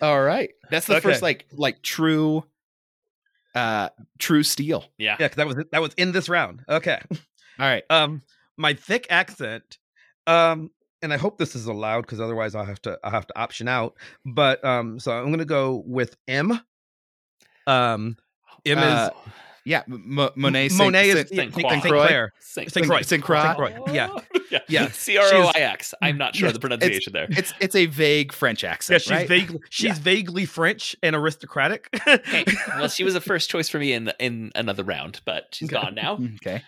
[0.00, 1.00] All right, that's the Okay.
[1.02, 2.44] first like like true,
[3.54, 4.84] uh, true steel.
[4.96, 5.16] Yeah.
[5.18, 7.18] yeah 'cause that was that was in this round okay All
[7.66, 8.22] right, um
[8.56, 9.78] my thick accent
[10.26, 10.70] um
[11.02, 13.68] and i hope this is allowed because otherwise i'll have to i'll have to option
[13.68, 13.94] out
[14.24, 16.60] but um so i'm gonna go with m
[17.66, 18.16] um
[18.66, 19.32] m Uh, is
[19.64, 20.70] yeah, M- Monet.
[20.70, 22.28] Saint- monet is Saint- Saint Saint Croix.
[22.40, 23.02] Saint, Saint Croix.
[23.02, 23.74] Saint Croix.
[23.92, 24.08] Yeah.
[24.50, 24.58] yeah.
[24.66, 24.88] Yeah.
[24.92, 25.92] C R O I X.
[26.00, 27.26] I'm not sure Yeah, the pronunciation there.
[27.28, 29.02] It's it's a vague French yeah accent.
[29.02, 29.28] she's right?
[29.28, 29.94] vaguely she's Yeah.
[30.02, 32.46] vaguely french and aristocratic Okay.
[32.78, 35.82] Well, she was a first choice for me in in another round, but she's Okay.
[35.82, 36.14] gone now.
[36.36, 36.62] Okay,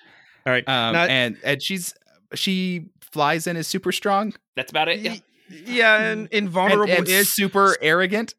[0.44, 1.94] all right um, Now- and and she's
[2.34, 5.00] she flies in is super strong That's about it.
[5.00, 5.16] Yeah.
[5.48, 8.34] yeah and and, invulnerable and is super arrogant.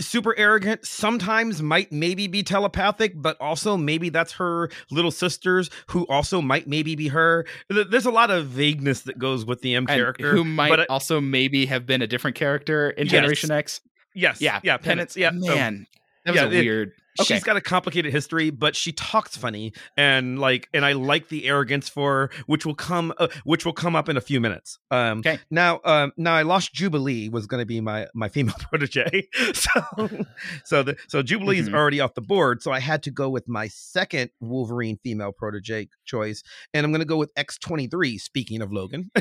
[0.00, 6.06] Super arrogant sometimes might maybe be telepathic but also maybe that's her little sisters who
[6.06, 9.82] also might maybe be her there's a lot of vagueness that goes with the m
[9.82, 13.10] And character who might but, uh, also maybe have been a different character in Yes.
[13.12, 13.80] Generation X.
[14.14, 15.86] yes Yeah, yeah penance yeah so Man,
[16.24, 16.92] that was yeah, a it- weird.
[17.20, 17.34] Okay.
[17.34, 21.46] she's got a complicated history but she talks funny and like and i like the
[21.46, 24.78] arrogance for her which will come uh, which will come up in a few minutes
[24.90, 25.38] um Okay.
[25.50, 29.70] now um now i lost jubilee was going to be my my female protege so
[30.64, 31.74] so the so jubilee's Mhm.
[31.74, 35.88] already off the board so i had to go with my second wolverine female protege
[36.04, 36.42] choice
[36.74, 39.10] and i'm going to go with x23 speaking of logan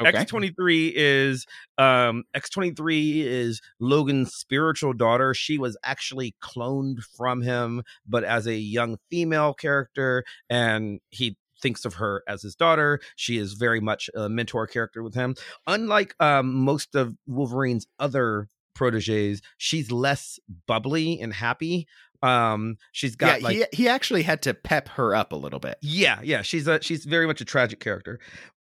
[0.00, 0.10] Okay.
[0.12, 1.46] X23 is
[1.78, 5.34] um X23 is Logan's spiritual daughter.
[5.34, 11.84] She was actually cloned from him, but as a young female character, and he thinks
[11.84, 13.00] of her as his daughter.
[13.16, 15.34] She is very much a mentor character with him.
[15.66, 21.86] Unlike um most of Wolverine's other proteges, she's less bubbly and happy.
[22.22, 25.60] Um she's got yeah, like he he actually had to pep her up a little
[25.60, 25.76] bit.
[25.82, 28.18] yeah, yeah, she's a she's very much a tragic character.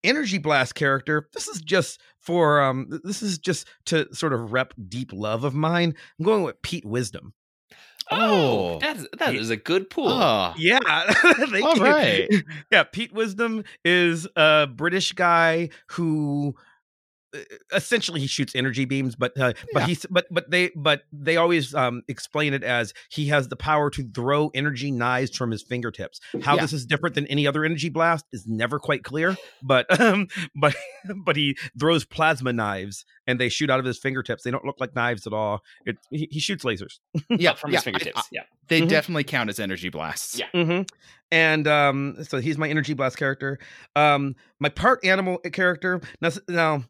[0.05, 1.29] Energy Blast character.
[1.35, 5.55] This is just for um this is just to sort of rep deep love of
[5.55, 5.95] mine.
[6.19, 7.35] I'm going with Pete Wisdom.
[8.11, 8.79] Oh, Oh.
[8.81, 10.09] that's that is a good pool.
[10.09, 10.79] Oh, Yeah.
[11.13, 11.83] thank all you.
[11.85, 12.29] right.
[12.73, 16.55] Yeah, Pete Wisdom is a British guy who
[17.75, 19.87] essentially he shoots energy beams but uh, but Yeah.
[19.87, 23.91] he's but but they but they always um explain it as he has the power
[23.91, 26.63] to throw energy knives from his fingertips how Yeah.
[26.63, 30.75] this is different than any other energy blast is never quite clear but um but
[31.25, 34.81] but he throws plasma knives and they shoot out of his fingertips they don't look
[34.81, 36.99] like knives at all it he, he shoots lasers
[37.29, 38.17] Yeah, from yeah, his fingertips.
[38.17, 38.43] I- I- yeah.
[38.69, 38.89] they Mhm.
[38.89, 40.39] definitely count as energy blasts.
[40.39, 40.47] Yeah.
[40.55, 40.83] Mm-hmm.
[41.31, 43.59] And um, so he's my energy blast character.
[43.97, 46.01] Um, my part animal character.
[46.23, 46.85] Now, now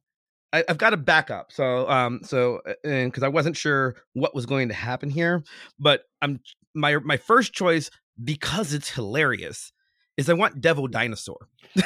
[0.52, 1.52] I, I've got a backup.
[1.52, 5.42] So um, so and because I wasn't sure what was going to happen here,
[5.78, 6.40] but I'm
[6.74, 7.90] my my first choice
[8.22, 9.72] because it's hilarious
[10.16, 11.48] is I want Devil Dinosaur.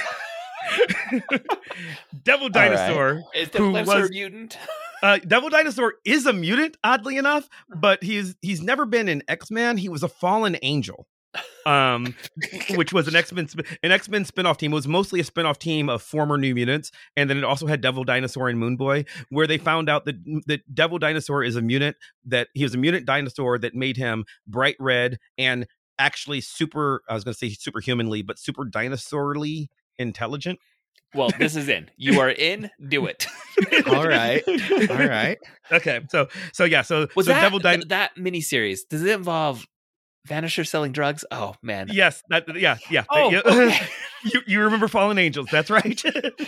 [2.24, 2.70] Devil All right.
[2.70, 3.22] Dinosaur.
[3.34, 4.58] Is Who the Lefser was- mutant?
[5.02, 7.48] Uh, Devil Dinosaur is a mutant, oddly enough,
[7.80, 9.76] but he's he's never been an X Man.
[9.76, 11.08] He was a fallen angel,
[11.66, 12.14] um,
[12.70, 13.48] which was an X Men
[13.82, 14.72] an X Men spinoff team.
[14.72, 17.80] It was mostly a spinoff team of former New Mutants, and then it also had
[17.80, 20.16] Devil Dinosaur and Moon Boy, where they found out that
[20.46, 24.24] that Devil Dinosaur is a mutant that he was a mutant dinosaur that made him
[24.46, 25.66] bright red and
[25.98, 27.02] actually super.
[27.08, 29.68] I was going to say superhumanly, but super dinosaurly
[29.98, 30.58] intelligent.
[31.14, 31.90] Well, this is in.
[31.98, 32.70] You are in.
[32.88, 33.26] Do it.
[33.86, 34.42] All right.
[34.48, 35.38] All right.
[35.70, 37.76] Okay, so so yeah, so Was so that Devil Dino.
[37.76, 38.80] th- that miniseries?
[38.90, 39.64] Does it involve
[40.28, 41.24] Vanisher selling drugs?
[41.30, 41.88] Oh man.
[41.90, 43.04] Yes, that yeah, yeah.
[43.10, 43.40] Oh, yeah.
[43.44, 43.78] okay.
[44.24, 45.48] you you remember Fallen Angels?
[45.50, 46.00] That's right.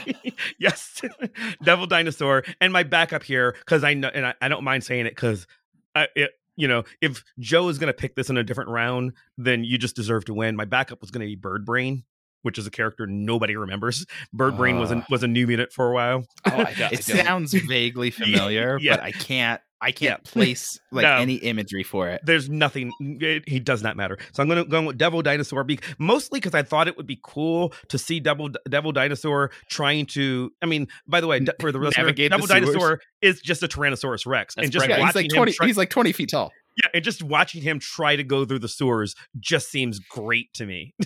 [0.59, 1.03] yes,
[1.63, 5.07] Devil Dinosaur, and my backup here because I know, and I, I don't mind saying
[5.07, 5.47] it because
[5.95, 6.09] I.
[6.15, 9.65] It, you know, if Joe is going to pick this in a different round, then
[9.65, 10.55] you just deserve to win.
[10.55, 12.05] My backup was going to be Bird Brain,
[12.45, 14.07] which is a character nobody remembers.
[14.33, 15.07] Bird Brain was a, Ah.
[15.11, 16.25] was a new unit for a while.
[16.47, 17.25] Oh, I don't, I It don't.
[17.27, 18.97] sounds vaguely familiar, Yeah.
[18.97, 19.61] but I can't.
[19.81, 20.31] I can't Yeah.
[20.33, 21.17] place like No.
[21.17, 22.23] any imagery for it.
[22.25, 22.91] There's nothing.
[23.01, 24.17] It, he does not matter.
[24.33, 27.07] So I'm going to go with Devil Dinosaur, be, mostly because I thought it would
[27.07, 30.51] be cool to see Devil Devil Dinosaur trying to.
[30.63, 32.61] I mean, by the way, for the rest Navigate the Devil sewers.
[32.67, 34.91] Dinosaur is just a Tyrannosaurus Rex, That's and just right.
[34.91, 35.53] Yeah, he's watching like him twenty.
[35.53, 36.51] try- he's like twenty feet tall.
[36.83, 40.67] Yeah, and just watching him try to go through the sewers just seems great to
[40.67, 40.95] me.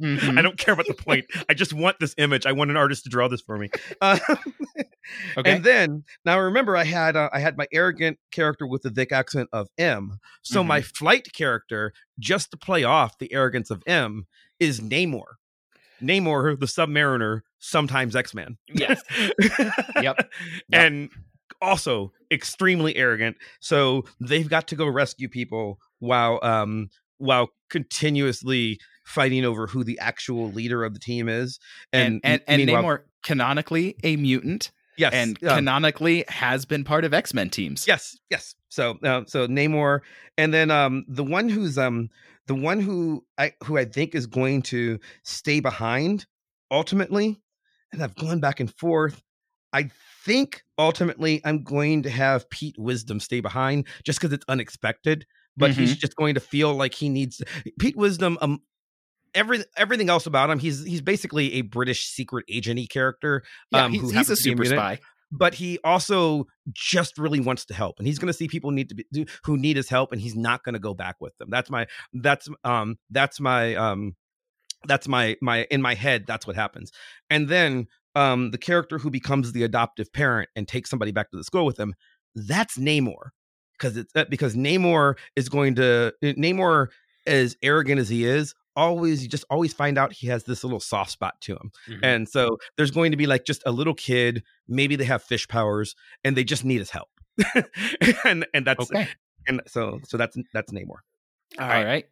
[0.00, 0.38] Mhm.
[0.38, 1.26] I don't care about the point.
[1.48, 2.46] I just want this image.
[2.46, 3.70] I want an artist to draw this for me.
[4.00, 4.18] Uh,
[5.36, 5.50] Okay.
[5.56, 9.10] And then now remember, I had uh, I had my arrogant character with the thick
[9.10, 10.18] accent of M.
[10.42, 14.26] So my flight character, just to play off the arrogance of M,
[14.60, 15.24] is Namor.
[16.00, 18.58] Namor, the Submariner, sometimes X Man.
[18.72, 19.02] Yes.
[20.02, 20.30] Yep.
[20.72, 21.10] And
[21.62, 23.36] also extremely arrogant.
[23.60, 26.88] So they've got to go rescue people while um
[27.18, 31.58] while continuously fighting over who the actual leader of the team is.
[31.92, 37.04] and and, and meanwhile- Namor canonically a mutant yes, and um, canonically has been part
[37.04, 37.86] of X Men teams.
[37.86, 38.54] Yes, yes.
[38.68, 40.00] So, uh, so Namor,
[40.36, 42.08] and then um, the one who's um,
[42.46, 46.26] the one who I who I think is going to stay behind
[46.70, 47.40] ultimately,
[47.92, 49.22] and I've gone back and forth.
[49.72, 49.90] I
[50.24, 55.70] think ultimately I'm going to have Pete Wisdom stay behind just because it's unexpected, but
[55.72, 57.42] he's just going to feel like he needs
[57.78, 58.38] Pete Wisdom.
[58.40, 58.60] Um,
[59.34, 63.92] every everything else about him, he's he's basically a British secret agenty character Yeah, um,
[63.94, 65.00] who he's, he's a to be a super spy.
[65.30, 68.88] but he also just really wants to help and he's going to see people need
[68.90, 71.36] to be do- who need his help and he's not going to go back with
[71.38, 74.14] them that's my that's um that's my um
[74.86, 76.92] that's my my in my head that's what happens
[77.30, 81.36] and then um the character who becomes the adoptive parent and takes somebody back to
[81.36, 81.94] the school with him
[82.34, 83.30] that's namor
[83.78, 86.88] because it's uh, because Namor is going to uh, Namor,
[87.26, 90.78] as arrogant as he is, always you just always find out he has this little
[90.78, 91.98] soft spot to him, Mhm.
[92.02, 94.44] and so there's going to be like just a little kid.
[94.68, 97.08] Maybe they have fish powers, and they just need his help,
[98.24, 99.08] and and that's Okay.
[99.48, 101.00] and so so that's that's Namor.
[101.58, 102.06] All All right.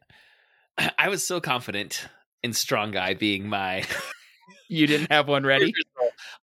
[0.77, 0.93] right.
[0.97, 2.05] I was so confident
[2.43, 3.85] in Strong Guy being my.
[4.71, 5.73] You didn't have one ready?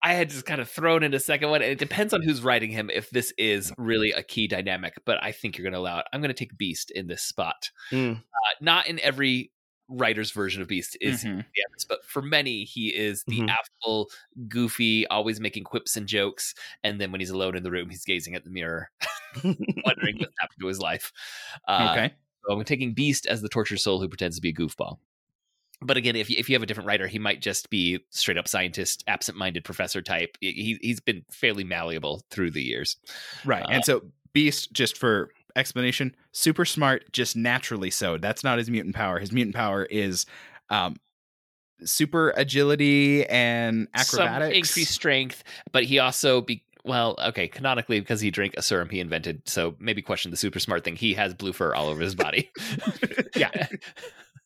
[0.02, 1.62] I had just kind of thrown in a second one.
[1.62, 5.22] And it depends on who's writing him if this is really a key dynamic, but
[5.22, 6.06] I think you're going to allow it.
[6.12, 7.70] I'm going to take Beast in this spot.
[7.92, 8.16] Mm.
[8.16, 8.20] Uh,
[8.60, 9.52] not in every
[9.88, 11.44] writer's version of Beast is Mhm.
[11.54, 13.48] the Evans, but for many, he is the Mhm.
[13.48, 14.10] affable,
[14.48, 16.54] goofy, always making quips and jokes.
[16.82, 18.90] And then when he's alone in the room, he's gazing at the mirror,
[19.44, 19.44] wondering
[20.18, 21.12] what's happened to his life.
[21.68, 22.14] Uh, okay.
[22.44, 24.98] so I'm taking Beast as the tortured soul who pretends to be a goofball.
[25.82, 28.38] But again, if you, if you have a different writer, he might just be straight
[28.38, 30.36] up scientist, absent minded professor type.
[30.40, 32.96] He, he's been fairly malleable through the years.
[33.44, 33.62] Right.
[33.62, 34.02] Uh, and so
[34.32, 38.16] Beast, just for explanation, super smart, just naturally so.
[38.16, 39.18] That's not his mutant power.
[39.18, 40.26] His mutant power is
[40.70, 40.96] um
[41.84, 44.46] super agility and acrobatics.
[44.46, 48.88] Some increased strength, but he also be well, okay, canonically because he drank a serum
[48.88, 49.42] he invented.
[49.48, 50.94] So maybe question the super smart thing.
[50.94, 52.50] He has blue fur all over his body.
[53.34, 53.50] Yeah.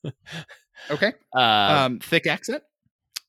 [0.91, 1.13] Okay.
[1.35, 2.63] Uh, Um thick accent?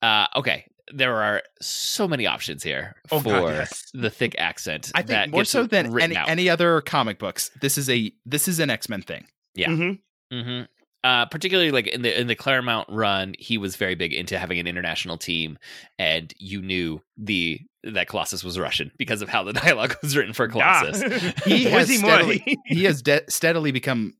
[0.01, 0.65] uh, okay.
[0.93, 3.85] There are so many options here Oh, for God, yes.
[3.93, 4.91] the thick accent.
[4.93, 6.27] I think that more so than any, out.
[6.27, 7.49] any other comic books.
[7.61, 9.25] This is a this is an X-Men thing.
[9.55, 9.69] Yeah.
[9.69, 9.99] Mhm.
[10.33, 10.61] hmm
[11.03, 14.59] Uh, particularly like in the in the Claremont run, he was very big into having
[14.59, 15.57] an international team,
[15.97, 20.33] and you knew the that Colossus was Russian because of how the dialogue was written
[20.33, 21.01] for Colossus.
[21.01, 21.31] Yeah.
[21.45, 22.09] He has Voici moi.
[22.15, 24.13] steadily, he has de- steadily become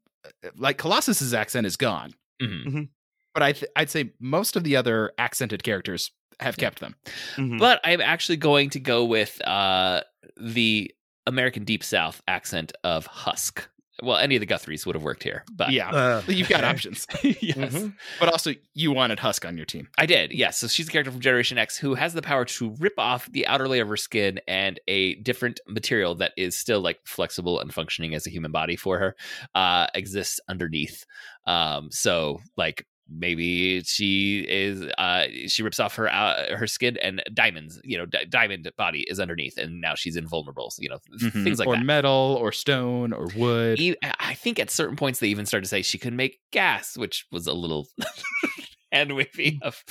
[0.55, 2.13] like Colossus's accent is gone.
[2.41, 2.87] Mhm.
[3.33, 6.95] But I th- I'd say most of the other accented characters have kept them.
[7.35, 7.59] Mhm.
[7.59, 10.01] But I'm actually going to go with uh,
[10.37, 10.91] the
[11.27, 13.67] American Deep South accent of Husk.
[14.03, 15.89] Well, any of the Guthries would have worked here, but yeah.
[15.91, 17.05] Uh, You've got options.
[17.21, 17.93] yes, Mhm.
[18.19, 19.89] But also you wanted Husk on your team.
[19.99, 20.31] I did.
[20.31, 23.31] Yes, so she's a character from Generation X who has the power to rip off
[23.31, 27.59] the outer layer of her skin and a different material that is still like flexible
[27.59, 29.15] and functioning as a human body for her
[29.53, 31.05] uh, exists underneath.
[31.45, 37.21] Um, so like maybe she is uh she rips off her uh, her skin and
[37.33, 41.33] diamonds you know di- diamond body is underneath and now she's invulnerable you know th-
[41.33, 43.79] things like or that metal or stone or wood.
[44.19, 47.25] I think at certain points they even started to say she could make gas, which
[47.31, 47.87] was a little
[48.91, 49.83] hand wavy of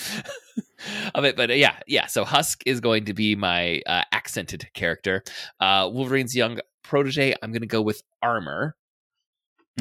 [1.14, 1.36] of it.
[1.36, 2.06] But uh, yeah, yeah.
[2.06, 5.22] So Husk is going to be my uh, accented character.
[5.58, 7.34] Uh, Wolverine's young protege.
[7.42, 8.76] I'm going to go with Armor,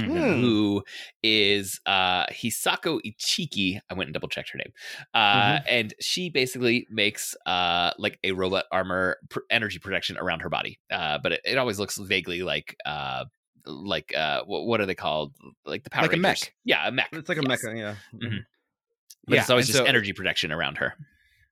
[0.06, 0.42] Hmm.
[0.42, 0.84] who
[1.24, 3.80] is uh, Hisako Ichiki.
[3.90, 4.72] I went and double checked her name,
[5.14, 10.50] uh, and she basically makes uh, like a robot armor pr- energy protection around her
[10.50, 10.80] body.
[10.92, 12.76] Uh, but it, it always looks vaguely like.
[12.86, 13.26] Uh,
[13.66, 15.34] like uh what, what are they called
[15.66, 16.54] like the power Like a mech.
[16.64, 17.64] yeah a mech It's like a Yes.
[17.64, 17.96] mecha, yeah.
[18.16, 18.40] Mhm.
[19.28, 20.96] but Yeah, it's always just so- energy protection around her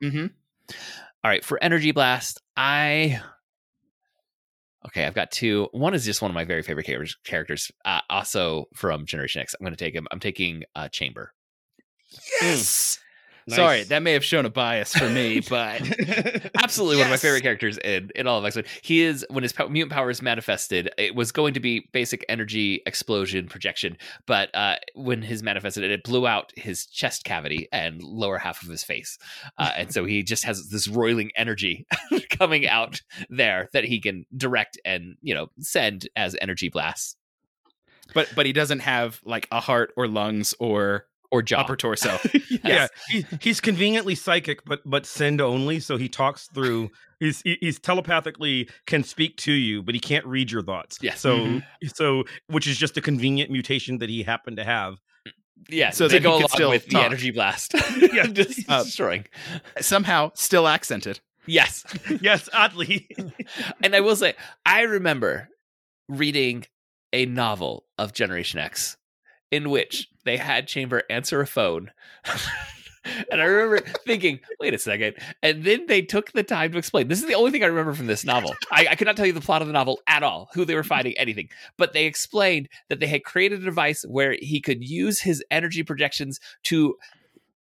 [0.02, 0.32] Mhm.
[0.72, 3.22] all right for energy blast i
[4.88, 5.68] okay i've got two.
[5.72, 9.54] One is just one of my very favorite char- characters uh, also from generation x.
[9.54, 10.08] I'm going to take him.
[10.12, 11.34] I'm taking uh chamber.
[12.42, 13.00] Yes.
[13.50, 13.56] Nice.
[13.56, 15.82] Sorry, that may have shown a bias for me, but
[16.62, 18.66] absolutely one of my favorite characters in, in all of X-Men.
[18.82, 22.82] He is when his pow- mutant powers manifested, it was going to be basic energy
[22.86, 28.38] explosion projection, but uh, when his manifested, it blew out his chest cavity and lower
[28.38, 29.18] half of his face,
[29.58, 31.88] uh, and so he just has this roiling energy
[32.30, 37.16] coming out there that he can direct and you know send as energy blasts
[38.14, 41.60] but but he doesn't have like a heart or lungs or or jaw.
[41.62, 42.18] upper torso.
[42.50, 42.60] Yes.
[42.64, 45.80] Yeah, he, he's conveniently psychic, but but send only.
[45.80, 46.90] So he talks through.
[47.20, 51.00] He's he's telepathically can speak to you, but he can't read your thoughts.
[51.02, 51.16] Yeah.
[51.16, 51.64] So Mhm.
[51.96, 54.98] so which is just a convenient mutation that he happened to have.
[55.68, 57.74] Yeah, So to that go along still with the energy blast.
[58.14, 58.28] Yeah.
[58.28, 59.26] Just Uh, destroying.
[59.82, 61.20] Somehow still accented.
[61.48, 61.84] Yes.
[62.22, 63.08] yes, oddly.
[63.82, 65.50] and I will say, I remember
[66.08, 66.66] reading
[67.14, 68.96] a novel of Generation X
[69.52, 71.92] in which they had Chamber answer a phone.
[73.32, 75.16] and I remember thinking, wait a second.
[75.42, 77.08] And then they took the time to explain.
[77.08, 78.56] This is the only thing I remember from this novel.
[78.72, 80.76] I, I could not tell you the plot of the novel at all, who they
[80.76, 81.50] were fighting, anything.
[81.78, 85.84] But they explained that they had created a device where he could use his energy
[85.84, 86.96] projections to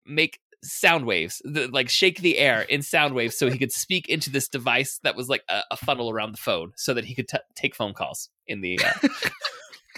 [0.06, 4.08] make sound waves th- like shake the air in sound waves so he could speak
[4.08, 7.14] into this device that was like a, a funnel around the phone so that he
[7.14, 9.08] could t- take phone calls in the uh,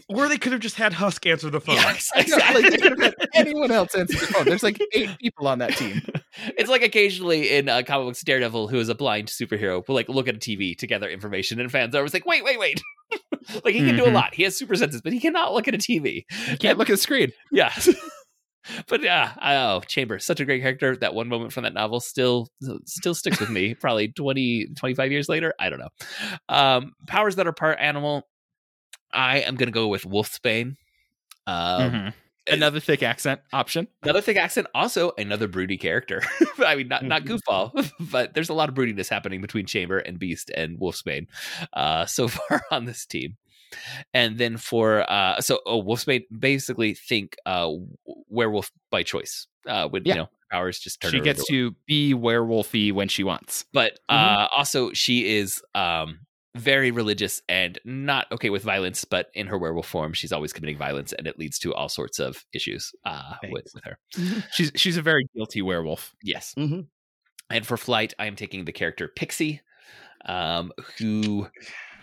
[0.09, 1.75] Or they could have just had Husk answer the phone.
[1.75, 4.45] Yes, I know, like, they could have had anyone else answer the phone.
[4.45, 6.01] There's like eight people on that team.
[6.57, 10.09] it's like occasionally in uh, comic books, Daredevil, who is a blind superhero, will like
[10.09, 12.81] look at a TV to gather information, and fans are always like, "Wait, wait, wait!"
[13.63, 14.13] like he can do a Mhm.
[14.13, 14.33] lot.
[14.35, 16.25] He has super senses, but he cannot look at a TV.
[16.49, 17.31] You can't look at the screen.
[17.51, 17.71] Yeah.
[18.87, 20.95] but yeah, oh, Chamber, such a great character.
[20.95, 22.49] That one moment from that novel still
[22.85, 23.75] still sticks with me.
[23.75, 25.53] Probably 20, 25 years later.
[25.59, 25.89] I don't know.
[26.49, 28.23] Um, powers that are part animal.
[29.15, 30.75] I am gonna go with Wolfsbane.
[31.47, 32.13] Um, Mhm.
[32.47, 33.87] Another thick accent option.
[34.03, 36.21] Another thick accent, also another broody character.
[36.59, 40.19] I mean, not not goofball, but there's a lot of broodiness happening between Chamber and
[40.19, 41.25] Beast and Wolfsbane
[41.73, 43.37] uh, so far on this team.
[44.13, 47.71] And then for uh, so oh, Wolfsbane basically think uh,
[48.29, 49.47] werewolf by choice.
[49.67, 50.13] Uh, with Yeah.
[50.13, 53.65] you know powers just turn She gets to be werewolfy when she wants.
[53.73, 56.19] but uh, also she is um
[56.55, 59.05] very religious and not okay with violence.
[59.05, 62.19] But in her werewolf form, she's always committing violence, and it leads to all sorts
[62.19, 63.97] of issues uh, with with her.
[64.51, 66.15] She's she's a very guilty werewolf.
[66.23, 66.53] Yes.
[66.57, 66.87] Mhm.
[67.49, 69.61] And for flight, I am taking the character Pixie,
[70.25, 71.47] um, who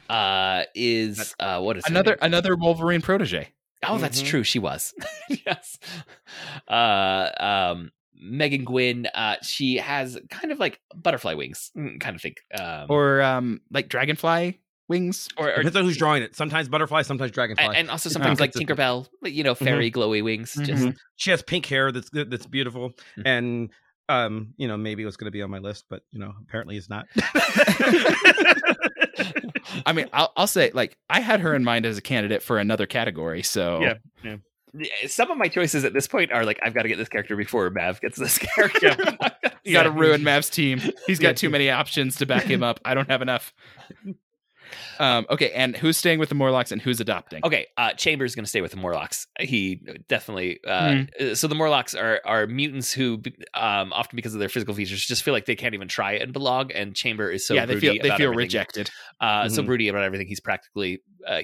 [0.09, 3.49] uh, is uh, what is Another another Wolverine protege.
[3.85, 4.27] Oh, that's Mhm.
[4.27, 4.43] true.
[4.45, 4.95] She was.
[5.47, 5.79] yes.
[6.69, 7.91] Uh, um,
[8.23, 9.07] Megan Gwynn.
[9.15, 12.41] Uh, she has kind of like butterfly wings, mm, kind of think.
[12.59, 15.29] Um, Or um like dragonfly wings.
[15.37, 16.37] or, or Depends on who's drawing it.
[16.37, 17.65] Sometimes butterfly, sometimes dragonfly.
[17.65, 18.53] and, and also sometimes like.
[18.53, 20.55] Tinkerbell, like, you know, fairy glowy wings.
[20.55, 20.97] Just Mhm.
[21.17, 23.23] she has pink hair that's good- that's beautiful, Mhm.
[23.27, 23.71] and
[24.09, 26.35] um, you know, maybe it was going to be on my list, but you know,
[26.43, 27.07] apparently it's not.
[29.87, 32.59] I mean, I'll I'll say like I had her in mind as a candidate for
[32.59, 33.43] another category.
[33.43, 33.95] So Yeah.
[34.23, 34.37] Yeah,
[34.81, 37.09] Eh, some of my choices at this point are like I've got to get this
[37.09, 38.97] character before Mav gets this character.
[39.65, 40.81] you got to ruin Mav's team.
[41.07, 42.81] He's got too many options to back him up.
[42.85, 43.53] I don't have enough.
[44.99, 47.41] Um, okay, and who's staying with the Morlocks and who's adopting?
[47.45, 49.27] Okay, uh, Chambers going to stay with the Morlocks.
[49.41, 50.61] He definitely.
[50.67, 53.23] Uh, uh, So the Morlocks are are mutants who,
[53.55, 56.33] um, often because of their physical features, just feel like they can't even try and
[56.33, 56.71] belong.
[56.73, 58.37] And Chamber is so yeah, they feel they feel everything.
[58.37, 58.91] rejected.
[59.21, 59.67] Uh, So Mhm.
[59.67, 60.27] broody about everything.
[60.27, 61.43] He's practically uh,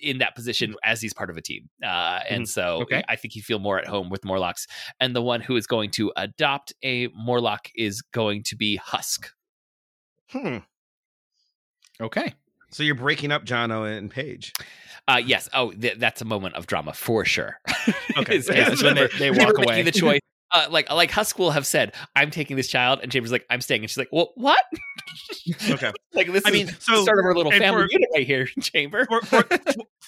[0.00, 1.68] in that position as he's part of a team.
[1.82, 3.02] Uh, and so Okay.
[3.08, 4.66] I think he'd feel more at home with Morlocks.
[5.00, 9.30] And the one who is going to adopt a Morlock is going to be Husk.
[10.30, 10.58] Hmm.
[12.00, 12.34] Okay,
[12.74, 14.52] So you're breaking up Jono and Paige.
[15.06, 15.48] Uh, yes.
[15.54, 17.58] Oh, th- that's a moment of drama for sure.
[18.16, 18.40] Okay.
[18.48, 19.82] Yeah, is when they- they walk away.
[19.82, 20.20] The choice.
[20.52, 23.60] Uh, like like Husk will have said, "I'm taking this child," and Chamber's like, "I'm
[23.60, 24.62] staying," and she's like, "Well, what?"
[25.68, 25.90] Okay.
[26.12, 28.24] like this I is mean, the so start of our little family for- unit right
[28.26, 29.04] here, Chamber.
[29.06, 29.44] for, for,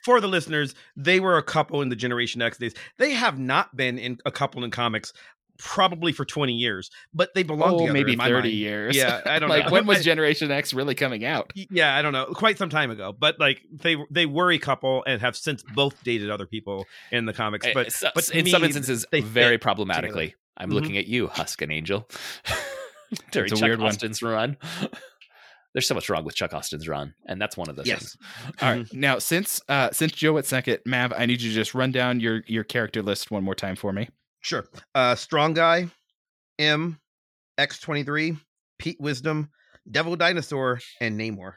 [0.05, 2.75] for the listeners, they were a couple in the Generation X days.
[2.97, 5.12] They have not been in a couple in comics
[5.59, 7.93] probably for 20 years, but they belong oh together.
[7.93, 8.59] maybe in my thirty mind.
[8.59, 8.97] years.
[8.97, 9.73] Yeah, I don't like know.
[9.73, 11.53] when was Generation X really coming out?
[11.55, 12.27] yeah, I don't know.
[12.27, 16.03] Quite some time ago, but like they they were a couple and have since both
[16.05, 17.67] dated other people in the comics.
[17.67, 20.35] Uh, But but in some instances, they very problematically.
[20.57, 20.75] I'm Mhm.
[20.75, 22.09] looking at you, Husk and Angel.
[23.31, 23.89] During It's a Chuck weird one.
[23.89, 24.57] Austin's run.
[25.73, 28.17] There's so much wrong with Chuck Austin's run, and that's one of those Yes.
[28.17, 28.17] things.
[28.63, 31.75] All right, now since uh since Joe at second, Mav, I need you to just
[31.75, 34.09] run down your your character list one more time for me.
[34.41, 34.66] Sure.
[34.95, 35.89] Uh, Strong Guy,
[36.59, 36.99] M,
[37.59, 38.39] X23,
[38.78, 39.51] Pete Wisdom,
[39.91, 41.55] Devil Dinosaur, and Namor.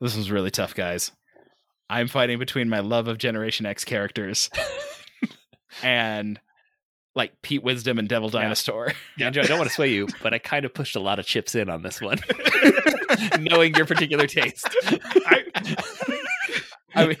[0.00, 1.10] This is really tough, guys.
[1.88, 4.50] I'm fighting between my love of Generation X characters
[5.82, 6.38] and
[7.14, 8.42] like Pete Wisdom and Devil Yeah.
[8.42, 8.92] Dinosaur.
[9.18, 11.24] Andrew, I don't want to sway you, but I kind of pushed a lot of
[11.24, 12.18] chips in on this one,
[13.40, 14.68] knowing your particular taste.
[16.94, 17.16] I mean,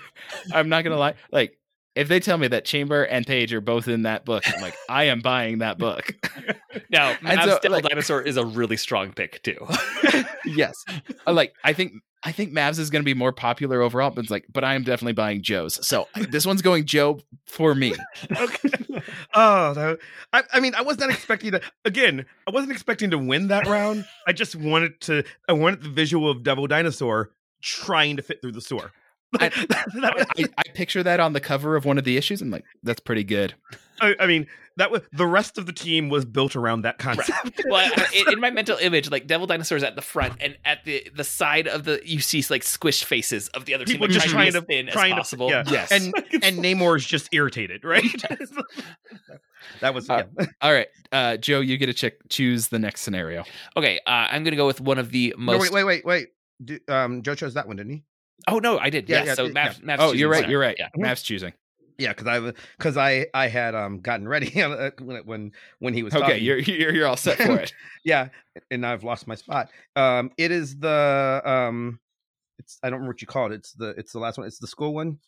[0.52, 1.14] I'm not gonna lie.
[1.30, 1.58] Like,
[1.96, 4.74] if they tell me that Chamber and Paige are both in that book, I'm like,
[4.88, 6.14] I am buying that book.
[6.90, 9.56] Now, And Mav's so, Devil like- Dinosaur is a really strong pick too.
[10.44, 10.84] yes,
[11.26, 11.54] I like.
[11.64, 14.62] I think I think Mavs is gonna be more popular overall, but it's like, but
[14.62, 15.84] I am definitely buying Joe's.
[15.86, 17.94] So this one's going Joe for me.
[18.40, 18.68] okay.
[19.34, 19.98] Oh, that,
[20.34, 21.60] I, I mean, I was not expecting to.
[21.86, 24.04] Again, I wasn't expecting to win that round.
[24.26, 25.24] I just wanted to.
[25.48, 27.30] I wanted the visual of Devil Dinosaur
[27.62, 28.92] trying to fit through the sewer.
[29.42, 29.48] I-
[30.00, 32.40] That was- I, I picture that on the cover of one of the issues.
[32.42, 33.54] I'm like, that's pretty good.
[34.00, 37.62] I, I mean, that was the rest of the team was built around that concept.
[37.70, 40.58] well, I- in, in my mental image, like Devil Dinosaur is at the front, and
[40.66, 44.06] at the the side of the you see like squished faces of the other People
[44.06, 45.48] team, just trying, trying to to- be as thin trying as to- possible.
[45.50, 45.64] yeah.
[45.66, 45.90] Yes.
[45.92, 46.12] and
[46.42, 48.04] and Namor is just irritated, right?
[49.80, 50.46] that was Uh, yeah.
[50.60, 53.44] All right, uh, Joe, you get to check choose the next scenario.
[53.76, 55.72] Okay, uh, I'm gonna go with one of the No, most.
[55.72, 56.28] wait, wait, wait, wait.
[56.64, 58.02] Do, um, Joe chose that one, didn't he?
[58.48, 59.08] Oh no, I did.
[59.08, 60.42] Yeah, Yeah, yeah, so yeah, Mav, Mav's Oh, choosing you're right.
[60.42, 60.50] one.
[60.50, 60.76] You're right.
[60.78, 60.88] Yeah.
[60.96, 61.52] Mav's choosing.
[61.98, 66.02] Yeah, because I because I I had um gotten ready uh, when when when he
[66.02, 66.44] was Okay, talking.
[66.44, 67.72] you're you're you're all set for it.
[68.04, 68.28] yeah,
[68.70, 69.70] and I've lost my spot.
[69.96, 71.98] Um, it is the um
[72.58, 73.54] it's I don't remember what you call it.
[73.54, 74.46] It's the it's the last one.
[74.46, 75.18] It's the school one.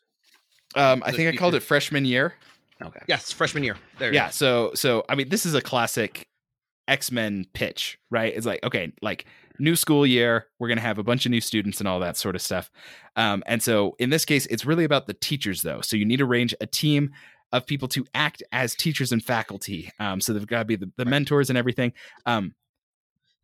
[0.74, 2.34] Um, I The think I called teacher- it freshman year.
[2.82, 3.00] Okay.
[3.08, 3.76] Yes, freshman year.
[3.98, 4.12] There.
[4.14, 6.28] yeah so so i mean this is a classic
[6.86, 9.24] x-men pitch right it's like okay like
[9.58, 12.16] new school year we're going to have a bunch of new students and all that
[12.16, 12.70] sort of stuff
[13.16, 16.18] um, and so in this case it's really about the teachers though so you need
[16.18, 17.10] to arrange a team
[17.50, 20.90] of people to act as teachers and faculty um, so they've got to be the,
[20.96, 21.92] the mentors and everything
[22.26, 22.54] um,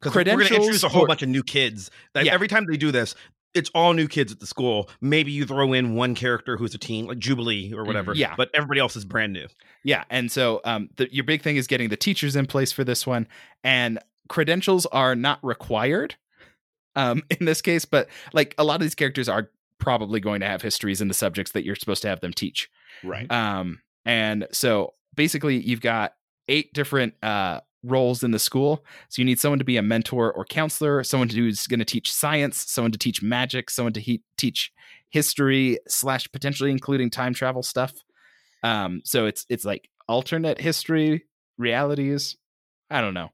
[0.05, 1.91] because we're going to introduce a whole or- bunch of new kids.
[2.13, 2.35] That Yeah.
[2.35, 3.15] Every time they do this,
[3.55, 4.91] it's all new kids at the school.
[5.01, 8.13] Maybe you throw in one character who's a teen, like Jubilee or whatever.
[8.13, 8.35] Mm, yeah.
[8.37, 9.47] but everybody else is brand new.
[9.85, 12.85] Yeah, and so um, the, your big thing is getting the teachers in place for
[12.85, 13.29] this one,
[13.63, 13.99] and
[14.29, 16.17] credentials are not required
[16.97, 20.47] um, in this case, but like a lot of these characters are probably going to
[20.47, 22.71] have histories in the subjects that you're supposed to have them teach.
[23.03, 23.31] Right.
[23.31, 26.15] Um, and so basically, you've got
[26.49, 28.85] eight different uh, roles in the school.
[29.09, 32.13] So you need someone to be a mentor or counselor, someone who's going to teach
[32.13, 34.73] science, someone to teach magic, someone to he- teach
[35.11, 37.93] history slash potentially including time travel stuff.
[38.63, 41.25] Um, so it's it's like alternate history
[41.59, 42.37] realities.
[42.91, 43.31] I don't know.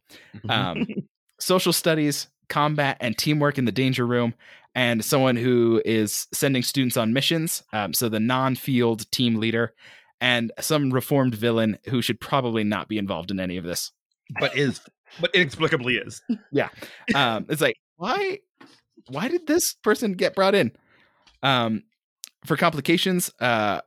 [0.49, 0.87] Um,
[1.41, 4.35] social studies, combat, and teamwork in the danger room,
[4.75, 7.63] and someone who is sending students on missions.
[7.73, 9.75] Um, so the non-field team leader,
[10.21, 13.93] and some reformed villain who should probably not be involved in any of this.
[14.39, 14.81] but is
[15.21, 16.23] but inexplicably is.
[16.53, 16.69] Yeah.
[17.15, 18.39] Um, it's like why
[19.09, 20.73] why did this person get brought in?
[21.43, 21.83] Um,
[22.45, 23.81] for complications, uh,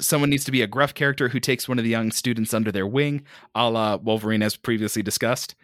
[0.00, 2.72] someone needs to be a gruff character who takes one of the young students under
[2.72, 3.24] their wing,
[3.54, 5.54] a la Wolverine, as previously discussed.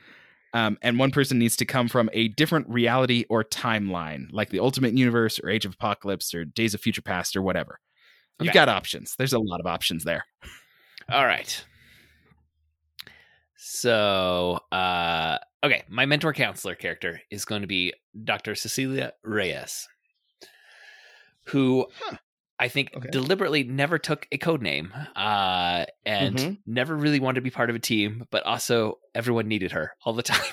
[0.53, 4.59] Um, and one person needs to come from a different reality or timeline, like the
[4.59, 7.79] Ultimate Universe or Age of Apocalypse or Days of Future Past or whatever.
[8.41, 9.15] You've got options.
[9.17, 10.25] There's a lot of options there.
[11.11, 11.65] All right.
[13.57, 17.93] So, uh, okay, my mentor counselor character is going to be
[18.25, 18.55] Dr.
[18.55, 19.87] Cecilia Reyes,
[21.47, 22.17] who Huh.
[22.61, 23.09] I think Okay.
[23.11, 26.59] deliberately never took a code name uh, and Mhm.
[26.67, 30.13] never really wanted to be part of a team, but also everyone needed her all
[30.13, 30.45] the time.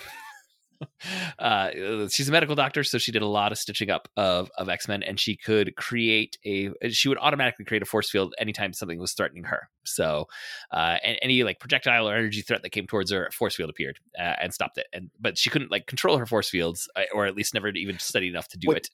[1.40, 4.70] uh, she's a medical doctor, so she did a lot of stitching up of, of
[4.70, 6.72] X Men, and she could create a.
[6.90, 9.70] She would automatically create a force field anytime something was threatening her.
[9.86, 10.28] So,
[10.72, 13.70] uh, and any like projectile or energy threat that came towards her, a force field
[13.70, 14.88] appeared uh, and stopped it.
[14.94, 17.98] And but she couldn't like control her force fields, uh, or at least never even
[18.00, 18.90] studied enough to do What- it.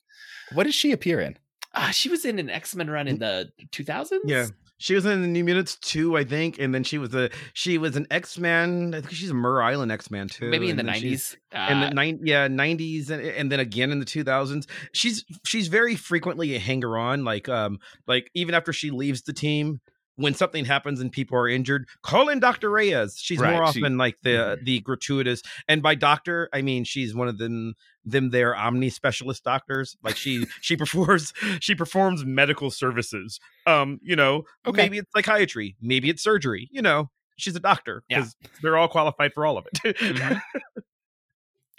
[0.52, 1.38] What does she appear in?
[1.74, 4.20] Uh, she was in an X Men run in the 2000s.
[4.24, 4.46] Yeah.
[4.78, 7.78] She was in the New Mutants too, I think, and then she was a she
[7.78, 8.92] was an X Man.
[8.94, 10.50] I think she's a Muir Island X Man too.
[10.50, 11.36] maybe in the and then 90s.
[11.52, 15.68] in Uh, the nine yeah 90s and, and then again in the 2000s she's she's
[15.68, 19.80] very frequently a hanger on like um like even after she leaves the team
[20.16, 23.80] when something happens and people are injured call in dr reyes she's Right, more she-
[23.82, 28.30] often like the the gratuitous and by doctor i mean she's one of them them
[28.30, 34.44] their omni specialist doctors like she she performs she performs medical services um you know
[34.66, 34.82] Okay.
[34.82, 38.18] maybe it's psychiatry maybe it's surgery you know she's a doctor Yeah.
[38.18, 40.40] because they're all qualified for all of it Mhm.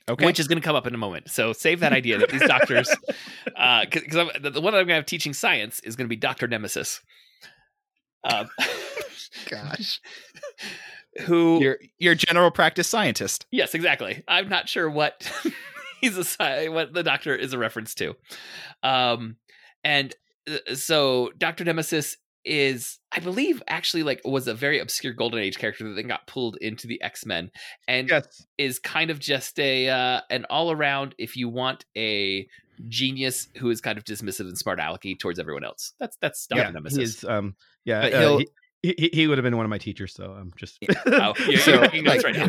[0.08, 0.24] Okay.
[0.24, 1.32] which is going to come up in a moment.
[1.32, 2.88] So save that idea that these doctors,
[3.46, 6.48] because the, the one I'm going to have teaching science is going to be Doctor
[6.48, 7.02] Nemesis,
[8.26, 8.50] um,
[9.50, 10.02] gosh.
[11.22, 13.46] who Your your general practice scientist.
[13.52, 14.24] yes, exactly.
[14.28, 15.32] I'm not sure what
[16.02, 18.16] he's a what the doctor is a reference to,
[18.84, 19.38] um,
[19.84, 20.14] and
[20.50, 25.58] uh, so Doctor Nemesis is I believe actually like was a very obscure Golden Age
[25.58, 27.50] character that then got pulled into the X Men
[27.88, 31.16] and yes is kind of just a uh, an all around.
[31.18, 32.48] If you want a
[32.88, 36.64] genius who is kind of dismissive and smart alecky towards everyone else, that's that's Doctor
[36.66, 36.98] yeah, Nemesis.
[36.98, 37.56] He is, um,
[37.86, 38.40] yeah, But uh, he'll-
[38.84, 40.78] he, he, he would have been one of my teachers, so I'm just.
[41.08, 42.48] Oh, you're, So, you're like- right now.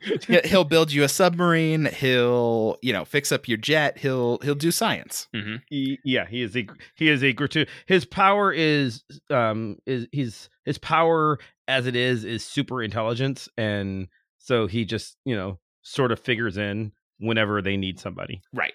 [0.26, 1.84] He- He'll build you a submarine.
[1.84, 3.96] He'll, you know, fix up your jet.
[3.98, 5.28] He'll he'll do science.
[5.68, 6.66] He- yeah, he is a
[6.96, 12.24] he is a gratu His power is um is he's his power as it is
[12.24, 14.08] is super intelligence, and
[14.38, 18.42] so he just you know sort of figures in whenever they need somebody.
[18.52, 18.74] Right.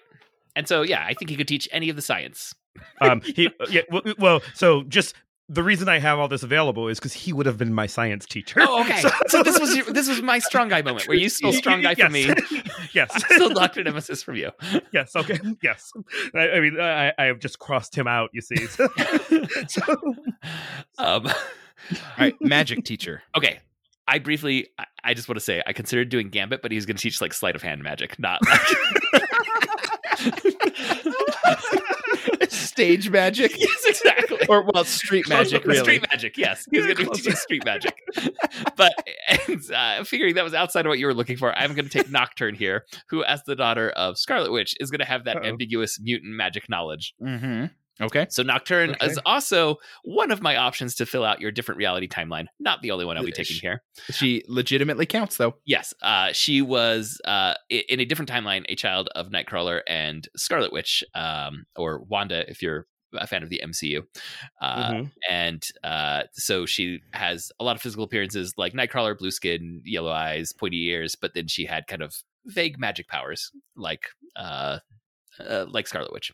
[0.56, 2.54] And so, yeah, I think he could teach any of the science.
[3.00, 5.14] Um, he yeah well, well so just.
[5.48, 8.24] The reason I have all this available is because he would have been my science
[8.24, 8.60] teacher.
[8.62, 9.02] Oh, okay.
[9.28, 11.94] So this was your, this was my strong guy moment where you stole strong guy
[11.94, 12.32] from me.
[12.94, 13.10] yes.
[13.30, 14.50] I stole Doctor Nemesis from you.
[14.92, 15.92] yes okay yes
[16.34, 18.88] i, I mean I, I have just crossed him out you see so,
[19.68, 20.14] so-
[20.96, 21.32] Um, All
[22.18, 23.22] right, magic teacher.
[23.36, 23.58] okay.
[24.08, 26.96] I briefly, I, I just want to say, I considered doing Gambit, but he's going
[26.96, 28.60] to teach like sleight of hand magic, not like.
[32.48, 34.46] Stage magic, yes, exactly.
[34.48, 35.64] or well, street magic.
[35.64, 36.64] Really, Street magic, yes.
[36.70, 37.94] He was going to be teaching street magic.
[38.76, 38.92] But
[39.48, 41.90] and uh, figuring that was outside of what you were looking for, I'm going to
[41.90, 45.36] take Nocturne here, who, as the daughter of Scarlet Witch, is going to have that
[45.36, 45.44] Uh-oh.
[45.46, 47.14] ambiguous mutant magic knowledge.
[47.22, 47.66] Mm-hmm.
[48.02, 48.26] Okay.
[48.30, 49.06] So Nocturne Okay.
[49.06, 52.46] is also one of my options to fill out your different reality timeline.
[52.58, 53.82] Not the only one I'll be taking here.
[54.10, 55.54] She legitimately counts though.
[55.64, 60.72] Yes, uh, she was uh, in a different timeline, a child of Nightcrawler and Scarlet
[60.72, 64.02] Witch, um, or Wanda, if you're a fan of the MCU.
[64.62, 65.10] Uh, Mhm.
[65.28, 70.10] And uh, so she has a lot of physical appearances like Nightcrawler, blue skin, yellow
[70.12, 72.16] eyes, pointy ears, but then she had kind of
[72.46, 74.06] vague magic powers like
[74.36, 74.78] uh,
[75.38, 76.32] uh, like Scarlet Witch.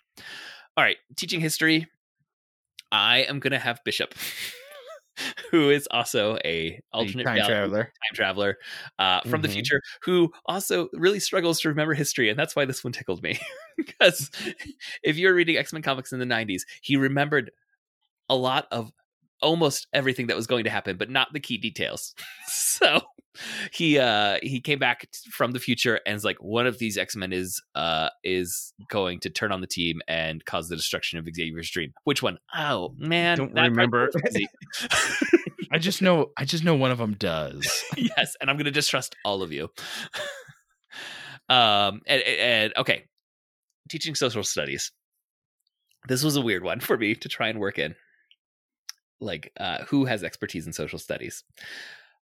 [0.79, 1.89] All right, teaching history.
[2.93, 4.15] I am gonna have Bishop,
[5.51, 7.83] who is also a alternate time reality traveler.
[7.83, 8.59] time traveler
[9.01, 9.55] uh, from the Mhm.
[9.55, 13.41] future who also really struggles to remember history, and that's why this one tickled me.
[13.77, 14.31] because
[15.03, 17.51] if you were reading X Men comics in the '90s, he remembered
[18.29, 18.93] a lot of
[19.43, 22.15] almost everything that was going to happen, but not the key details.
[22.47, 23.01] so
[23.73, 27.33] he uh he came back from the future and is like one of these x-men
[27.33, 31.71] is uh is going to turn on the team and cause the destruction of xavier's
[31.71, 32.39] dream which one?
[32.55, 34.11] Oh man Don't remember.
[35.71, 36.33] I just know.
[36.37, 37.85] I just know one of them does.
[37.97, 39.65] yes, and I'm going to distrust all of you.
[41.49, 43.05] um, and, and- and okay,
[43.89, 44.93] teaching social studies.
[46.09, 47.95] This was a weird one for me to try and work in.
[49.21, 51.45] Like, uh, who has expertise in social studies?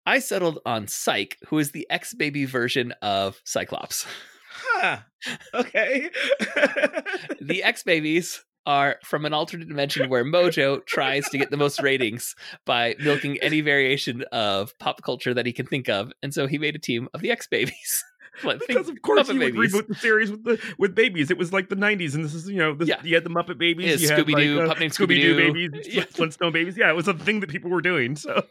[0.06, 4.06] I settled on Psyche, who is the ex baby version of Cyclops.
[4.52, 5.00] Huh.
[5.54, 6.10] Okay.
[7.42, 11.82] the X babies are from an alternate dimension where Mojo tries to get the most
[11.82, 16.48] ratings by milking any variation of pop culture that he can think of, and so
[16.48, 18.04] he made a team of the X babies.
[18.44, 19.74] like, because of course Muppet you would Babies.
[19.74, 21.32] reboot the series with the with babies.
[21.32, 23.02] It was like the '90s, and this is you know this, Yeah.
[23.04, 25.70] you had the Muppet Babies, Yeah, you had Scooby-Doo, like, uh, Pup Named Scooby-Doo Scooby-Doo.
[25.72, 26.04] babies, Yeah.
[26.06, 26.78] Flintstone babies.
[26.78, 28.16] Yeah, it was a thing that people were doing.
[28.16, 28.46] So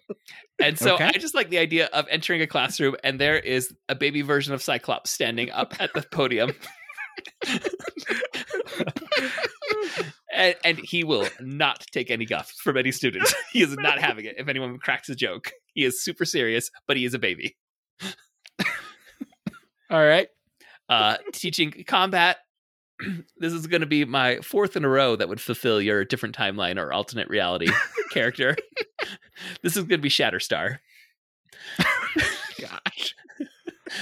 [0.63, 1.05] And so Okay.
[1.05, 4.53] I just like the idea of entering a classroom and there is a baby version
[4.55, 6.53] of Cyclops standing up at the podium.
[10.35, 13.29] and, and he will not take any guff from any student.
[13.53, 15.53] He is not having it if anyone cracks a joke.
[15.75, 17.57] He is super serious, but he is a baby.
[19.91, 20.29] All right.
[20.89, 22.39] Uh, teaching combat.
[23.39, 26.37] This is going to be my fourth in a row that would fulfill your different
[26.37, 27.69] timeline or alternate reality
[28.13, 28.55] character.
[29.63, 30.81] this is going to be Shatterstar.
[32.61, 33.15] Gosh.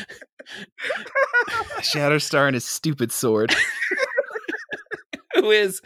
[1.78, 3.54] Shatterstar and his stupid sword.
[5.34, 5.80] who is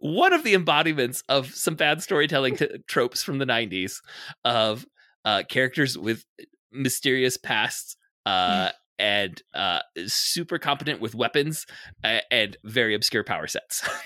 [0.00, 3.96] one of the embodiments of some bad storytelling t- tropes from the 90s
[4.44, 4.86] of
[5.24, 6.24] uh, characters with
[6.72, 11.66] mysterious pasts uh, and uh, super competent with weapons
[12.04, 13.86] uh, and very obscure power sets.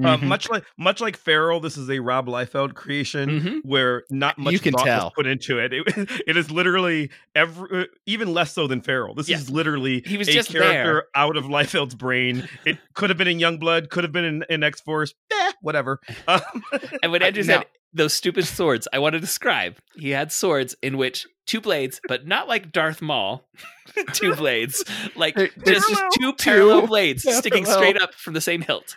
[0.00, 0.22] Uh, Mhm.
[0.28, 3.58] much like much like Feral, this is a Rob Liefeld creation Mhm.
[3.64, 5.04] where not much You can thought tell.
[5.06, 5.72] was put into it.
[5.72, 5.82] It,
[6.28, 9.16] it is literally every uh, even less so than Feral.
[9.16, 9.40] This Yes.
[9.40, 11.04] is literally He was a just character there.
[11.16, 12.48] out of Liefeld's brain.
[12.64, 15.14] It could have been in Youngblood, could have been in, in X Force.
[15.32, 16.00] Eh, whatever.
[16.28, 16.40] Um,
[17.02, 19.78] And when I- Andrew now- said those stupid swords, I want to describe.
[19.96, 23.48] He had swords in which two blades, but not like Darth Maul,
[24.12, 24.84] two blades,
[25.16, 28.60] like They're- they're just, just two parallel two blades sticking straight up from the same
[28.62, 28.94] hilt.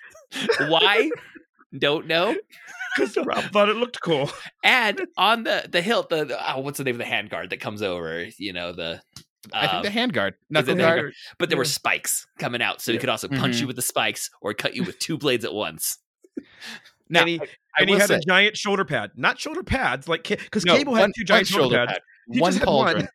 [0.68, 1.10] Why?
[1.78, 2.36] Don't know.
[2.98, 4.30] because Rob thought it looked cool.
[4.64, 7.62] And on the the hilt, the, the- oh, what's the name of the handguard that
[7.62, 8.28] comes over?
[8.38, 9.02] You know the.
[9.54, 10.34] I think um, the handguard.
[10.50, 11.14] Knuckle the guard.
[11.40, 13.62] but there were spikes coming out, so he could also punch Mhm.
[13.62, 15.98] you with the spikes or cut you with two blades at once.
[17.10, 17.46] Now, and he, I
[17.82, 20.96] and he had say, a giant shoulder pad, not shoulder pads, like because no, Cable
[20.96, 21.92] had one- two giant one shoulder pads.
[21.94, 22.02] pad,
[22.32, 22.96] He one just had one.
[22.96, 23.08] pauldron.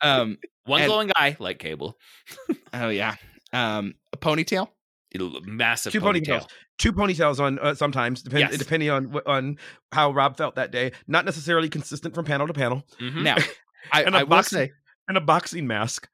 [0.00, 0.38] um.
[0.64, 1.96] One And- glowing eye, like Cable,
[2.74, 3.14] Oh yeah.
[3.52, 3.94] Um.
[4.12, 4.68] A ponytail.
[5.10, 6.40] It'll- massive Two ponytail.
[6.42, 6.46] ponytails.
[6.78, 8.58] Two ponytails on uh, sometimes, depend, Yes.
[8.58, 9.56] depending on on
[9.92, 10.92] how Rob felt that day.
[11.08, 12.84] Not necessarily consistent from panel to panel.
[13.00, 13.22] Mhm.
[13.22, 13.36] Now,
[13.92, 14.70] I, And a I will say.
[15.08, 16.06] And a boxing mask.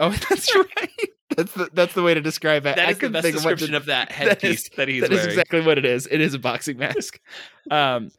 [0.00, 0.90] Oh, that's right.
[1.36, 2.76] That's the that's the way to describe it.
[2.76, 4.70] that I is the best think of what to- description of that that headpiece is-
[4.76, 5.22] that he's That wearing.
[5.24, 6.06] That is exactly what it is.
[6.10, 7.18] It is a boxing mask.
[7.70, 8.10] um,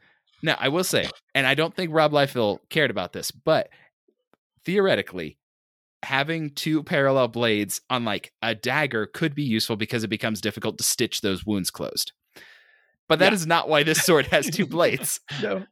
[0.42, 3.68] now I will say, and I don't think Rob Liefeld cared about this, but
[4.64, 5.38] theoretically,
[6.02, 10.78] having two parallel blades on like a dagger could be useful because it becomes difficult
[10.78, 12.12] to stitch those wounds closed.
[13.08, 13.34] But that Yeah.
[13.36, 15.20] is not why this sword has two blades.
[15.42, 15.64] No.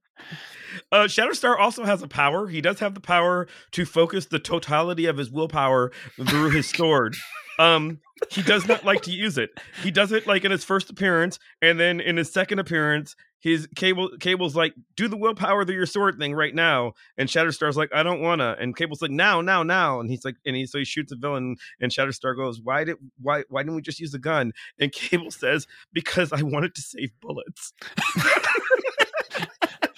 [0.92, 2.48] Uh, Shatterstar also has a power.
[2.48, 5.92] He does have the power to focus the totality of his willpower
[6.28, 7.16] through his sword.
[7.59, 9.51] Um, he does not like to use it.
[9.82, 13.68] He does it like in his first appearance, and then in his second appearance, his
[13.76, 17.94] cable cable's like, "Do the willpower through your sword thing right now." And Shatterstar's like,
[17.94, 20.78] "I don't wanna." And Cable's like, "Now, now, now." And he's like, and he so
[20.78, 24.12] he shoots a villain, and Shatterstar goes, "Why did why why didn't we just use
[24.12, 27.74] the gun?" And Cable says, "Because I wanted to save bullets."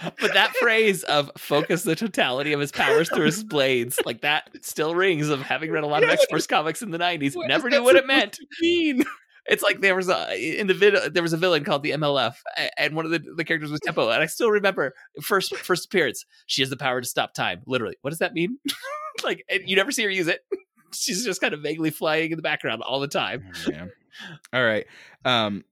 [0.01, 4.51] but that phrase of focus the totality of his powers through his blades, like that
[4.63, 7.37] still rings of having read a lot of X Force comics in the 90s.
[7.37, 8.39] What Never knew what it meant.
[8.61, 9.05] mean?
[9.49, 12.35] It's like there was a in the vid there was a villain called the MLF,
[12.77, 14.93] and one of the, the characters was Tempo, and I still remember
[15.23, 16.25] first first appearance.
[16.47, 17.63] She has the power to stop time.
[17.67, 18.59] Literally, what does that mean?
[19.25, 20.41] like you never see her use it.
[20.93, 23.45] She's just kind of vaguely flying in the background all the time.
[23.69, 23.89] Oh.
[24.53, 24.87] All right.
[25.25, 25.65] Um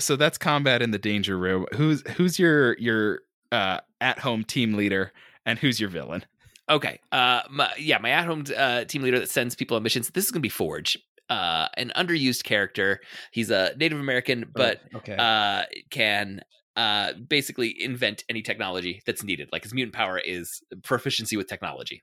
[0.00, 1.66] so that's combat in the danger room.
[1.74, 3.20] Who's who's your your
[3.52, 5.12] uh at home team leader
[5.46, 6.24] and who's your villain?
[6.68, 10.08] Okay, uh, my, yeah, my at-home uh, team leader that sends people on missions.
[10.10, 10.96] This is gonna be Forge,
[11.28, 13.00] uh, an underused character.
[13.32, 15.16] He's a Native American, but okay.
[15.16, 16.40] uh, can
[16.76, 19.48] uh, basically invent any technology that's needed.
[19.52, 22.02] Like his mutant power is proficiency with technology.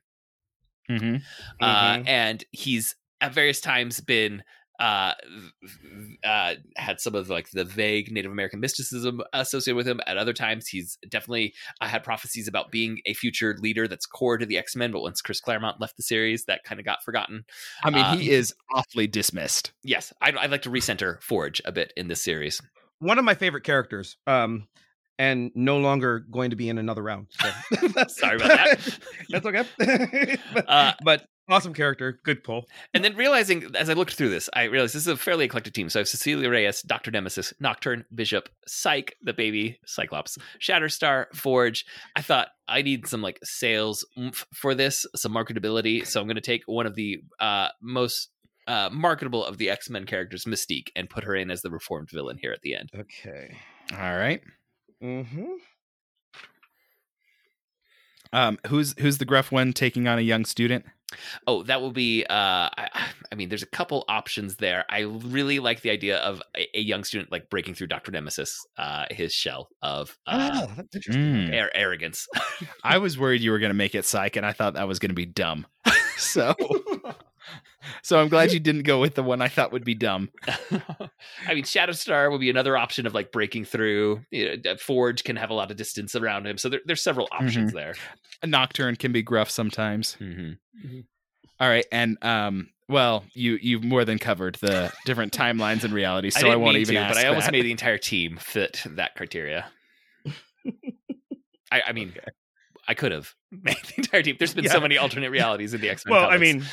[0.90, 1.16] Mm-hmm.
[1.60, 2.08] uh, Mhm.
[2.08, 4.42] and he's at various times been
[4.80, 5.12] uh,
[6.24, 10.00] uh, had some of like the vague Native American mysticism associated with him.
[10.06, 14.38] At other times, he's definitely uh, had prophecies about being a future leader that's core
[14.38, 14.90] to the X Men.
[14.90, 17.44] But once Chris Claremont left the series, that kind of got forgotten.
[17.84, 19.72] I mean, Uh, he is awfully dismissed.
[19.84, 22.62] Yes, I'd, I'd like to recenter Forge a bit in this series.
[22.98, 24.16] One of my favorite characters.
[24.26, 24.66] Um,
[25.18, 27.26] and no longer going to be in another round.
[27.30, 27.50] So.
[28.08, 28.98] Sorry about that.
[29.28, 29.64] That's okay.
[30.54, 32.66] but, Uh, but awesome character, good pull.
[32.94, 35.74] And then realizing, as I looked through this, I realized this is a fairly eclectic
[35.74, 35.88] team.
[35.88, 41.84] So I have Cecilia Reyes, Doctor Nemesis, Nocturne, Bishop, Psyche, the baby Cyclops, Shatterstar, Forge.
[42.16, 46.06] I thought I need some like sales oomph for this, some marketability.
[46.06, 48.30] So I'm going to take one of the uh, most
[48.66, 52.10] uh, marketable of the X Men characters, Mystique, and put her in as the reformed
[52.10, 52.90] villain here at the end.
[52.94, 53.56] Okay.
[53.92, 54.40] All right.
[55.02, 55.44] Mm-hmm.
[58.32, 60.84] Um, who's who's the gruff one taking on a young student?
[61.46, 62.24] Oh, that will be.
[62.24, 62.88] Uh, I,
[63.32, 64.84] I mean, there's a couple options there.
[64.88, 68.66] I really like the idea of a, a young student like breaking through Doctor Nemesis,
[68.78, 71.22] uh, his shell of uh, oh, that's interesting.
[71.22, 71.62] Mm.
[71.62, 72.26] ar- arrogance.
[72.84, 74.98] I was worried you were going to make it psych, and I thought that was
[74.98, 75.66] going to be dumb.
[76.16, 76.54] so,
[78.02, 80.30] so I'm glad you didn't go with the one I thought would be dumb.
[80.48, 84.22] I mean, Shatterstar would be another option of like breaking through.
[84.30, 87.28] You know, Forge can have a lot of distance around him, so there, there's several
[87.32, 87.94] options there.
[88.42, 90.16] A nocturne can be gruff sometimes.
[90.20, 91.00] Mm-hmm.
[91.60, 96.34] All right, and um, well, you you've more than covered the different timelines and realities,
[96.38, 97.14] so I, I, didn't won't mean even to, ask.
[97.14, 97.52] but I almost that.
[97.52, 99.66] made the entire team fit that criteria.
[101.72, 102.14] I, I mean,
[102.88, 104.36] I could have made the entire team.
[104.38, 106.14] There's been so many alternate realities in the X Men.
[106.14, 106.64] Well, I mean,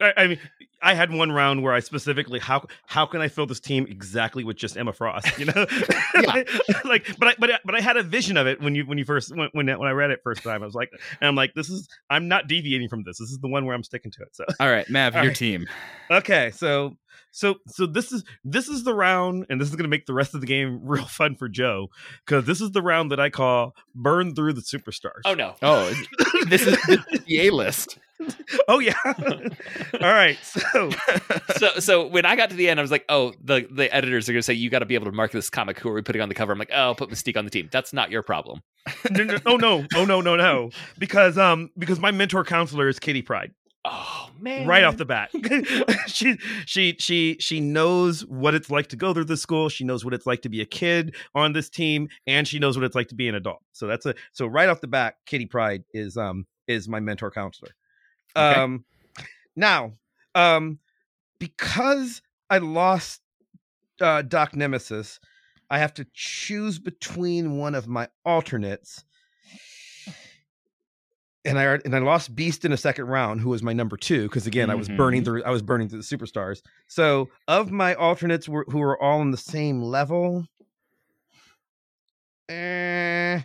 [0.00, 0.38] I, I mean,
[0.82, 4.44] I had one round where I specifically how how can I fill this team exactly
[4.44, 5.52] with just Emma Frost, you know?
[6.84, 8.98] like, but I but I, but I had a vision of it when you when
[8.98, 10.62] you first when when, when I read it first time.
[10.62, 10.90] I was like,
[11.20, 13.18] and I'm like, this is I'm not deviating from this.
[13.18, 14.34] This is the one where I'm sticking to it.
[14.34, 15.36] So All right, Mav, All your right.
[15.36, 15.66] team.
[16.10, 16.96] okay, so
[17.30, 20.14] so so this is this is the round, and this is going to make the
[20.14, 21.88] rest of the game real fun for Joe
[22.26, 25.22] because this is the round that I call burn through the superstars.
[25.24, 25.92] oh no, Oh,
[26.48, 27.98] this is, this is the A list.
[28.68, 28.94] Oh yeah.
[29.04, 30.90] All right, so
[31.56, 34.28] so so when I got to the end, I was like, oh, the the editors
[34.28, 35.78] are gonna say you got to be able to mark this comic.
[35.80, 36.52] Who are we putting on the cover?
[36.52, 37.68] I'm like, oh, put Mystique on the team.
[37.72, 38.62] That's not your problem.
[39.10, 42.98] no, no, oh no, oh no, no, no, because um because my mentor counselor is
[42.98, 43.52] Kitty Pryde.
[43.86, 45.30] Oh man, right off the bat.
[46.06, 49.68] she she she she knows what it's like to go through the school.
[49.68, 52.78] She knows what it's like to be a kid on this team, and she knows
[52.78, 53.62] what it's like to be an adult.
[53.72, 57.30] So that's a so right off the bat, Kitty Pryde is um is my mentor
[57.30, 57.72] counselor.
[58.36, 58.54] Okay.
[58.60, 58.84] Um
[59.56, 59.92] now,
[60.34, 60.78] um
[61.38, 63.20] because I lost
[64.00, 65.20] uh Doc Nemesis,
[65.70, 69.04] I have to choose between one of my alternates
[71.44, 74.22] and I and I lost Beast in a second round, who was my number two,
[74.24, 75.24] because again I was burning Mhm.
[75.26, 76.62] through I was burning through the superstars.
[76.86, 80.46] So of my alternates were, who were all on the same level,
[82.48, 83.42] eh,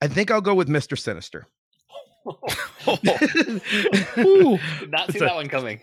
[0.00, 1.46] I think I'll go with Mister Sinister.
[4.18, 4.58] Ooh.
[4.88, 5.80] Not see that one coming.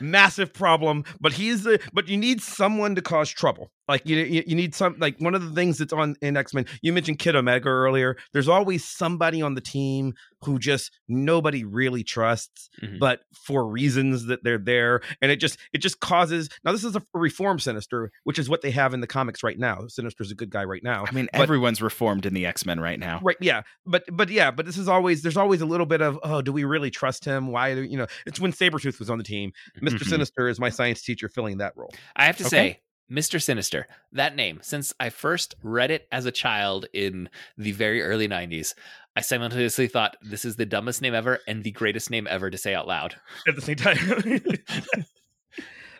[0.00, 3.70] Massive problem, but he's the but you need someone to cause trouble.
[3.88, 6.54] Like you, you, you need some like one of the things that's on in X
[6.54, 6.64] Men.
[6.82, 8.16] You mentioned Kid Omega earlier.
[8.32, 12.68] There's always somebody on the team who just nobody really trusts.
[12.82, 12.98] Mhm.
[12.98, 16.96] but for reasons that they're there and it just it just causes now this is
[16.96, 20.34] a reform sinister which is what they have in the comics right now sinister's a
[20.34, 23.20] good guy right now I mean, But- everyone's reformed in the X Men right now.
[23.22, 26.18] right yeah but but yeah but this is always there's always a little bit of
[26.24, 29.18] oh do we really trust him why do you know it's when sabretooth was on
[29.18, 30.08] the team mister Mhm.
[30.08, 32.50] sinister is my science teacher filling that role I have to Okay.
[32.50, 33.40] say, Mr.
[33.42, 37.28] Sinister, that name, since I first read it as a child in
[37.58, 38.74] the very early 90s,
[39.16, 42.58] I simultaneously thought this is the dumbest name ever and the greatest name ever to
[42.58, 43.14] say out loud.
[43.48, 43.96] at the same time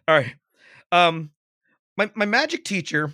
[0.09, 0.35] all right
[0.93, 1.31] um
[1.97, 3.13] my my magic teacher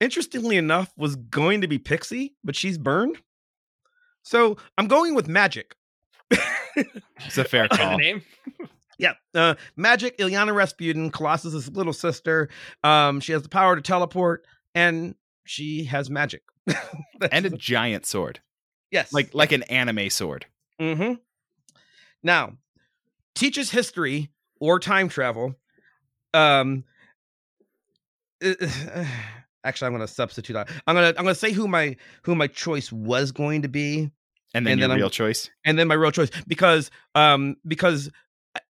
[0.00, 3.16] interestingly enough was going to be pixie but she's burned
[4.22, 5.72] So I'm going with Magik.
[7.26, 7.98] It's a fair call.
[7.98, 8.22] name.
[8.98, 10.16] Yeah, uh, Magik.
[10.18, 12.48] Illyana Rasputin, Colossus's little sister.
[12.82, 15.14] Um, she has the power to teleport, and
[15.44, 16.42] she has magic.
[17.32, 18.40] And a giant sword.
[18.90, 20.46] yes, Like like an anime sword.
[20.80, 21.14] Mm-hmm.
[22.22, 22.54] Now,
[23.34, 24.30] teaches history
[24.60, 25.54] or time travel.
[26.32, 26.84] Um.
[29.66, 30.52] Actually, I'm going to substitute.
[30.54, 30.68] that.
[30.86, 33.68] I'm going to I'm going to say who my who my choice was going to
[33.68, 34.10] be,
[34.52, 35.48] And then And then I'm- real choice.
[35.64, 38.10] and then my real choice because um because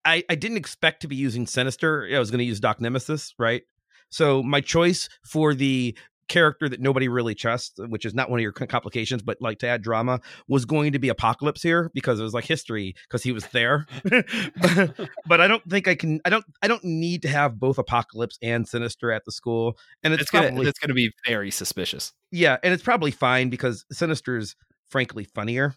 [0.05, 2.09] I I didn't expect to be using Sinister.
[2.15, 3.63] I was going to use Doc Nemesis, right?
[4.11, 5.97] So my choice for the
[6.27, 9.67] character that nobody really trusts, which is not one of your complications, but like to
[9.67, 13.31] add drama, was going to be Apocalypse here because it was like history because he
[13.31, 13.87] was there.
[14.05, 16.21] but, but I don't think I can.
[16.25, 16.45] I don't.
[16.63, 20.31] I don't need to have both Apocalypse and Sinister at the school, and it's, It's
[20.31, 22.13] gonna probably it's gonna be very suspicious.
[22.31, 24.57] yeah, and it's probably fine because Sinister's
[24.89, 25.75] frankly funnier.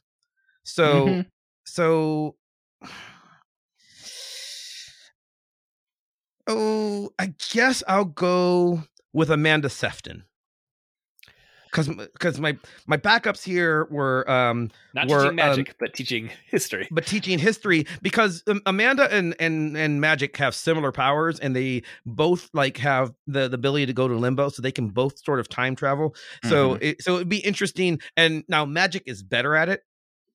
[0.63, 1.25] So Mhm.
[1.65, 2.35] so
[6.47, 8.83] Oh, I guess I'll go
[9.13, 10.23] with Amanda Sefton.
[11.71, 12.57] Cuz cuz my
[12.87, 16.87] my backups here were um Not Were, teaching um, magic, but teaching history.
[16.89, 21.83] but teaching history because um, Amanda and and and Magik have similar powers and they
[22.05, 25.41] both like have the, the ability to go to limbo so they can both sort
[25.41, 26.15] of time travel.
[26.45, 29.83] So it so it'd be interesting and now Magik is better at it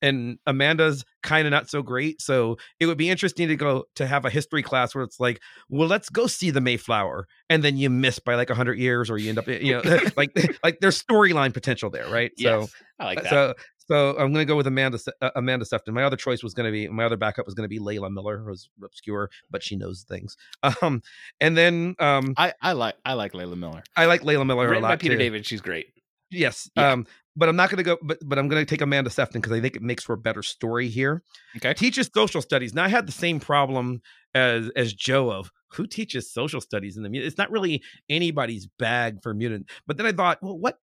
[0.02, 2.20] and Amanda's kind of not so great.
[2.20, 5.40] So it would be interesting to go to have a history class where it's like,
[5.68, 9.16] well, let's go see the Mayflower, and then you miss by like hundred years, or
[9.16, 9.82] you end up, you know,
[10.16, 12.32] like like there's storyline potential there, right?
[12.36, 12.68] So
[12.98, 13.30] I like that.
[13.30, 13.54] so
[13.86, 15.94] so I'm gonna go with Amanda uh, Amanda Sefton.
[15.94, 18.68] My other choice was gonna be my other backup was gonna be Layla Miller, who's
[18.82, 20.36] obscure, but she knows things.
[20.82, 21.02] Um,
[21.40, 23.82] and then um, I, I like I like Layla Miller.
[23.96, 25.18] I like Layla Miller a lot by Peter too.
[25.18, 25.88] David, she's great.
[26.32, 26.70] Yes.
[26.76, 26.92] Yeah.
[26.92, 27.06] Um,
[27.36, 27.98] but I'm not gonna go.
[28.02, 30.42] But but I'm gonna take Amanda Sefton because I think it makes for a better
[30.42, 31.22] story here.
[31.56, 31.74] Okay.
[31.74, 32.74] Teaches social studies.
[32.74, 34.02] Now I had the same problem
[34.34, 37.28] as as Joe of who teaches social studies in the mutant.
[37.28, 39.70] It's not really anybody's bag for mutant.
[39.86, 40.78] But then I thought, well, what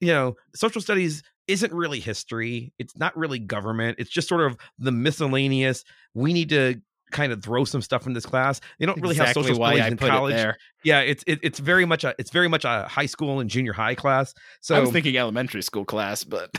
[0.00, 2.72] you know, social studies isn't really history.
[2.78, 3.98] It's not really government.
[3.98, 5.84] It's just sort of the miscellaneous.
[6.14, 6.80] We need to
[7.10, 8.60] kind of throw some stuff in this class.
[8.78, 10.34] They don't really exactly have social why studies I in put college.
[10.34, 10.56] it there.
[10.84, 13.72] Yeah, it's it, it's very much a it's very much a high school and junior
[13.72, 14.34] high class.
[14.60, 16.50] So I was thinking elementary school class, but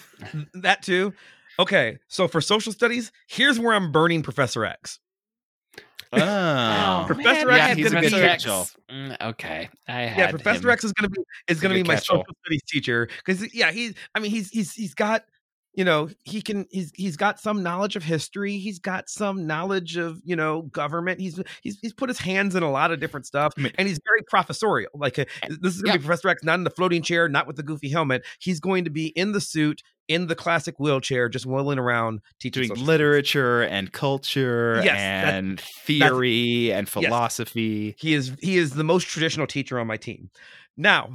[0.53, 1.13] that too.
[1.59, 4.99] Okay, so for social studies, here's where I'm burning Professor X.
[6.13, 8.67] oh, Professor man, X yeah, is a gonna good be catch-all.
[8.89, 10.73] Mm, okay, I Yeah, Professor him.
[10.73, 12.17] X is gonna be is gonna be my catch-all.
[12.19, 15.23] social studies teacher because yeah, he's I mean he's he's he's got
[15.73, 19.95] you know he can he's he's got some knowledge of history he's got some knowledge
[19.97, 23.25] of you know government he's he's he's put his hands in a lot of different
[23.25, 25.25] stuff and he's very professorial like uh,
[25.61, 27.89] this is gonna be professor x not in the floating chair not with the goofy
[27.89, 32.19] helmet he's going to be in the suit in the classic wheelchair just whirling around
[32.39, 37.95] teaching literature and culture Yes, that- and theory and philosophy.
[37.97, 40.29] He is he is the most traditional teacher on my team.
[40.75, 41.13] Now,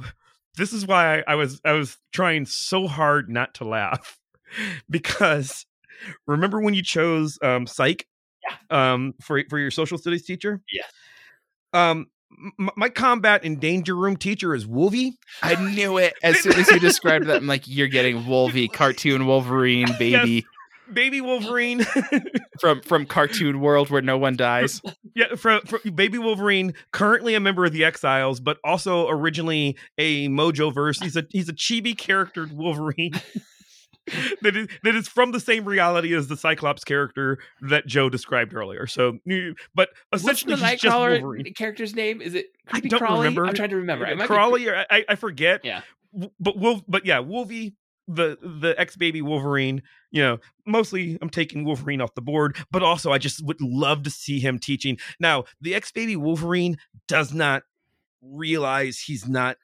[0.55, 4.17] this is why I, I was I was trying so hard not to laugh
[4.89, 5.65] because
[6.25, 8.07] remember when you chose um psych
[8.69, 10.61] um for for your social studies teacher?
[10.71, 10.91] Yes.
[11.73, 12.07] Um
[12.59, 15.17] m- my combat and danger room teacher is Wolvie.
[15.41, 17.37] I knew it as soon as you described that.
[17.37, 20.45] I'm like, you're getting Wolvie, cartoon Wolverine, baby
[20.93, 21.85] Baby Wolverine.
[22.61, 24.81] from from cartoon world where no one dies.
[25.15, 30.27] Yeah, from, from Baby Wolverine, currently a member of the Exiles, but also originally a
[30.29, 30.99] Mojo verse.
[30.99, 33.13] He's a he's a chibi charactered Wolverine.
[34.41, 38.53] that is that is from the same reality as the Cyclops character that Joe described
[38.53, 38.87] earlier.
[38.87, 39.19] So,
[39.75, 41.53] but What's essentially, the he's just Nightcrawler Wolverine.
[41.53, 42.21] character's name?
[42.21, 43.19] Is it I Creepy don't Crawly?
[43.19, 43.45] remember.
[43.45, 44.05] I'm trying to remember.
[44.05, 45.61] It might be or I, I forget.
[45.63, 45.81] Yeah.
[46.39, 47.75] But Wolf, but yeah, Wolvie,
[48.07, 49.83] the the ex baby Wolverine.
[50.11, 54.03] You know, mostly I'm taking Wolverine off the board, but also I just would love
[54.03, 54.97] to see him teaching.
[55.19, 56.77] Now, the ex baby Wolverine
[57.07, 57.63] does not
[58.21, 59.57] realize he's not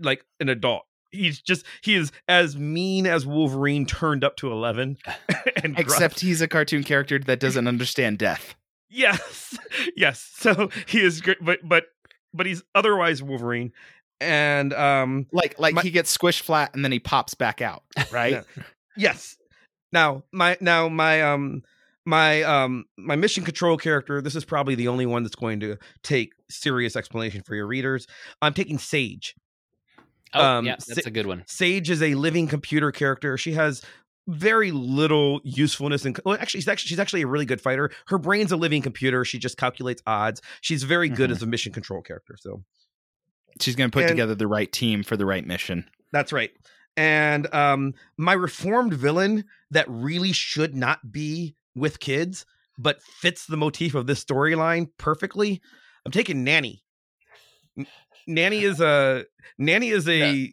[0.00, 0.82] like an adult.
[1.16, 4.96] He's just he is as mean as Wolverine turned up to eleven,
[5.62, 5.78] and gruff.
[5.78, 8.54] Except he's a cartoon character that doesn't understand death.
[8.88, 9.58] Yes,
[9.96, 10.30] yes.
[10.36, 11.84] So he is great, but but
[12.32, 13.72] but he's otherwise Wolverine,
[14.20, 17.82] and um Like like My- he gets squished flat and then he pops back out,
[18.12, 18.32] right?
[18.32, 18.62] Yeah.
[18.96, 19.36] yes.
[19.92, 21.62] Now my now my um
[22.04, 24.20] my um my mission control character.
[24.22, 28.06] This is probably the only one that's going to take serious explanation for your readers.
[28.40, 29.34] I'm taking Sage.
[30.34, 31.44] Oh, Um, yeah, that's a good one.
[31.46, 33.36] Sage is a living computer character.
[33.38, 33.82] She has
[34.28, 37.90] very little usefulness and well, actually she's actually she's actually a really good fighter.
[38.08, 39.24] Her brain's a living computer.
[39.24, 40.42] She just calculates odds.
[40.60, 41.34] She's very good Mhm.
[41.34, 42.36] as a mission control character.
[42.40, 42.64] So
[43.60, 45.88] She's gonna put And- together the right team for the right mission.
[46.12, 46.50] That's right.
[46.98, 52.46] and um, my reformed villain that really should not be with kids,
[52.78, 55.60] but fits the motif of this storyline perfectly.
[56.06, 56.82] I'm taking Nanny.
[58.26, 59.24] Nanny is a
[59.58, 60.52] Nanny is a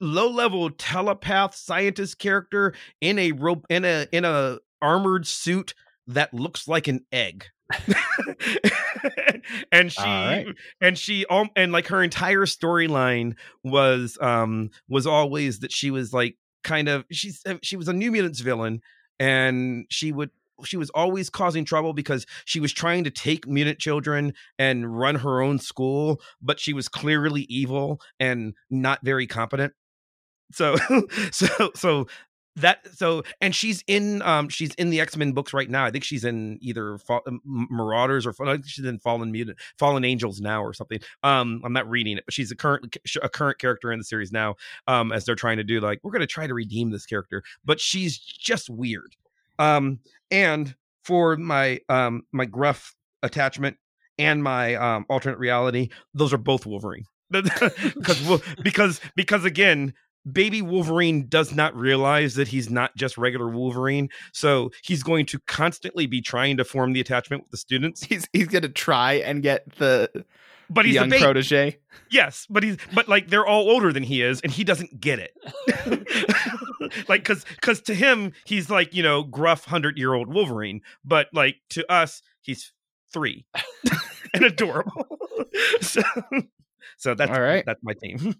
[0.00, 5.74] low level telepath scientist character in a rope in a in a armored suit
[6.06, 7.46] that looks like an egg.
[9.70, 10.46] and she Alright.
[10.80, 16.12] and she um, and like her entire storyline was um was always that she was
[16.12, 18.80] like kind of she's uh, she was a new mutants villain
[19.20, 20.30] and she would
[20.64, 25.16] she was always causing trouble because she was trying to take mutant children and run
[25.16, 29.72] her own school but she was clearly evil and not very competent.
[30.52, 30.76] So
[31.30, 32.06] so so
[32.56, 35.84] that so and she's in um she's in the x-men books right now.
[35.84, 36.98] I think she's in either
[37.44, 40.98] marauders or she's in fallen mutant fallen angels now or something.
[41.22, 44.32] Um i'm not reading it but she's a current a current character in the series
[44.32, 44.56] now
[44.88, 47.42] um as they're trying to do like we're going to try to redeem this character
[47.64, 49.14] but she's just weird
[49.58, 49.98] um
[50.30, 50.74] and
[51.04, 53.76] for my um my gruff attachment
[54.18, 57.04] and my um alternate reality those are both wolverine.
[57.30, 59.92] Because because because again
[60.30, 65.38] baby wolverine does not realize that he's not just regular wolverine so he's going to
[65.46, 68.02] constantly be trying to form the attachment with the students.
[68.02, 70.24] He's he's gonna try and get the
[70.70, 71.78] but he's a young baby protege.
[72.10, 75.18] yes but he's but like they're all older than he is and he doesn't get
[75.18, 75.34] it
[77.08, 81.28] like because because to him he's like you know gruff 100 year old wolverine but
[81.32, 82.72] like to us he's
[83.12, 83.46] three
[84.34, 85.06] and adorable
[85.80, 86.02] so,
[86.96, 87.64] so that's All right.
[87.66, 88.34] that's my team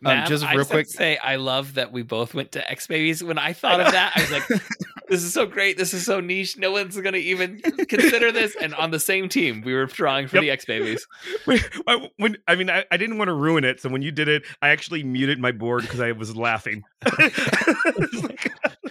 [0.00, 2.86] Mav, just I real have quick- say, I love that we both went to X
[2.86, 3.22] Babies.
[3.24, 4.48] When I thought of that, I was like,
[5.08, 5.76] "This is so great.
[5.78, 6.56] This is so niche.
[6.58, 10.28] No one's going to even consider this." And on the same team, we were drawing
[10.28, 10.42] for Yep.
[10.42, 11.06] the X Babies.
[11.44, 14.10] When- I, when I mean, I, I didn't want to ruin it, so when you
[14.12, 16.82] did it, I actually muted my board because I was laughing.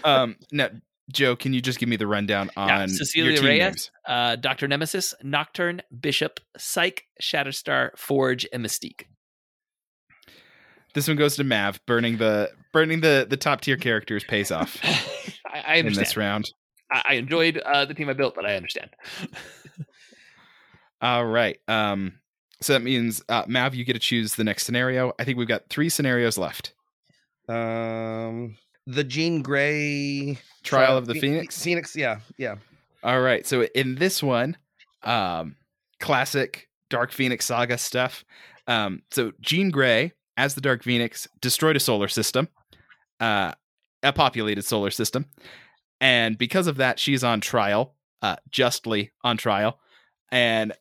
[0.03, 0.67] Um, now,
[1.11, 4.35] Joe, can you just give me the rundown on Yeah, your Cecilia team Reyes, uh,
[4.35, 9.05] Doctor Nemesis, Nocturne, Bishop, Psych, Shatterstar, Forge, and Mystique.
[10.93, 11.79] This one goes to Mav.
[11.85, 15.95] Burning the burning the the top tier characters pays off I, I in understand.
[16.05, 16.45] this round.
[16.91, 18.91] I, I enjoyed uh, the team I built, but I understand.
[21.01, 21.59] All right.
[21.67, 22.19] Um,
[22.61, 25.13] so that means uh, Mav, you get to choose the next scenario.
[25.19, 26.73] I think we've got three scenarios left.
[27.49, 28.55] um,
[28.85, 31.61] the Jean Grey Trial of the Phe- Phoenix.
[31.63, 32.55] Phoenix, yeah, yeah.
[33.03, 33.45] All right.
[33.45, 34.55] So in this one,
[35.03, 35.55] um,
[35.99, 38.23] classic Dark Phoenix saga stuff.
[38.67, 42.47] Um, so Jean Grey, as the Dark Phoenix, destroyed a solar system,
[43.19, 43.53] uh,
[44.01, 45.25] a populated solar system,
[46.01, 49.79] and because of that, she's on trial, uh, justly on trial,
[50.31, 50.73] and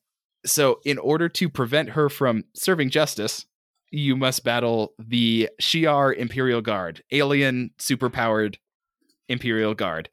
[0.45, 3.47] so in order to prevent her from serving justice.
[3.95, 8.57] You must battle the Shi'ar Imperial Guard, alien superpowered
[9.29, 10.09] Imperial Guard.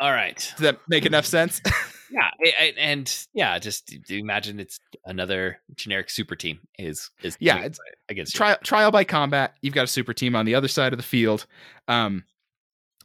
[0.00, 0.36] All right.
[0.36, 1.60] Does that make enough sense?
[2.10, 2.30] Yeah,
[2.60, 7.78] I- and yeah, just imagine it's another generic super team is is Yeah, it's-
[8.08, 8.38] against you.
[8.38, 9.54] trial trial by combat.
[9.62, 11.46] You've got a super team on the other side of the field.
[11.88, 12.24] Um,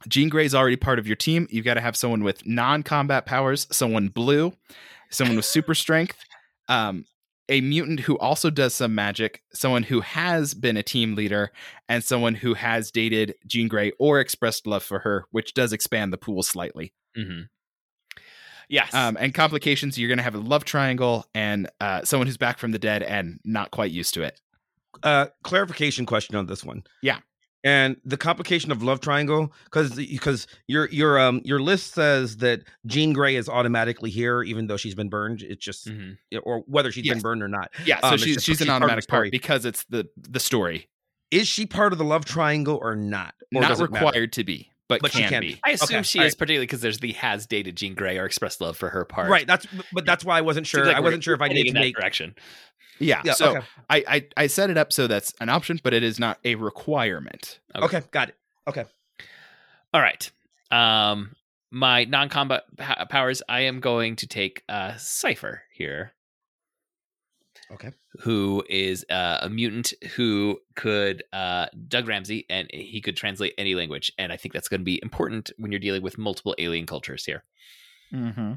[0.08, 1.46] Jean Grey's already part of your team.
[1.50, 4.52] You've got to have someone with non-combat powers, someone blue,
[5.10, 6.18] someone with super strength,
[6.68, 7.04] um,
[7.48, 11.50] a mutant who also does some magic, someone who has been a team leader,
[11.88, 16.12] and someone who has dated Jean Grey or expressed love for her, which does expand
[16.12, 16.92] the pool slightly.
[17.16, 17.42] hmm
[18.68, 18.92] Yes.
[18.94, 22.58] Um, and complications, you're going to have a love triangle and uh, someone who's back
[22.58, 24.40] from the dead and not quite used to it.
[25.02, 26.82] Uh, clarification question on this one.
[27.02, 27.18] Yeah.
[27.64, 32.60] And the complication of love triangle, because because your your um your list says that
[32.86, 35.42] Jean Grey is automatically here, even though she's been burned.
[35.42, 36.16] It's just Mhm.
[36.44, 37.14] or whether she's Yes.
[37.16, 37.72] been burned or not.
[37.84, 39.18] Yeah, so Um, it's she's just- she's she's an part of the automatic story.
[39.26, 40.88] part because it's the the story.
[41.32, 43.34] Is she part of the love triangle or not?
[43.52, 43.92] Or Not does matter?
[43.92, 45.54] required to be, but, But she can, can be.
[45.54, 45.60] be.
[45.64, 46.38] I assume Okay, she all is right.
[46.38, 49.28] particularly because there's the has dated Jean Grey or expressed love for her part.
[49.28, 49.46] Right.
[49.46, 50.84] That's but that's why I wasn't sure.
[50.86, 51.96] like I wasn't sure if I heading need to make.
[51.96, 52.34] direction.
[52.98, 53.20] Yeah.
[53.24, 53.32] Yeah.
[53.34, 53.66] so okay.
[53.90, 56.54] I, I I set it up so that's an option, but it is not a
[56.54, 57.58] requirement.
[57.74, 58.02] Okay.
[58.10, 58.36] Got it.
[58.68, 58.84] Okay.
[59.92, 60.30] All right.
[60.70, 61.34] Um,
[61.70, 63.42] my non-combat p- powers.
[63.48, 66.12] I am going to take uh Cipher here.
[67.72, 67.90] Okay.
[68.20, 73.74] Who is uh, a mutant who could uh Doug Ramsey and he could translate any
[73.74, 76.86] language, and I think that's going to be important when you're dealing with multiple alien
[76.86, 77.42] cultures here.
[78.14, 78.52] Mm-hmm.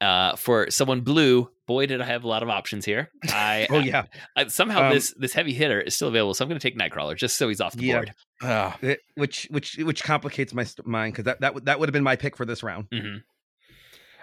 [0.00, 3.10] Uh, for someone blue, boy, did I have a lot of options here.
[3.28, 4.04] I Oh yeah.
[4.36, 6.78] I, somehow Um, this this heavy hitter is still available, so I'm going to take
[6.78, 7.94] Nightcrawler just so he's off the Yeah.
[7.96, 8.14] board.
[8.42, 11.92] Oh, It- which which which complicates my mind because that that would that would have
[11.92, 12.86] been my pick for this round.
[12.92, 13.16] hmm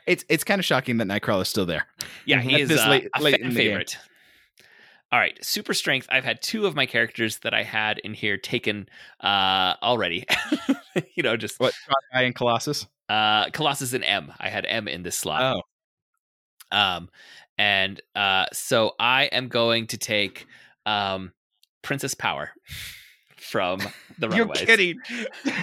[0.08, 1.86] it's it's kind of shocking that Nightcrawler is still there.
[2.26, 2.44] Yeah, Mhm.
[2.44, 3.70] he is this uh, late- a late fan in the game.
[3.72, 3.98] favorite.
[5.12, 6.08] All right, super strength.
[6.12, 8.88] I've had two of my characters that I had in here taken
[9.22, 10.26] uh already.
[11.16, 11.74] you know, just What
[12.14, 12.86] Guy and Colossus?
[13.10, 14.32] uh Colossus and M.
[14.40, 15.58] I had M in this slot.
[15.58, 17.10] Oh, Um,
[17.58, 20.46] and uh, so I am going to take
[20.86, 21.34] um,
[21.82, 22.52] Princess Power
[23.36, 23.80] from
[24.20, 24.62] the Runaways.
[24.68, 24.98] You're Runaways.
[25.00, 25.00] kidding.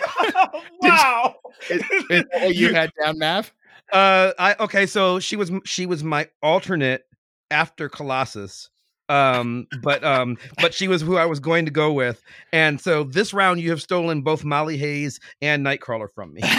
[0.83, 1.37] wow.
[1.71, 3.53] is that what you had down, Mav?
[3.93, 4.87] Uh, I okay.
[4.87, 7.05] So she was she was my alternate
[7.51, 8.69] after Colossus.
[9.09, 12.21] Um, but um, but she was who I was going to go with,
[12.53, 16.43] and so this round you have stolen both Molly Hayes and Nightcrawler from me.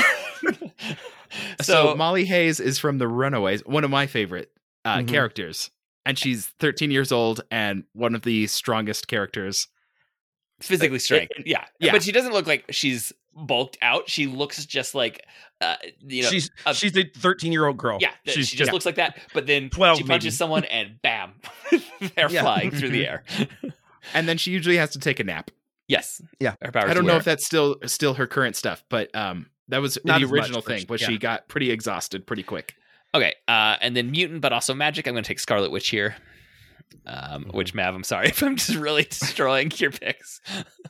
[1.61, 4.49] So, so Molly Hayes is from the Runaways, one of my favorite
[4.85, 5.09] uh, Mhm.
[5.09, 5.69] characters,
[6.05, 9.67] and she's 13 years old and one of the strongest characters.
[10.61, 11.65] physically strong yeah.
[11.79, 11.91] yeah.
[11.91, 14.09] but she doesn't look like she's bulked out.
[14.09, 15.25] She looks just like
[15.61, 17.97] uh, you know, she's a- she's a thirteen year old girl.
[18.01, 18.11] yeah.
[18.25, 18.73] she's she just yeah.
[18.73, 19.17] looks like that.
[19.33, 20.31] But then 12 she punches maybe.
[20.31, 21.33] someone and bam,
[22.15, 22.41] they're Yeah.
[22.41, 23.23] flying through the air.
[24.13, 25.51] And then she usually has to take a nap.
[25.87, 26.55] yes, Yeah.
[26.61, 30.21] I don't know if that's still still her current stuff, but um, that was Not
[30.21, 30.85] the original thing.
[30.87, 31.07] But yeah.
[31.07, 32.75] she got pretty exhausted pretty quick?
[33.15, 35.07] Okay, uh, and then mutant, but also magic.
[35.07, 36.15] I'm going to take Scarlet Witch here.
[37.05, 37.57] Um, Mm-hmm.
[37.57, 40.41] Which Mav, I'm sorry if I'm just really destroying your picks.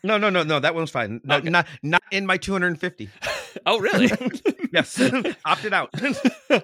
[0.04, 0.60] No, no, no, no.
[0.60, 1.22] That one's fine.
[1.24, 1.50] Not Okay.
[1.50, 3.10] not, not in my two hundred and fifty.
[3.66, 4.10] Oh, really?
[4.74, 5.00] Yes,
[5.46, 5.90] opted out.
[6.52, 6.60] uh,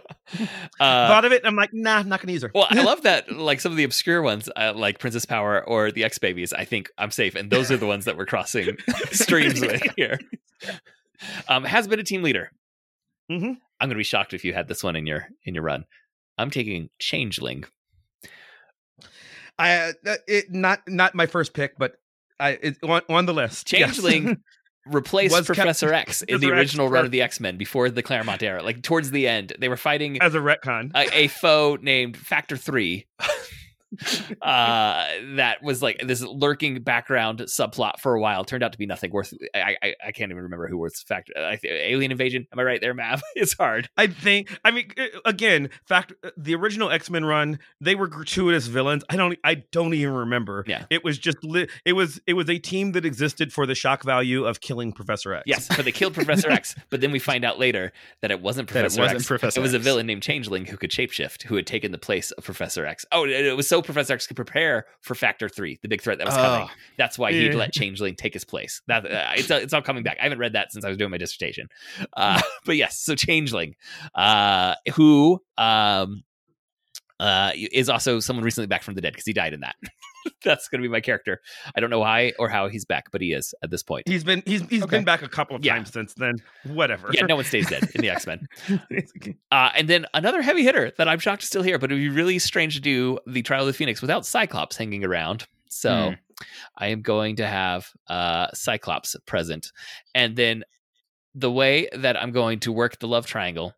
[0.77, 1.41] Thought of it.
[1.45, 2.51] I'm like, nah, not gonna use her.
[2.53, 3.31] well, I love that.
[3.31, 6.53] Like some of the obscure ones, uh, like Princess Power or the X Babies.
[6.53, 8.77] I think I'm safe, and those are the ones that we're crossing
[9.11, 10.19] streams with here.
[11.47, 12.51] Um, has been a team leader.
[13.31, 13.57] Mhm.
[13.79, 15.85] I'm going to be shocked if you had this one in your in your run.
[16.37, 17.63] I'm taking Changeling.
[19.57, 21.93] I uh, it not not my first pick, but
[22.39, 23.71] I it's on, on the list.
[23.71, 23.95] Yes.
[23.95, 24.41] Changeling
[24.85, 28.03] replaced Was Cap- Professor X in the original run of the X Men before the
[28.03, 28.63] Claremont era.
[28.63, 30.91] Like towards the end, they were fighting as a retcon.
[30.95, 33.07] a, a foe named Factor Three.
[34.41, 38.85] uh that was like this lurking background subplot for a while turned out to be
[38.85, 41.31] nothing worth i i, I can't even remember who was fact.
[41.35, 44.57] I, th- alien invasion am i right there mav it's hard I think.
[44.65, 46.13] I mean, uh, again, fact.
[46.37, 49.03] The original X Men run, they were gratuitous villains.
[49.09, 49.37] I don't.
[49.43, 50.63] I don't even remember.
[50.67, 50.85] Yeah.
[50.89, 51.43] It was just.
[51.43, 52.19] Li- it was.
[52.25, 55.43] It was a team that existed for the shock value of killing Professor X.
[55.45, 57.91] yes but they killed professor x but then we find out later
[58.21, 59.83] that it wasn't That it professor wasn't x Professor it was a X.
[59.83, 63.25] villain named changeling who could shapeshift who had taken the place of professor x oh
[63.25, 66.25] it it was so professor x could prepare for factor 3 the big threat that
[66.25, 67.57] was coming Oh, That's why he'd Yeah.
[67.59, 68.81] let Changeling take his place.
[68.87, 70.17] That uh, it's it's all coming back.
[70.19, 71.67] I haven't read that since I was doing my dissertation.
[72.15, 73.75] Uh, but yes, so Changeling,
[74.15, 76.23] uh, who um,
[77.23, 79.75] uh, is also someone recently back from the dead because he died in that.
[80.43, 81.39] That's going to be my character.
[81.75, 84.07] I don't know why or how he's back, but he is at this point.
[84.07, 84.43] He's been.
[84.45, 84.97] He's he's Okay.
[84.97, 85.75] been back a couple of Yeah.
[85.75, 86.35] times since then.
[86.65, 87.09] Whatever.
[87.13, 88.47] Yeah, no one stays dead in the X Men.
[89.51, 92.01] Uh, and then another heavy hitter that I'm shocked is still here, but it would
[92.01, 95.47] be really strange to do the Trial of the Phoenix without Cyclops hanging around.
[95.69, 96.13] So Hmm.
[96.77, 99.71] I am going to have uh, Cyclops present.
[100.15, 100.63] And then
[101.35, 103.73] the way that I'm going to work the love triangle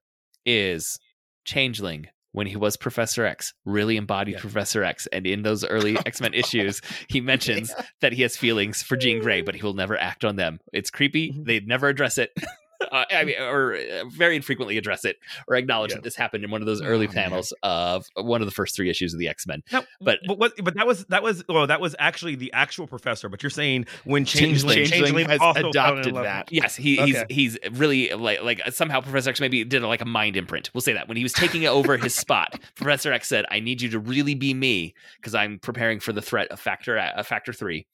[0.46, 0.98] is
[1.44, 2.08] Changeling.
[2.36, 4.42] When he was Professor X, really embodied Yeah.
[4.42, 5.08] Professor X.
[5.14, 9.22] And in those early X Men issues, he mentions that he has feelings for Jean
[9.22, 10.60] Grey, but he will never act on them.
[10.74, 11.32] It's creepy.
[11.32, 11.46] Mhm.
[11.46, 12.32] They'd never address it.
[12.92, 15.98] Uh, I mean, or uh, very infrequently address it or acknowledge Yeah.
[15.98, 17.24] that this happened in one of those early Oh, man.
[17.26, 19.64] panels of one of the first three issues of the X Men.
[19.72, 20.54] But- but what?
[20.64, 23.30] But that was that was well, that was actually the actual professor.
[23.30, 26.52] But you're saying when Changeling- changeling, Changeling has also adopted that.
[26.52, 27.26] Yes, he, Okay.
[27.30, 30.70] he's he's really like like somehow Professor X maybe did like a mind imprint.
[30.74, 33.82] We'll say that when he was taking over his spot, Professor X said, "I need
[33.82, 37.54] you to really be me because I'm preparing for the threat of Factor uh, Factor
[37.54, 37.86] Three.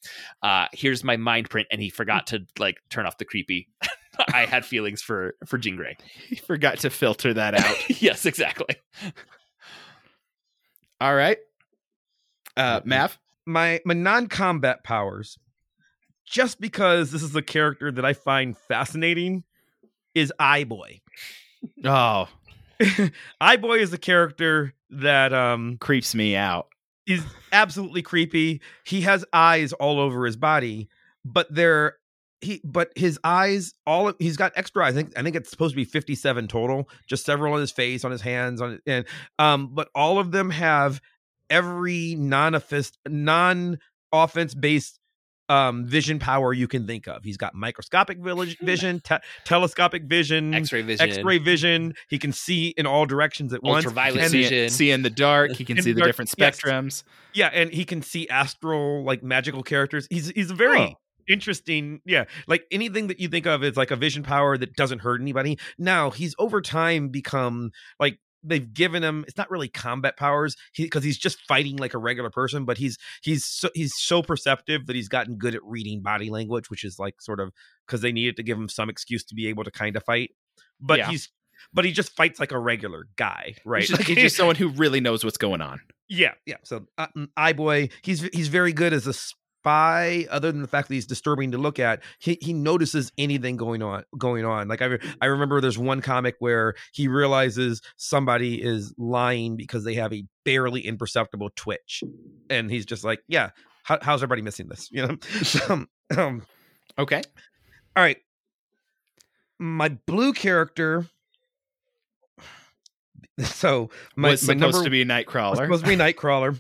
[0.42, 3.68] Uh, here's my mind print," and he forgot to like turn off the creepy.
[4.34, 5.98] I had feelings for for Jean Grey.
[6.28, 7.76] he forgot to filter that out.
[8.02, 8.76] yes, exactly.
[11.02, 11.38] All right,
[12.56, 13.18] uh, Mav.
[13.46, 15.38] my my non-combat powers
[16.28, 19.44] just because this is a character that i find fascinating
[20.14, 21.02] is eye boy
[21.84, 22.28] Oh,
[23.42, 26.68] eye boy is a character that um creeps me out.
[27.08, 30.88] is absolutely creepy he has eyes all over his body
[31.26, 31.96] but they're
[32.42, 34.94] he but his eyes all he's got extra eyes.
[34.94, 38.04] I think I think it's supposed to be 57 total, just several on his face,
[38.04, 39.06] on his hands, on and
[39.40, 41.02] um but all of them have
[41.50, 44.98] every non-offense non-offense based
[45.50, 47.24] um vision power you can think of.
[47.26, 51.94] He's got microscopic village vision, te- telescopic vision, X-ray vision, X-ray vision.
[52.10, 53.86] He can see in all directions at once.
[53.86, 54.70] ultraviolet And- see, vision.
[54.70, 55.52] see in the dark.
[55.52, 56.58] He can In see the the dark, different yes.
[56.62, 57.04] spectrums.
[57.34, 60.08] Yeah, and he can see astral like magical characters.
[60.10, 60.94] He's he's a very Oh.
[61.32, 62.02] Interesting.
[62.06, 65.22] Yeah, like anything that you think of as like a vision power that doesn't hurt
[65.22, 65.58] anybody.
[65.78, 71.04] Now he's over time become like they've given him it's not really combat powers because
[71.04, 74.96] he's just fighting like a regular person but he's he's so he's so perceptive that
[74.96, 77.52] he's gotten good at reading body language which is like sort of
[77.86, 80.32] because they needed to give him some excuse to be able to kind of fight
[80.80, 81.12] but Yeah.
[81.12, 81.30] he's
[81.72, 84.70] but he just fights like a regular guy right He's just, he's just someone who
[84.70, 85.80] really knows what's going on.
[86.10, 87.06] yeah yeah so uh,
[87.38, 89.14] eye boy he's he's very good as a
[89.62, 93.58] spy other than the fact that he's disturbing to look at he he notices anything
[93.58, 94.68] going on going on.
[94.68, 99.84] Like i re- i remember there's one comic where he realizes somebody is lying because
[99.84, 102.04] they have a barely imperceptible twitch.
[102.50, 103.52] And he's just like yeah
[103.84, 104.90] how, how's everybody missing this?
[104.92, 105.18] You know?
[105.70, 106.46] Um, um,
[106.98, 107.22] Okay.
[107.96, 108.18] all right.
[109.60, 111.06] My blue character
[113.44, 115.58] so my, was my supposed number to be Nightcrawler.
[115.58, 116.60] supposed to be Nightcrawler,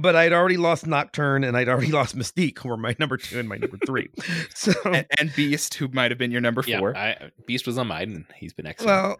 [0.00, 3.38] but I'd already lost Nocturne and I'd already lost Mystique, who were my number two
[3.38, 4.08] and my number three.
[4.54, 6.96] So, and, and Beast, who might have been your number Yeah, four.
[6.96, 8.88] I, Beast was on mine, and he's been excellent.
[8.90, 9.18] well,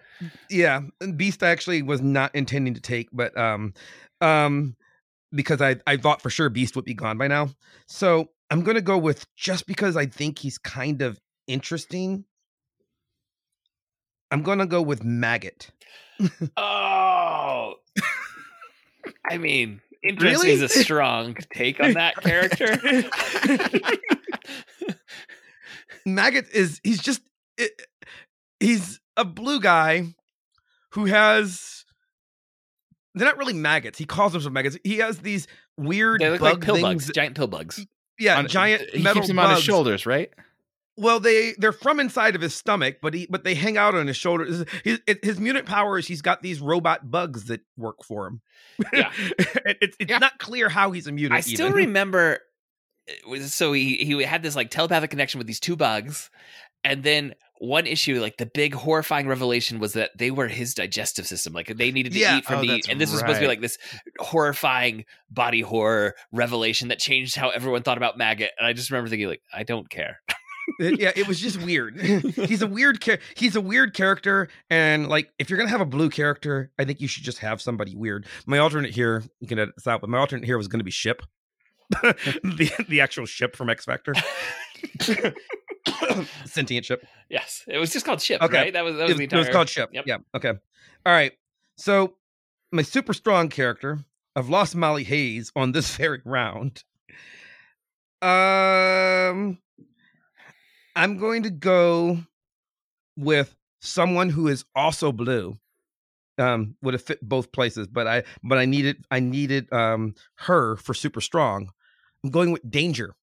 [0.50, 0.82] yeah,
[1.16, 3.72] Beast actually was not intending to take, but um,
[4.20, 4.76] um,
[5.32, 7.50] because I I thought for sure Beast would be gone by now.
[7.86, 12.24] So I'm gonna go with just because I think he's kind of interesting.
[14.30, 15.70] I'm gonna go with Maggot.
[16.56, 17.74] oh,
[19.30, 20.52] I mean, interesting Really?
[20.52, 22.76] is a strong take on that character.
[26.06, 27.20] Maggot is he's just
[27.58, 27.72] it,
[28.58, 30.04] he's a blue guy
[30.92, 31.84] who has
[33.14, 33.98] they're not really maggots.
[33.98, 34.78] He calls them some maggots.
[34.84, 35.46] He has these
[35.76, 37.06] weird they look bug like pill things.
[37.06, 37.84] bugs, giant pill bugs.
[38.18, 39.48] Yeah, On- giant he metal keeps him bugs.
[39.50, 40.30] on his shoulders, right?
[41.00, 44.06] Well, they they're from inside of his stomach, but he but they hang out on
[44.06, 44.64] his shoulders.
[44.84, 48.40] His his mutant power is he's got these robot bugs that work for him.
[48.92, 49.10] Yeah.
[49.80, 50.18] It's it's Yeah.
[50.18, 51.38] not clear how he's a mutant.
[51.38, 51.72] I still even.
[51.86, 52.40] remember.
[53.26, 56.30] was- So he he had this like telepathic connection with these two bugs,
[56.84, 61.26] and then one issue, like the big horrifying revelation, was that they were his digestive
[61.26, 61.52] system.
[61.52, 62.38] Like they needed to Yeah.
[62.38, 63.76] eat from Oh, the, and this was supposed to be like this
[64.18, 68.50] horrifying body horror revelation that changed how everyone thought about maggot.
[68.58, 70.20] And I just remember thinking, like, I don't care.
[70.78, 72.00] Yeah, it was just weird.
[72.00, 75.80] he's a weird char- he's a weird character and like if you're going to have
[75.80, 78.26] a blue character, I think you should just have somebody weird.
[78.46, 80.84] My alternate here, you can edit this out, but my alternate here was going to
[80.84, 81.22] be Ship.
[82.02, 84.14] the the actual ship from X Factor.
[86.44, 87.04] Sentient ship.
[87.28, 88.56] Yes, it was just called Ship, Okay.
[88.56, 88.72] right?
[88.72, 89.90] That was that was It, the it was called Ship.
[89.92, 90.04] Yep.
[90.06, 90.18] Yeah.
[90.34, 90.50] Okay.
[90.50, 91.32] All right.
[91.76, 92.14] So
[92.72, 94.00] my super strong character,
[94.36, 96.84] I've lost Molly Hayes on this very round.
[98.22, 99.58] Um,
[101.00, 102.18] I'm going to go
[103.16, 105.56] with someone who is also blue.
[106.36, 110.76] Um, would have fit both places, but I but I needed I needed um her
[110.76, 111.70] for super strong.
[112.22, 113.14] I'm going with Danger.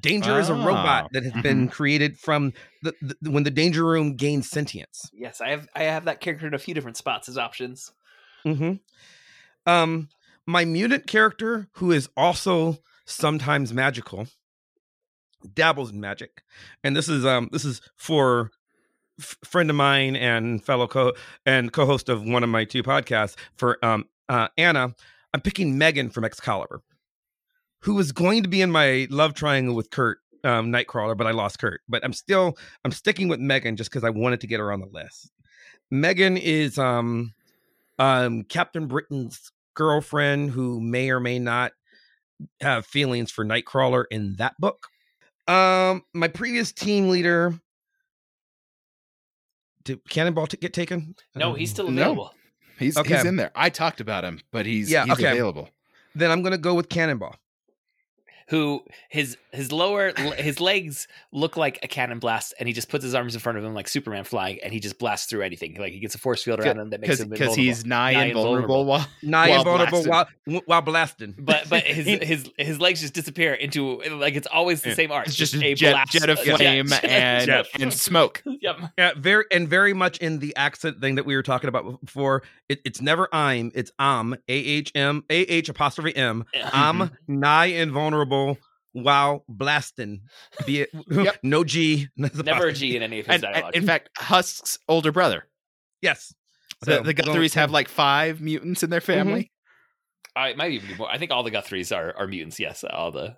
[0.00, 2.52] Danger is a Ah, robot that has been created from
[2.82, 5.08] the, the when the Danger Room gains sentience.
[5.12, 7.92] Yes, I have I have that character in a few different spots as options.
[8.44, 8.74] Mm-hmm.
[9.70, 10.08] Um,
[10.46, 14.26] my mutant character, who is also sometimes magical,
[15.54, 16.42] dabbles in magic,
[16.84, 18.50] and this is um this is for
[19.18, 21.12] f- friend of mine and fellow co
[21.46, 24.94] and co-host of one of my two podcasts for um uh Anna.
[25.34, 26.82] I'm picking Meggan from Excalibur,
[27.80, 30.18] who was going to be in my love triangle with Kurt.
[30.44, 31.82] Um, Nightcrawler, but I lost Kurt.
[31.88, 34.80] But I'm still I'm sticking with Meggan just because I wanted to get her on
[34.80, 35.30] the list.
[35.92, 37.32] Meggan is um
[38.00, 41.72] um Captain Britain's girlfriend who may or may not
[42.60, 44.88] have feelings for Nightcrawler in that book.
[45.52, 47.58] Um my previous team leader
[49.84, 51.14] did Cannonball t- get taken?
[51.34, 52.02] No, he's still No.
[52.02, 52.34] available.
[52.78, 53.16] He's Okay.
[53.16, 53.50] he's in there.
[53.54, 55.30] I talked about him, but he's Yeah, he's okay.
[55.30, 55.68] available.
[56.14, 57.36] Then I'm going to go with Cannonball.
[58.48, 63.04] Who his his lower his legs look like a cannon blast, and he just puts
[63.04, 65.76] his arms in front of him like Superman flying, and he just blasts through anything.
[65.78, 68.12] Like he gets a force field around him that makes Because him because he's nigh,
[68.12, 68.80] Nigh invulnerable.
[68.80, 68.84] invulnerable.
[68.86, 70.32] While Nigh While invulnerable blasting.
[70.44, 71.34] while, while blasting.
[71.38, 74.94] But but his his his legs just disappear into like it's always the Yeah.
[74.94, 75.26] same arc.
[75.26, 77.66] it's just a a jet, blast jet of flame jet- and jet.
[77.78, 78.42] and smoke.
[78.60, 78.78] yep.
[78.98, 82.42] Yeah, very and very much in the accent thing that we were talking about before.
[82.68, 86.44] It, it's never I'm, it's am, A H M, A H apostrophe M.
[86.72, 87.40] I'm mm-hmm.
[87.40, 88.31] nigh invulnerable
[88.92, 90.22] while blasting.
[90.66, 91.38] Be it Yep.
[91.42, 92.08] no G.
[92.16, 93.76] Never a G in any of his And, and dialogue.
[93.76, 95.44] in fact, Husk's older brother.
[96.00, 96.34] Yes.
[96.82, 99.50] The, So, the going- Guthries have like five mutants in their family.
[100.36, 101.10] Uh, it might even be more.
[101.10, 102.58] I think all the Guthries are are mutants.
[102.58, 103.36] Yes, all the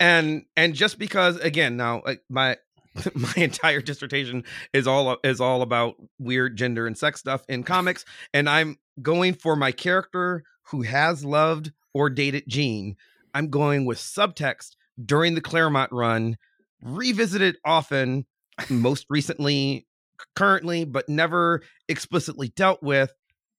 [0.00, 2.56] and and just because again now my
[3.14, 8.04] my entire dissertation is all is all about weird gender and sex stuff in comics
[8.34, 12.96] and i'm going for my character who has loved or dated jean
[13.34, 16.36] i'm going with subtext during the claremont run
[16.82, 18.26] revisited often
[18.70, 19.86] most recently
[20.36, 23.12] currently but never explicitly dealt with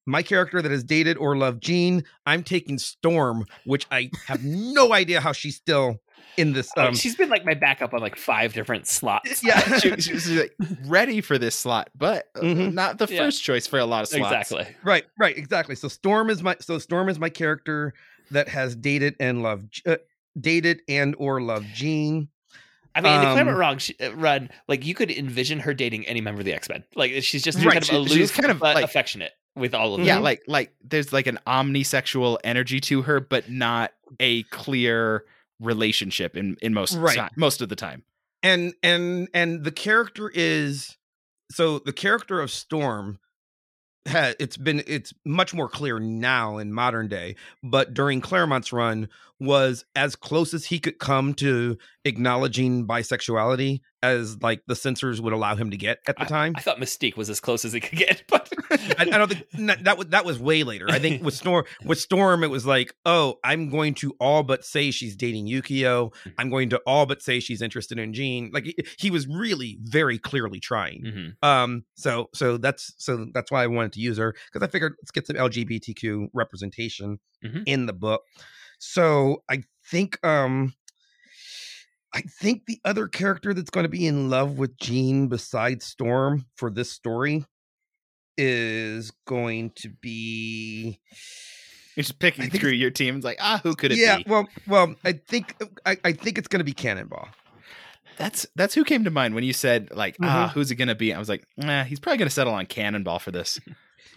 [0.06, 2.04] my character that has dated or loved Jean.
[2.26, 6.00] I'm taking Storm, which I have no idea how she's still
[6.36, 6.70] in this.
[6.76, 9.42] Oh, Um, she's been like my backup on like five different slots.
[9.44, 10.54] yeah, she, she was like
[10.86, 12.72] ready for this slot, but uh, Mhm.
[12.74, 13.18] not the Yeah.
[13.18, 14.50] first choice for a lot of slots.
[14.50, 14.76] exactly.
[14.82, 15.74] right, right, exactly.
[15.76, 17.94] So Storm is my so Storm is my character
[18.30, 19.96] that has dated and loved uh,
[20.40, 22.28] dated and or loved Jean.
[22.96, 26.06] I mean, in the Um, Claremont she, uh, run, like you could envision her dating
[26.06, 26.84] any member of the X Men.
[26.94, 29.74] Like she's just Right, kind of she- aloof, she's kind of, but like- affectionate with
[29.74, 30.06] all of them.
[30.06, 35.24] Yeah, like like there's like an omnisexual energy to her, but not a clear
[35.60, 37.30] relationship in in most Right.
[37.36, 38.04] most of the time.
[38.42, 40.96] and and and the character is
[41.50, 43.18] so the character of storm
[44.06, 49.08] it's been it's much more clear now in modern day but during claremont's run
[49.44, 55.32] was as close as he could come to acknowledging bisexuality as like the censors would
[55.32, 57.80] allow him to get at the time I thought Mystique was as close as he
[57.80, 60.86] could get, but I, I don't think that was that was way later.
[60.90, 64.64] I think with Storm, with Storm, it was like, oh, I'm going to all but
[64.64, 66.12] say she's dating Yukio.
[66.38, 68.50] I'm going to all but say she's interested in Jean.
[68.52, 71.02] Like he, he was really very clearly trying.
[71.42, 71.48] Mhm.
[71.48, 74.94] Um, so so that's so that's why I wanted to use her because I figured
[75.00, 77.62] let's get some LGBTQ representation Mhm.
[77.66, 78.22] in the book.
[78.86, 80.74] So I think um
[82.12, 86.46] I think the other character that's going to be in love with Jean besides Storm
[86.56, 87.44] for this story
[88.38, 91.00] is going to be
[91.96, 93.16] You're just picking through your team.
[93.16, 94.24] It's like, ah, who could it yeah be?
[94.28, 95.56] well well i think
[95.86, 97.28] i, I think it's going to be cannonball
[98.16, 100.52] That's that's who came to mind when you said like, ah, Mhm.
[100.52, 101.12] who's it gonna be?
[101.12, 103.58] I was like, nah, he's probably gonna settle on Cannonball for this.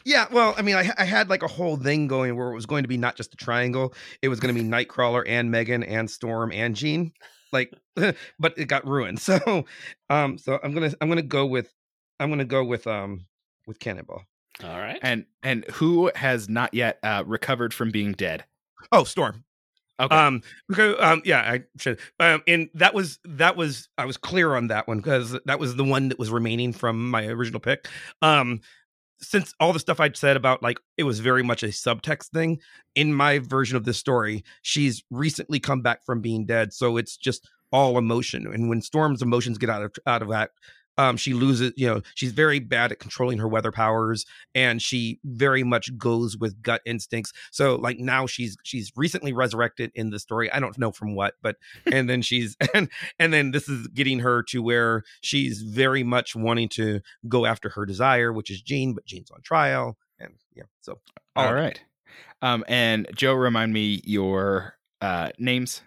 [0.07, 2.65] yeah well i mean I, I had like a whole thing going where it was
[2.65, 5.83] going to be not just a triangle it was going to be nightcrawler and meggan
[5.83, 7.11] and storm and jean
[7.51, 7.73] like
[8.39, 9.65] but it got ruined so
[10.09, 11.73] um so i'm gonna i'm gonna go with
[12.19, 13.25] i'm gonna go with um
[13.67, 14.23] with cannonball
[14.63, 14.97] all right.
[15.01, 18.43] And and who has not yet uh, recovered from being dead?
[18.91, 19.43] oh storm
[19.99, 21.99] Okay, Um, because, um, yeah, I should.
[22.19, 25.75] Um, and that was that was I was clear on that one because that was
[25.75, 27.87] the one that was remaining from my original pick.
[28.21, 28.61] Um,
[29.19, 32.59] since all the stuff I'd said about like it was very much a subtext thing
[32.95, 37.17] in my version of this story, she's recently come back from being dead, so it's
[37.17, 38.47] just all emotion.
[38.53, 40.51] And when Storm's emotions get out of out of that.
[40.97, 44.25] Um, she loses, you know, she's very bad at controlling her weather powers,
[44.55, 47.33] and she very much goes with gut instincts.
[47.51, 50.51] So, like now, she's she's recently resurrected in the story.
[50.51, 51.57] I don't know from what, but
[51.91, 56.35] and then she's and and then this is getting her to where she's very much
[56.35, 60.63] wanting to go after her desire, which is Jean, but Jean's on trial, and yeah.
[60.81, 60.99] So,
[61.35, 61.53] all it.
[61.53, 61.81] right.
[62.41, 65.81] Um, and Joe, remind me your uh names.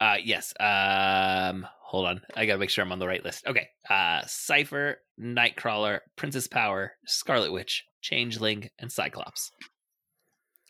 [0.00, 0.52] Uh, yes.
[0.60, 2.20] Um, hold on.
[2.36, 3.46] I gotta make sure I'm on the right list.
[3.46, 3.68] Okay.
[3.88, 9.50] Uh, Cipher, Nightcrawler, Princess Power, Scarlet Witch, Changeling, and Cyclops.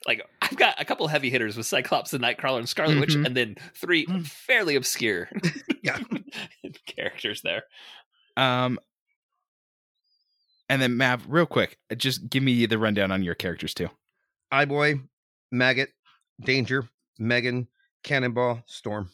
[0.07, 3.27] Like I've got a couple heavy hitters with Cyclops and Nightcrawler and Scarlet Witch, Mhm.
[3.27, 4.27] and then three Mm.
[4.27, 5.31] fairly obscure
[5.83, 5.99] Yeah.
[6.87, 7.63] characters there.
[8.37, 8.79] Um,
[10.69, 13.89] and then Mav, real quick, uh, just give me the rundown on your characters too.
[14.51, 15.01] Boy,
[15.51, 15.91] Maggot,
[16.41, 16.89] Danger,
[17.19, 17.67] Meggan,
[18.05, 19.11] Cannonball, Storm.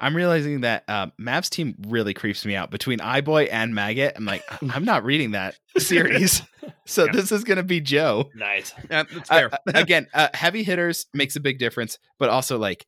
[0.00, 4.14] I'm realizing that uh, Mav's team really creeps me out between Eye-Boy and Maggot.
[4.16, 6.42] I'm like, "I- I'm not reading that series,
[6.84, 7.12] so Yeah.
[7.12, 8.28] this is gonna be Joe.
[8.34, 8.72] Nice.
[8.90, 12.86] Uh, Uh, again, uh, heavy hitters makes a big difference, but also like,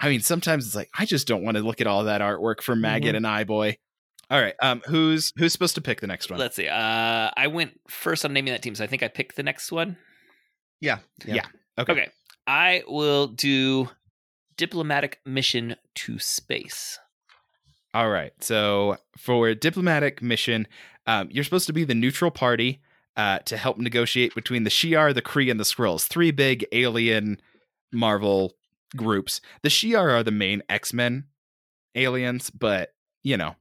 [0.00, 2.62] I mean, sometimes it's like I just don't want to look at all that artwork
[2.62, 3.76] for Maggot and Eye-Boy.
[4.30, 6.38] All right, um, who's who's supposed to pick the next one?
[6.38, 6.68] Let's see.
[6.68, 9.72] Uh, I went first on naming that team, so I think I picked the next
[9.72, 9.96] one.
[10.80, 11.42] yeah, Yeah.
[11.78, 11.92] Okay.
[11.92, 12.08] Okay.
[12.48, 13.90] I will do
[14.56, 16.98] diplomatic mission to space.
[17.94, 18.32] All right.
[18.42, 20.66] So for diplomatic mission,
[21.06, 22.80] um, you're supposed to be the neutral party
[23.16, 26.06] uh, to help negotiate between the Shi'ar, the Kree, and the Skrulls.
[26.06, 27.40] Three big alien
[27.92, 28.54] Marvel
[28.96, 29.40] groups.
[29.62, 31.24] The Shi'ar are the main X Men
[31.94, 33.56] aliens, but you know,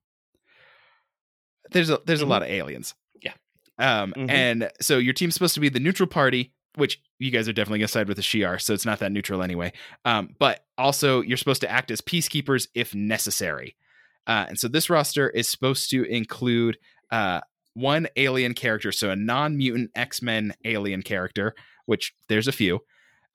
[1.71, 2.25] there's a there's Mhm.
[2.25, 2.93] a lot of aliens.
[3.21, 3.33] Yeah.
[3.77, 4.29] Um, Mhm.
[4.29, 7.79] and so your team's supposed to be the neutral party, which you guys are definitely
[7.79, 9.73] gonna side with the Shi'ar, so it's not that neutral anyway.
[10.05, 13.75] Um, but also you're supposed to act as peacekeepers if necessary.
[14.27, 16.77] Uh, and so this roster is supposed to include
[17.11, 17.41] uh,
[17.73, 21.53] one alien character, so a non-mutant X-Men alien character,
[21.85, 22.79] which there's a few.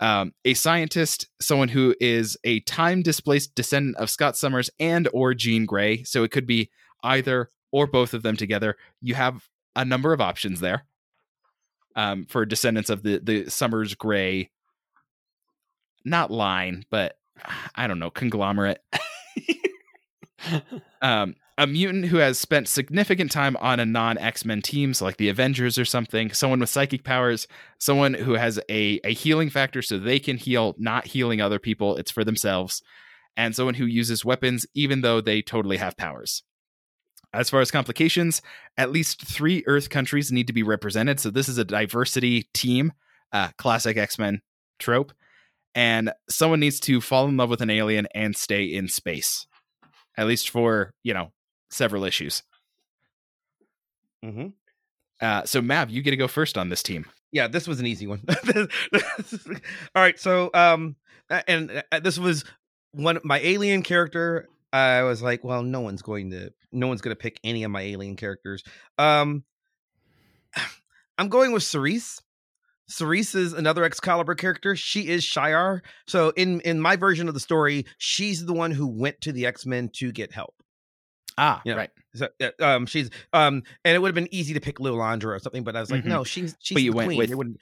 [0.01, 5.65] Um, a scientist, someone who is a time-displaced descendant of Scott Summers and or Jean
[5.65, 6.03] Grey.
[6.03, 6.71] So it could be
[7.05, 8.77] either or both of them together.
[9.01, 10.85] You have a number of options there
[11.97, 14.51] um, for descendants of the the Summers Grey,
[16.05, 17.17] not line, but
[17.75, 18.81] I don't know, conglomerate.
[21.03, 25.05] Um, a mutant who has spent significant time on a non X Men team, so
[25.05, 27.47] like the Avengers or something, someone with psychic powers,
[27.79, 31.97] someone who has a, a healing factor so they can heal, not healing other people,
[31.97, 32.83] it's for themselves,
[33.37, 36.43] and someone who uses weapons even though they totally have powers.
[37.35, 38.43] As far as complications,
[38.77, 42.93] at least three Earth countries need to be represented, so this is a diversity team,
[43.33, 44.43] uh, classic X Men
[44.79, 45.13] trope,
[45.75, 49.47] and someone needs to fall in love with an alien and stay in space,
[50.17, 51.33] at least for, you know,
[51.71, 52.43] several issues.
[54.25, 54.49] Mm-hmm.
[55.21, 57.07] Uh, so Mav, you get to go first on this team.
[57.31, 58.23] Yeah, this was an easy one.
[59.95, 60.97] All right, so um,
[61.49, 62.45] and uh, this was
[62.93, 64.49] one my alien character.
[64.73, 67.71] I was like, well, no one's going to, no one's going to pick any of
[67.71, 68.63] my alien characters.
[68.99, 69.45] Um,
[71.19, 72.21] I'm going with Cerise.
[72.89, 74.75] Cerise is another Excalibur character.
[74.77, 75.81] She is Shiar.
[76.07, 79.47] So in in my version of the story, she's the one who went to the
[79.47, 80.55] X Men to get help.
[81.39, 81.75] Ah, Yeah.
[81.75, 81.91] right.
[82.15, 82.29] So,
[82.61, 85.75] um, she's um, and it would have been easy to pick Lilandra or something, but
[85.77, 86.09] I was like, Mhm.
[86.09, 87.19] no, she's she's But you the went queen.
[87.19, 87.59] with- it wouldn't.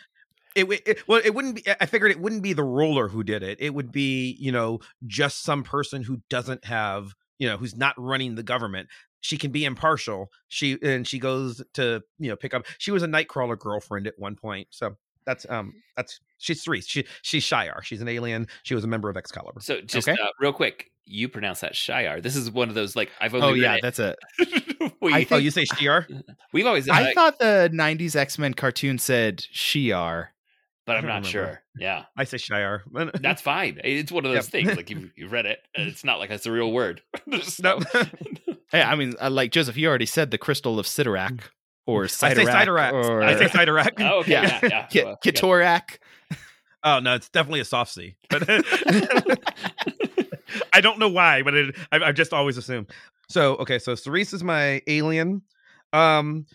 [0.57, 1.63] It, it well, it wouldn't be.
[1.81, 3.59] I figured it wouldn't be the roller who did it.
[3.61, 7.95] It would be you know just some person who doesn't have you know who's not
[7.97, 8.89] running the government.
[9.21, 10.31] She can be impartial.
[10.49, 12.65] She and she goes to you know pick up.
[12.79, 16.81] She was a Nightcrawler girlfriend at one point, so that's um that's she's three.
[16.81, 17.83] She she's Shiar.
[17.83, 18.49] She's an alien.
[18.65, 19.61] She was a member of Excalibur.
[19.61, 20.21] So just Okay.
[20.21, 22.21] uh, real quick, you pronounce that Shiar.
[22.23, 24.17] This is one of those like I've Oh yeah, read that's it.
[25.01, 26.07] we, I Oh, you say Shiar?
[26.53, 30.29] we've always uh, I thought the '90s X Men cartoon said Shiar.
[30.91, 31.29] But I I'm don't remember.
[31.29, 31.63] sure.
[31.79, 32.81] Yeah, I say Shiar.
[33.23, 33.81] that's fine.
[33.85, 34.53] It's one of those Yep.
[34.53, 34.77] things.
[34.77, 37.03] Like you you read it, it's not like it's a real word.
[37.43, 38.03] So- no.
[38.73, 41.41] Hey, I mean, uh, like Joseph, you already said the crystal of Sidorak
[41.87, 42.93] or I say Sidorak Sidorak.
[42.93, 43.93] or I say Sidorak.
[44.01, 44.59] oh, okay, Yeah.
[44.63, 44.87] yeah, yeah.
[44.87, 45.19] Ki- well.
[45.25, 45.99] Kitorak.
[46.85, 48.17] Oh no, it's definitely a soft C.
[48.31, 48.45] But
[50.73, 52.91] I don't know why, but it, I, I've just always assumed.
[53.29, 55.43] So okay, so Cerise is my alien.
[55.93, 56.47] Um,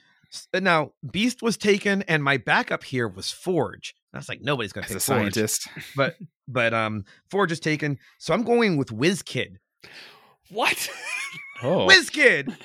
[0.53, 3.95] now Beast was taken, and my backup here was Forge.
[4.15, 5.67] I was like, nobody's gonna As pick a Forge, scientist,
[6.47, 7.97] but um, Forge is taken.
[8.17, 9.59] So I'm going with Wiz Kid.
[10.49, 10.89] What?
[11.63, 12.55] oh, Wiz Kid.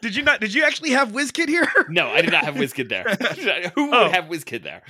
[0.00, 0.40] Did you not?
[0.40, 1.68] Did you actually have Wiz Kid here?
[1.90, 3.04] no, I did not have WizKid there.
[3.74, 4.10] Who would Oh.
[4.10, 4.82] have WizKid there?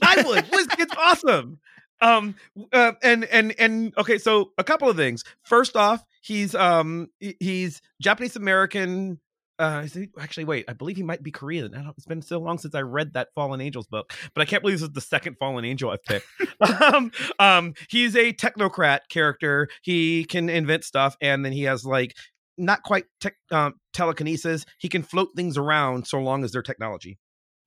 [0.00, 0.48] I would.
[0.50, 1.58] Wiz Kid's awesome.
[2.00, 2.34] Um
[2.72, 5.24] uh, and and and okay, so a couple of things.
[5.42, 9.18] First off, he's um he's Japanese American.
[9.58, 11.74] Uh, is he, actually, wait, I believe he might be Korean.
[11.74, 14.44] I don't, it's been so long since I read that Fallen Angels book, but I
[14.44, 16.26] can't believe this is the second Fallen Angel I've picked.
[16.82, 19.68] um, um, he's a technocrat character.
[19.82, 22.14] He can invent stuff, and then he has like
[22.58, 24.66] not quite tech, um, telekinesis.
[24.78, 27.18] He can float things around so long as they're technology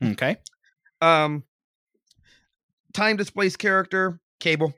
[0.03, 0.37] okay.
[1.01, 1.43] um
[2.93, 4.73] time displaced character cable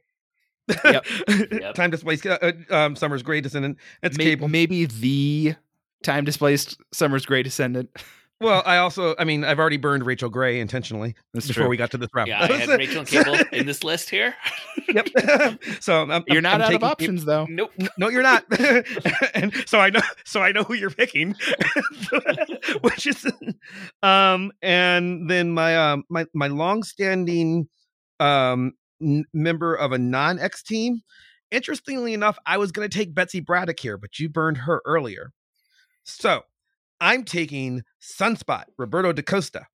[0.86, 1.06] Yep.
[1.52, 1.76] Yep.
[1.76, 5.56] time displaced uh, uh, um summer's great descendant it's May- cable Maybe the
[6.04, 7.90] time displaced Summer's Great Descendant.
[8.40, 11.70] well i also i mean i've already burned rachel grey intentionally That's before true.
[11.70, 14.34] we got to this round Yeah, I had Rachel and Cable in this list here.
[14.88, 15.08] yep
[15.80, 17.46] so I'm, You're not I'm out taking- of options though.
[17.48, 17.72] Nope.
[18.00, 18.44] no you're not
[19.36, 21.36] and so i know so i know who you're picking
[22.82, 23.26] which is
[24.04, 27.68] um and then my um my my long-standing
[28.20, 31.02] um n- member of a non-x team
[31.52, 35.32] interestingly enough i was going to take betsy braddock here but you burned her earlier
[36.04, 36.44] so
[37.00, 39.68] i'm taking sunspot roberto da costa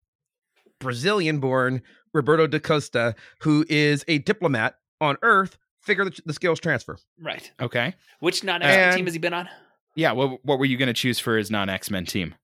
[0.80, 1.82] brazilian born
[2.12, 7.50] roberto da costa who is a diplomat on earth figure the, the skills transfer Right.
[7.60, 7.94] Okay.
[8.20, 9.48] Which non And- team has he been on?
[9.94, 10.12] Yeah.
[10.12, 12.34] What What were you going to choose for his non X Men team?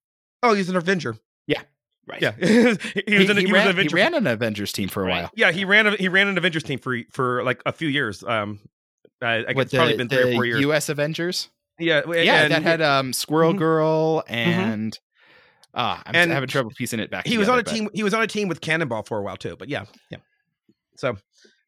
[0.43, 1.63] oh he's an avenger Yeah.
[2.07, 2.23] Right.
[2.23, 5.03] yeah he was an, he, he was an ran, he ran an Avengers team for
[5.03, 5.23] a Right.
[5.23, 5.31] while.
[5.35, 8.23] yeah he ran a, he ran an avengers team for for like a few years
[8.25, 8.61] um
[9.21, 10.61] I, I guess With it's probably been three or four years.
[10.63, 10.89] U.S.
[10.89, 11.49] Avengers.
[11.83, 13.59] Yeah, yeah, that had um Squirrel Mhm.
[13.59, 14.99] Girl and
[15.75, 17.27] ah, I'm And having trouble piecing it back.
[17.27, 17.91] he was on a together, team.
[17.95, 19.57] He was on a team with Cannonball for a while too.
[19.57, 20.19] But yeah, yeah.
[20.97, 21.17] So,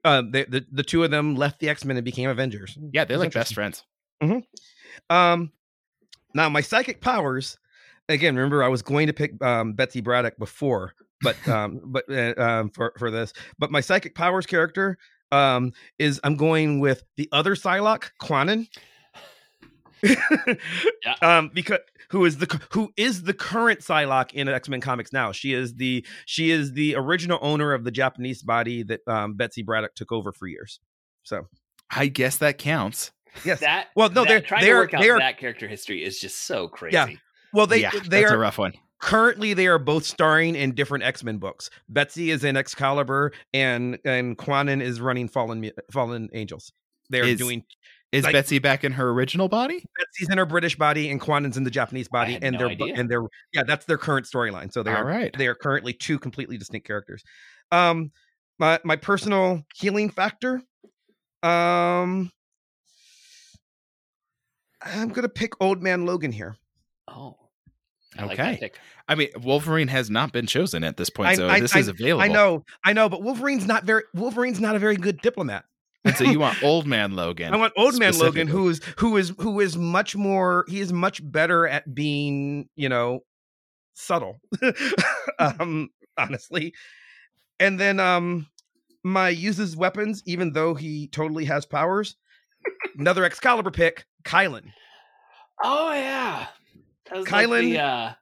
[0.05, 2.77] uh, the the, the two of them left the X Men and became Avengers.
[2.93, 3.85] Yeah, they're like best friends.
[5.11, 5.53] Um,
[6.35, 7.59] now my psychic powers.
[8.09, 12.35] Again, remember I was going to pick um, Betsy Braddock before, but um, but uh,
[12.36, 14.99] um, for for this, but my psychic powers character
[15.32, 18.69] um is I'm going with the other Psylocke, Kwannon.
[21.22, 21.78] Um, because
[22.10, 25.32] who is the who is the current Psylocke in X Men comics now?
[25.32, 29.62] She is the she is the original owner of the Japanese body that um, Betsy
[29.62, 30.80] Braddock took over for years.
[31.22, 31.46] So
[31.90, 33.12] I guess that counts.
[33.44, 36.02] yes, That Well, no, that- they're- trying they're- to work out they're- that character history
[36.04, 36.94] is just so crazy.
[36.94, 37.06] Yeah.
[37.52, 38.72] well they yeah, they that's are a rough one.
[39.00, 41.68] currently they are both starring in different X-Men books.
[41.88, 46.72] Betsy is in Excalibur and and Kwannon is running Fallen Fallen Angels.
[47.10, 47.64] They're doing
[48.15, 49.85] Is Like- Betsy back in her original body?
[49.99, 52.69] Betsy's in her British body and Kwannon's in the Japanese body, had and no they're
[52.69, 52.95] idea.
[52.95, 54.73] and they're yeah, that's their current storyline.
[54.73, 55.35] So they All are right.
[55.36, 57.24] they are currently two completely distinct characters.
[57.73, 58.12] Um,
[58.59, 60.62] my my personal healing factor.
[61.43, 62.31] Um,
[64.82, 66.57] I'm gonna pick Old Man Logan here.
[67.09, 67.36] Oh.
[68.16, 68.57] I Okay.
[68.61, 68.78] pick.
[69.09, 71.81] I mean, Wolverine has not been chosen at this point, I- so I- this I-
[71.81, 72.23] is available.
[72.23, 75.65] I know, I know, but Wolverine's not very Wolverine's not a very good diplomat.
[76.05, 77.55] And so you want Old Man Logan?
[77.55, 80.64] I want Old Man Logan, who is who is who is much more.
[80.68, 83.20] He is much better at being, you know,
[83.94, 84.40] subtle.
[85.39, 86.74] um, honestly,
[87.59, 88.47] and then um,
[89.02, 92.16] my uses weapons, even though he totally has powers.
[92.98, 94.72] Another Excalibur pick, Kylun.
[95.62, 96.47] Oh yeah.
[97.10, 98.12] That was Kylun- like the uh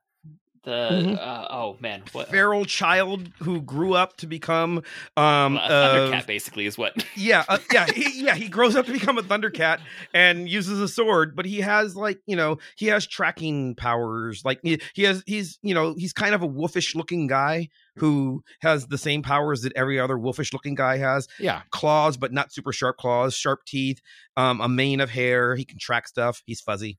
[0.65, 1.19] the Mhm.
[1.19, 4.83] uh, oh man, what feral child who grew up to become
[5.17, 5.69] um a uh,
[6.11, 9.23] Thundercat basically is what yeah uh, yeah he, yeah he grows up to become a
[9.23, 9.79] thundercat
[10.15, 14.61] and uses a sword but he has like you know he has tracking powers like
[14.63, 18.87] he, he has he's you know he's kind of a wolfish looking guy who has
[18.87, 21.63] the same powers that every other wolfish looking guy has Yeah.
[21.71, 24.01] claws but not super sharp claws sharp teeth
[24.37, 26.99] um a mane of hair he can track stuff he's fuzzy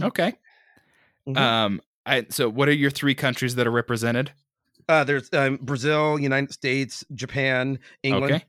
[0.00, 0.32] Okay.
[1.28, 1.36] Mhm.
[1.36, 1.80] Um.
[2.04, 4.32] I, so, what are your three countries that are represented?
[4.88, 8.44] uh there's um brazil united states japan england Okay.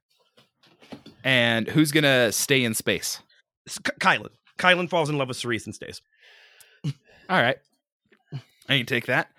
[1.23, 3.19] And who's gonna stay in space?
[3.67, 4.30] Ky- Kylun.
[4.57, 6.01] Kylun falls in love with Cerise and stays.
[6.85, 6.91] All
[7.41, 7.57] right.
[8.67, 9.30] I can take that.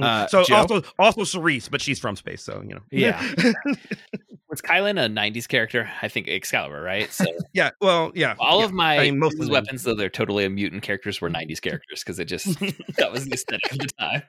[0.00, 0.56] Uh, so Joe?
[0.56, 2.80] also also Cerise, but she's from space, so you know.
[2.90, 3.20] Yeah.
[4.48, 5.90] was Kylun a '90s character?
[6.02, 7.10] I think Excalibur, right?
[7.12, 7.70] So yeah.
[7.80, 8.34] Well, yeah.
[8.38, 8.64] all yeah.
[8.66, 11.30] of my I mean, most of uses weapons, though they're totally a mutant characters, were
[11.30, 12.58] '90s characters because it just
[12.96, 14.22] that was the aesthetic of the time.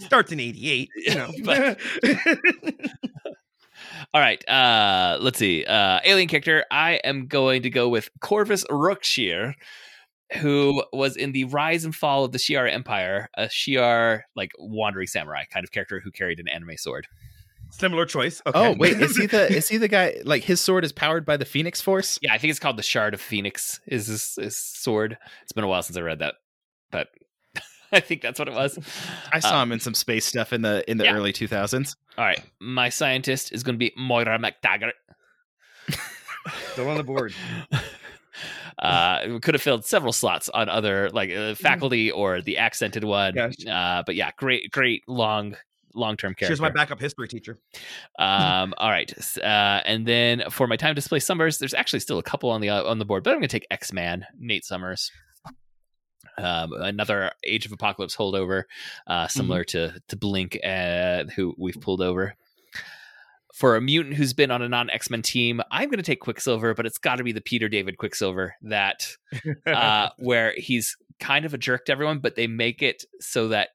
[0.00, 0.88] starts in '88.
[0.96, 1.30] You know.
[1.44, 1.80] But-
[4.14, 5.64] All right, uh, let's see.
[5.64, 6.64] Uh, alien character.
[6.70, 9.54] I am going to go with Corvus Rookshire,
[10.36, 15.06] who was in the Rise and Fall of the Shi'ar Empire, a Shi'ar like wandering
[15.06, 17.06] samurai kind of character who carried an anime sword.
[17.70, 18.40] Similar choice.
[18.46, 18.58] Okay.
[18.58, 20.16] Oh wait, is he the is he the guy?
[20.24, 22.18] Like his sword is powered by the Phoenix Force?
[22.22, 23.80] Yeah, I think it's called the Shard of Phoenix.
[23.86, 25.18] Is his, his sword?
[25.42, 26.36] It's been a while since I read that,
[26.90, 27.08] but
[27.92, 28.78] I think that's what it was.
[29.32, 31.14] I saw Uh, him in some space stuff in the in the yeah.
[31.14, 31.94] early two thousands.
[32.16, 34.92] All right, my scientist is going to be Moira MacTaggert.
[36.72, 37.34] Still on the board.
[38.78, 43.04] uh, we could have filled several slots on other like uh, faculty or the accented
[43.04, 43.36] one.
[43.38, 45.56] Uh, but yeah, great, great long,
[45.94, 46.54] long term character.
[46.54, 47.58] She's my backup history teacher.
[48.18, 52.18] Um, all right, uh, and then for my time to display Summers, there's actually still
[52.18, 54.26] a couple on the uh, on the board, but I'm going to take X Man,
[54.36, 55.12] Nate Summers.
[56.36, 58.64] Um, another Age of Apocalypse holdover,
[59.06, 62.34] uh, similar to to Blink, uh, who we've pulled over.
[63.58, 66.20] For a mutant who's been on a non X Men team, I'm going to take
[66.20, 69.16] Quicksilver, but it's got to be the Peter David Quicksilver that
[69.66, 73.70] uh, where he's kind of a jerk to everyone, but they make it so that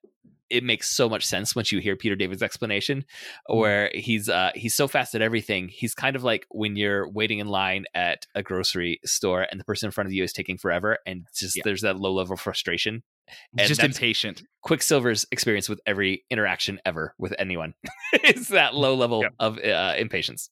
[0.49, 3.05] it makes so much sense once you hear Peter David's explanation,
[3.47, 5.69] where he's uh, he's so fast at everything.
[5.69, 9.63] He's kind of like when you're waiting in line at a grocery store and the
[9.65, 11.63] person in front of you is taking forever, and just Yeah.
[11.65, 13.03] there's that low level frustration.
[13.57, 14.43] And just impatient.
[14.63, 17.73] Quicksilver's experience with every interaction ever with anyone
[18.23, 19.29] is that low level Yeah.
[19.39, 20.49] of uh, impatience.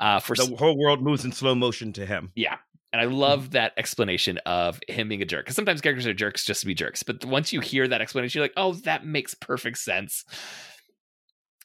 [0.00, 2.32] Uh, for the whole world moves in slow motion to him.
[2.34, 2.56] yeah.
[2.92, 5.44] And I love that explanation of him being a jerk.
[5.44, 7.02] Because sometimes characters are jerks just to be jerks.
[7.02, 10.24] But once you hear that explanation, you're like, oh, that makes perfect sense.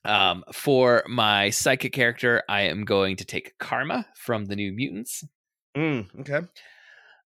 [0.05, 5.23] Um, for my psychic character, I am going to take Karma from the New Mutants.
[5.77, 6.45] Mm, okay.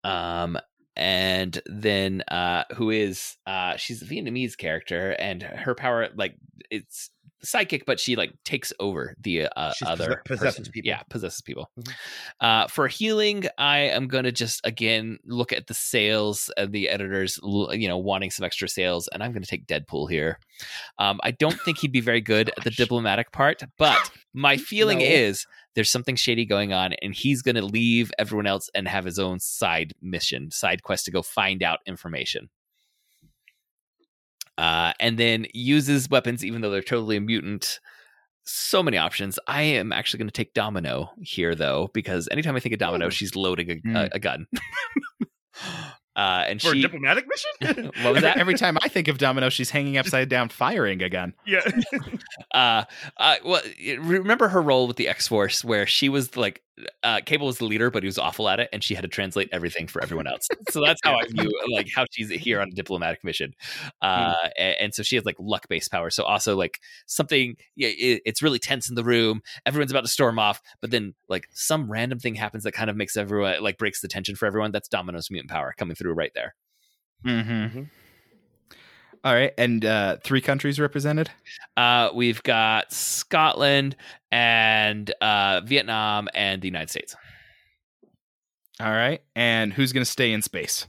[0.03, 0.59] Um,
[0.95, 6.35] and then uh, who is uh, she's a Vietnamese character, and her power like
[6.69, 7.09] it's
[7.43, 10.71] psychic, but she like takes over the uh, other possesses person.
[10.71, 10.87] people.
[10.87, 11.69] Yeah, possesses people.
[11.79, 11.93] Mhm.
[12.39, 17.39] Uh, for healing, I am gonna just again look at the sales and the editors,
[17.43, 20.39] you know, wanting some extra sales, and I'm gonna take Deadpool here.
[20.97, 24.99] Um, I don't think he'd be very good at the diplomatic part, but my feeling
[24.99, 25.05] No.
[25.05, 25.45] is
[25.75, 29.39] there's something shady going on, and he's gonna leave everyone else and have his own
[29.39, 32.49] side mission, side quest to go find out information.
[34.59, 37.79] Uh, and then uses weapons, even though they're totally a mutant.
[38.43, 39.39] So many options.
[39.47, 43.07] I am actually going to take Domino here, though, because anytime I think of Domino,
[43.07, 43.11] Ooh.
[43.11, 43.95] she's loading a, Mm.
[43.95, 44.47] a, a gun.
[46.15, 47.85] uh, and For she, a diplomatic mission?
[47.85, 48.37] what was Every, that?
[48.37, 51.33] every time I think of Domino, she's hanging upside down, firing a gun.
[51.47, 51.61] yeah.
[52.53, 52.83] uh,
[53.17, 53.61] uh, well,
[53.99, 56.61] remember her role with the X Force, where she was like
[57.03, 59.07] uh, Cable was the leader, but he was awful at it, and she had to
[59.07, 60.47] translate everything for everyone else.
[60.69, 63.53] so that's how I view like how she's here on a diplomatic mission.
[64.01, 66.09] Uh, and, and so she has like luck based power.
[66.09, 69.41] So also like something, yeah, it, it's really tense in the room.
[69.65, 72.95] Everyone's about to storm off, but then like some random thing happens that kind of
[72.95, 74.71] makes everyone like breaks the tension for everyone.
[74.71, 76.55] That's Domino's mutant power coming through right there.
[77.25, 77.83] Mm-hmm.
[79.23, 81.29] All right, and uh, three countries represented.
[81.75, 83.97] Uh, we've got Scotland
[84.31, 87.15] and uh, Vietnam and the United States.
[88.79, 90.87] All right, and who's going to stay in space?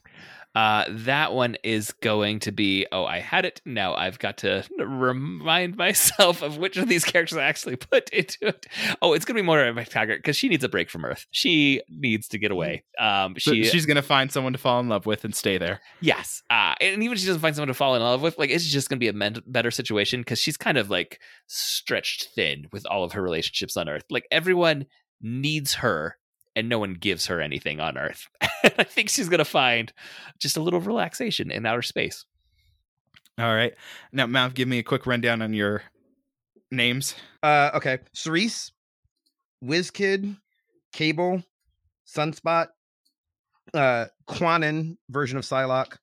[0.55, 2.87] Uh, that one is going to be.
[2.91, 3.61] Oh, I had it.
[3.65, 8.49] Now I've got to remind myself of which of these characters I actually put into
[8.49, 8.67] it.
[9.01, 11.27] Oh, it's going to be Moira MacTaggert because she needs a break from Earth.
[11.31, 12.83] She needs to get away.
[12.99, 15.81] Um, she she's going to find someone to fall in love with and stay there.
[16.01, 16.43] Yes.
[16.51, 18.67] Uh, and even if she doesn't find someone to fall in love with, like, it's
[18.67, 22.67] just going to be a men- better situation because she's kind of like stretched thin
[22.73, 24.05] with all of her relationships on Earth.
[24.11, 24.87] Like, everyone
[25.21, 26.17] needs her
[26.57, 28.29] and no one gives her anything on Earth.
[28.43, 29.93] I think she's going to find
[30.39, 32.25] just a little relaxation in outer space.
[33.39, 33.75] All right,
[34.13, 35.83] now Mav, give me a quick rundown on your
[36.71, 37.15] names.
[37.43, 37.99] Uh, okay.
[38.13, 38.73] Cerise,
[39.65, 40.37] WizKid,
[40.93, 41.43] Cable,
[42.07, 42.69] Sunspot,
[43.73, 45.97] uh, Kwannon version of Psylocke,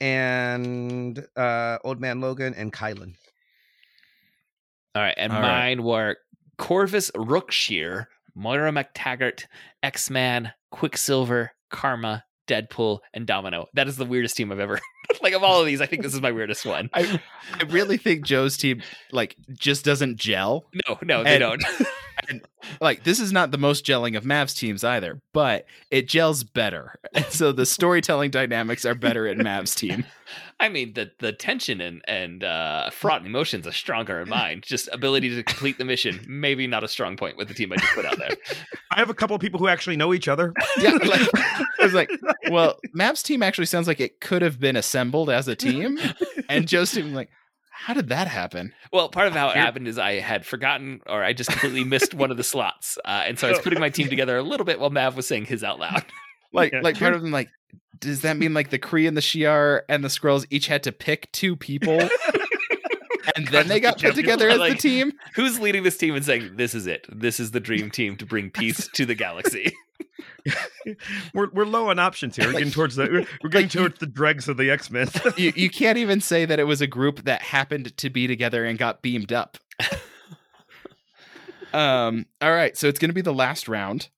[0.00, 3.14] and uh, Old Man Logan and Kylun.
[4.94, 5.14] All right.
[5.16, 5.76] And All right.
[5.76, 6.16] mine were
[6.58, 9.44] Corvus Rook'shir, Moira MacTaggert,
[9.82, 13.66] X Man, Quicksilver, Karma, Deadpool, and Domino.
[13.74, 14.80] That is the weirdest team I've ever.
[15.22, 16.90] like, of all of these, I think this is my weirdest one.
[16.92, 17.20] I
[17.54, 18.82] I really think Joe's team
[19.12, 20.64] like just doesn't gel.
[20.88, 21.64] No, no, they And- don't.
[22.80, 26.98] Like this is not the most gelling of Mav's teams either, but it gels better.
[27.14, 30.06] And so the storytelling dynamics are better in Mav's team.
[30.58, 34.62] I mean, the the tension and and uh, fraught emotions are stronger in mine.
[34.64, 37.76] Just ability to complete the mission, maybe not a strong point with the team I
[37.76, 38.30] just put out there.
[38.90, 40.54] I have a couple of people who actually know each other.
[40.78, 42.10] Yeah, like, I was like,
[42.50, 45.98] well, Mav's team actually sounds like it could have been assembled as a team,
[46.48, 47.28] and Joe's team like,
[47.74, 48.72] how did that happen?
[48.92, 52.14] Well, part of how it happened is I had forgotten, or I just completely missed
[52.14, 54.66] one of the slots, uh, and so I was putting my team together a little
[54.66, 56.04] bit while Mav was saying his out loud.
[56.54, 56.80] Like, Yeah.
[56.82, 57.48] like part of them like,
[57.98, 60.92] does that mean like the Kree and the Shi'ar and the Skrulls each had to
[60.92, 61.98] pick two people,
[63.36, 65.12] and then they got put together as the team?
[65.34, 67.06] Who's leading this team and saying, "This is it.
[67.10, 69.72] This is the dream team to bring peace to the galaxy"?
[71.34, 72.46] We're we're low on options here.
[72.46, 75.08] We're getting towards the we're, we're getting towards the dregs of the X Men.
[75.36, 78.64] you, you can't even say that it was a group that happened to be together
[78.64, 79.58] and got beamed up.
[81.72, 82.26] um.
[82.40, 84.08] All right, so it's going to be the last round,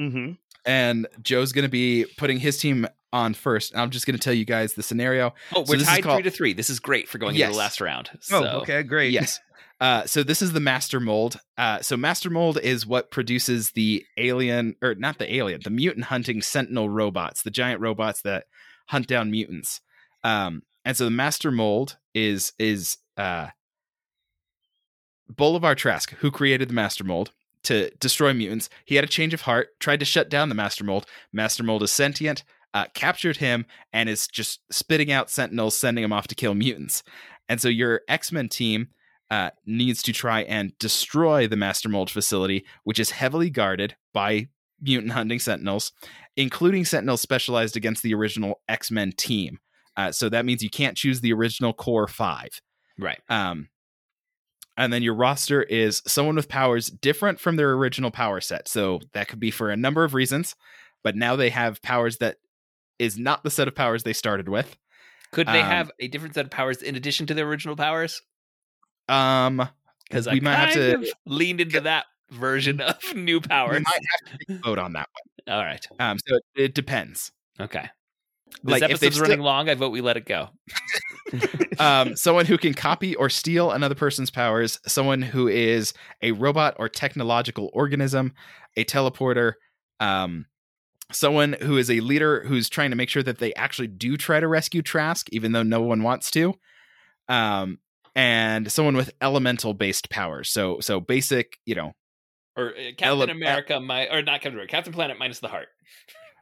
[0.00, 0.32] mm-hmm.
[0.66, 3.72] and Joe's going to be putting his team on first.
[3.72, 5.34] And I'm just going to tell you guys the scenario.
[5.54, 6.52] Oh, So we're this tied called- three to three.
[6.54, 7.46] This is great for going Yes.
[7.48, 8.10] into the last round.
[8.20, 9.12] So, Oh, okay, great.
[9.12, 9.38] Yes.
[9.82, 11.40] Uh, so this is the master mold.
[11.58, 16.04] Uh, so master mold is what produces the alien, or not the alien, the mutant
[16.04, 18.44] hunting sentinel robots, the giant robots that
[18.90, 19.80] hunt down mutants.
[20.22, 23.48] Um, and so the master mold is is uh,
[25.28, 27.32] Bolivar Trask, who created the master mold
[27.64, 28.68] to destroy mutants.
[28.84, 31.06] He had a change of heart, tried to shut down the master mold.
[31.32, 36.12] Master mold is sentient, uh, captured him, and is just spitting out sentinels, sending them
[36.12, 37.02] off to kill mutants.
[37.48, 38.90] And so your X Men team
[39.32, 44.48] uh, needs to try and destroy the Master Mold facility, which is heavily guarded by
[44.80, 45.92] mutant hunting sentinels,
[46.36, 49.58] including sentinels specialized against the original X Men team.
[49.96, 52.60] Uh, so that means you can't choose the original core five.
[52.98, 53.20] right.
[53.28, 53.68] Um,
[54.76, 58.68] and then your roster is someone with powers different from their original power set.
[58.68, 60.56] So that could be for a number of reasons,
[61.04, 62.36] but now they have powers that
[62.98, 64.76] is not the set of powers they started with.
[65.30, 68.22] Could they Um, have a different set of powers in addition to their original powers?
[69.12, 69.68] Um,
[70.08, 73.82] Because I we might have to lean into that version of new we powers.
[73.82, 75.08] might have to vote on that
[75.46, 75.56] one.
[75.56, 75.84] All right.
[75.98, 77.32] Um, so it, it depends.
[77.60, 77.88] Okay.
[78.62, 79.68] This Like, episode's running long.
[79.68, 80.50] I vote we let it go.
[81.78, 86.76] um, someone who can copy or steal another person's powers, someone who is a robot
[86.78, 88.32] or technological organism,
[88.76, 89.54] a teleporter,
[90.00, 90.46] um,
[91.10, 94.38] someone who is a leader who's trying to make sure that they actually do try
[94.38, 96.54] to rescue Trask, even though no one wants to,
[97.28, 97.78] um,
[98.14, 100.48] and someone with elemental based powers.
[100.50, 101.92] So, so basic, you know,
[102.56, 105.68] Or uh, Captain Ele- America, my or not Captain America, Captain Planet minus the heart.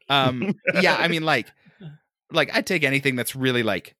[0.09, 1.49] um, yeah, I mean, like,
[2.33, 3.95] like I take anything that's really like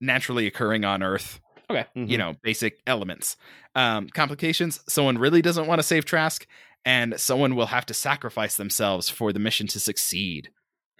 [0.00, 2.04] naturally occurring on Earth Mm-hmm.
[2.04, 3.38] you know basic elements
[3.74, 6.46] um complications someone really doesn't want to save trask
[6.84, 10.50] and someone will have to sacrifice themselves for the mission to succeed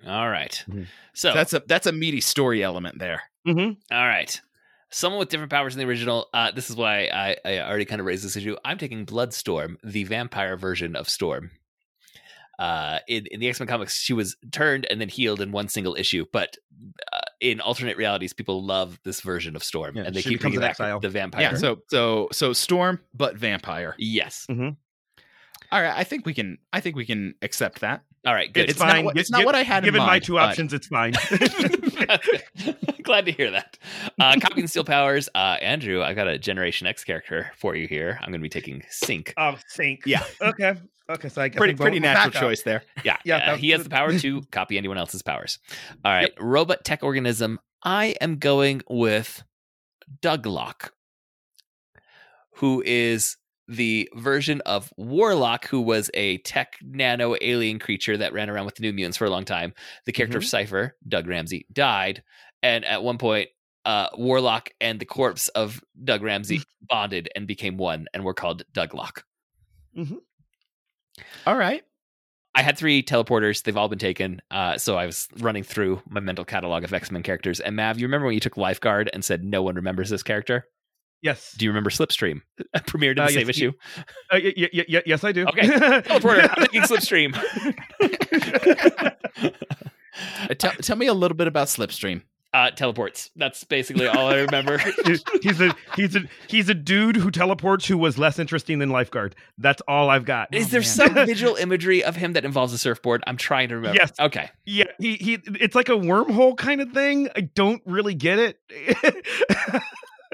[0.07, 0.65] All right.
[0.67, 0.87] Mhm.
[1.13, 3.95] So that's a that's a meaty story element there Mm-hmm.
[3.95, 4.41] All right.
[4.95, 6.29] Someone with different powers in the original.
[6.33, 8.57] Uh, this is why I, I already kind of raised this issue.
[8.65, 11.51] I'm taking Bloodstorm, the vampire version of Storm.
[12.61, 15.69] uh, in, in the X Men comics, she was turned and then healed in one
[15.69, 16.25] single issue.
[16.33, 16.57] But
[17.13, 20.43] uh, in alternate realities, people love this version of Storm, Yeah, and they keep becomes
[20.55, 21.01] bringing back exile.
[21.01, 21.43] the vampire.
[21.43, 21.55] Yeah.
[21.57, 23.97] So so so Storm, but vampire.
[23.99, 24.47] yes.
[24.49, 25.95] All right.
[25.97, 26.59] I think we can.
[26.73, 28.05] I think we can accept that.
[28.27, 28.53] All right.
[28.53, 28.71] Good.
[28.71, 29.05] It's not fine.
[29.05, 30.73] what- Gi- it's not gi- what I had in Given my mind, two but- options,
[30.73, 31.13] it's fine.
[33.03, 33.77] Glad to hear that.
[34.19, 35.29] Uh, copying steel powers.
[35.35, 38.19] Uh, Andrew, I've got a Generation X character for you here.
[38.21, 39.33] I'm going to be taking Synch.
[39.37, 40.01] oh, synch.
[40.07, 40.25] Yeah.
[40.41, 40.75] Okay.
[41.11, 41.29] Okay.
[41.29, 42.83] So I guess Pretty pretty natural choice there.
[43.05, 45.59] Yeah, Yeah, uh, he has the power to copy anyone else's powers.
[46.05, 47.61] All right, robot tech organism.
[47.83, 49.43] I am going with
[50.23, 50.89] Douglock,
[52.57, 53.37] who is
[53.69, 58.77] the version of Warlock, who was a tech nano alien creature that ran around with
[58.77, 59.75] the New Mutants for a long time.
[60.07, 62.23] The character of Cipher, Doug Ramsey, died,
[62.63, 63.49] and at one point.
[63.87, 68.63] Uh, Warlock and the corpse of Doug Ramsey bonded and became one, and were called
[68.73, 69.23] Douglock.
[71.47, 71.83] All right.
[72.55, 73.63] I had three teleporters.
[73.63, 74.41] They've all been taken.
[74.51, 77.61] Uh, so I was running through my mental catalog of X Men characters.
[77.61, 80.67] And Mav, you remember when you took Lifeguard and said no one remembers this character?
[81.25, 81.55] Yes.
[81.59, 82.43] Do you remember Slipstream?
[82.77, 83.73] premiered in the Uh, same yes, issue.
[84.31, 85.47] Uh, y- y- y- y- yes, I do.
[85.47, 85.63] Okay.
[85.69, 86.49] Teleporter.
[86.55, 87.35] I'm taking Slipstream.
[90.49, 92.23] Uh, tell, tell me a little bit about Slipstream.
[92.53, 93.31] Uh, teleports.
[93.35, 94.79] That's basically all I remember.
[95.43, 99.35] he's a he's a he's a dude who teleports who was less interesting than lifeguard.
[99.59, 100.55] That's all I've got.
[100.55, 100.87] Is Oh, there man.
[100.89, 103.25] some visual imagery of him that involves a surfboard?
[103.27, 103.99] I'm trying to remember.
[104.01, 104.13] Yes.
[104.21, 104.51] Okay.
[104.67, 105.39] Yeah, he he.
[105.61, 107.29] It's like a wormhole kind of thing.
[107.35, 108.61] I don't really get it.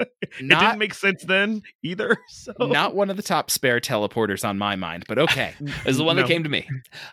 [0.21, 2.17] it Not didn't make sense then either.
[2.29, 5.53] So not one of the top spare teleporters on my mind, but okay.
[5.85, 6.23] is the one No.
[6.23, 6.67] that came to me.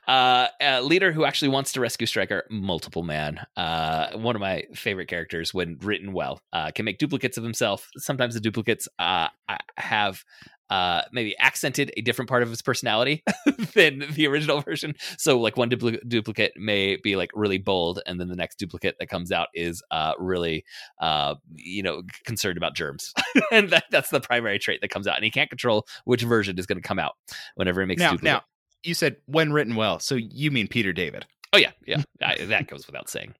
[0.06, 3.40] Uh, a leader who actually wants to rescue Stryker, multiple man.
[3.56, 6.40] Uh, one of my favorite characters when written well.
[6.52, 7.88] Uh, can make duplicates of himself.
[7.96, 9.28] Sometimes the duplicates uh,
[9.76, 10.24] have
[10.70, 13.22] uh, maybe accented a different part of his personality
[13.74, 14.94] than the original version.
[15.16, 18.96] So, like one dupli- duplicate may be like really bold, and then the next duplicate
[18.98, 20.64] that comes out is uh, really,
[21.00, 23.12] uh, you know, concerned about germs,
[23.52, 25.16] and that, that's the primary trait that comes out.
[25.16, 27.14] And he can't control which version is going to come out
[27.54, 28.24] whenever he makes now, duplicate.
[28.24, 28.42] now
[28.82, 31.26] you said when written well, so you mean Peter David?
[31.52, 33.34] Oh yeah, yeah, I, that goes without saying.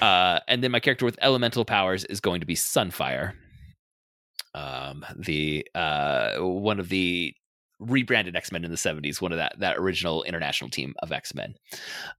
[0.00, 3.32] Uh, and then my character with elemental powers is going to be Sunfire,
[4.54, 7.34] um, the uh, one of the
[7.80, 11.34] rebranded X Men in the seventies, one of that that original international team of X
[11.34, 11.54] Men.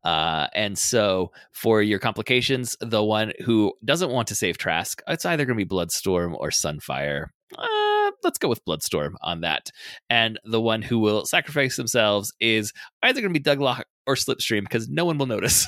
[0.04, 5.26] Uh, and so for your complications, the one who doesn't want to save Trask, it's
[5.26, 7.28] either going to be Bloodstorm or Sunfire.
[7.58, 9.70] Uh, let's go with Bloodstorm on that.
[10.10, 14.62] And the one who will sacrifice themselves is either going to be Douglock or Slipstream
[14.62, 15.68] because no one will notice.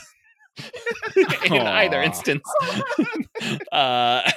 [1.46, 2.44] in either instance,
[3.72, 4.30] uh,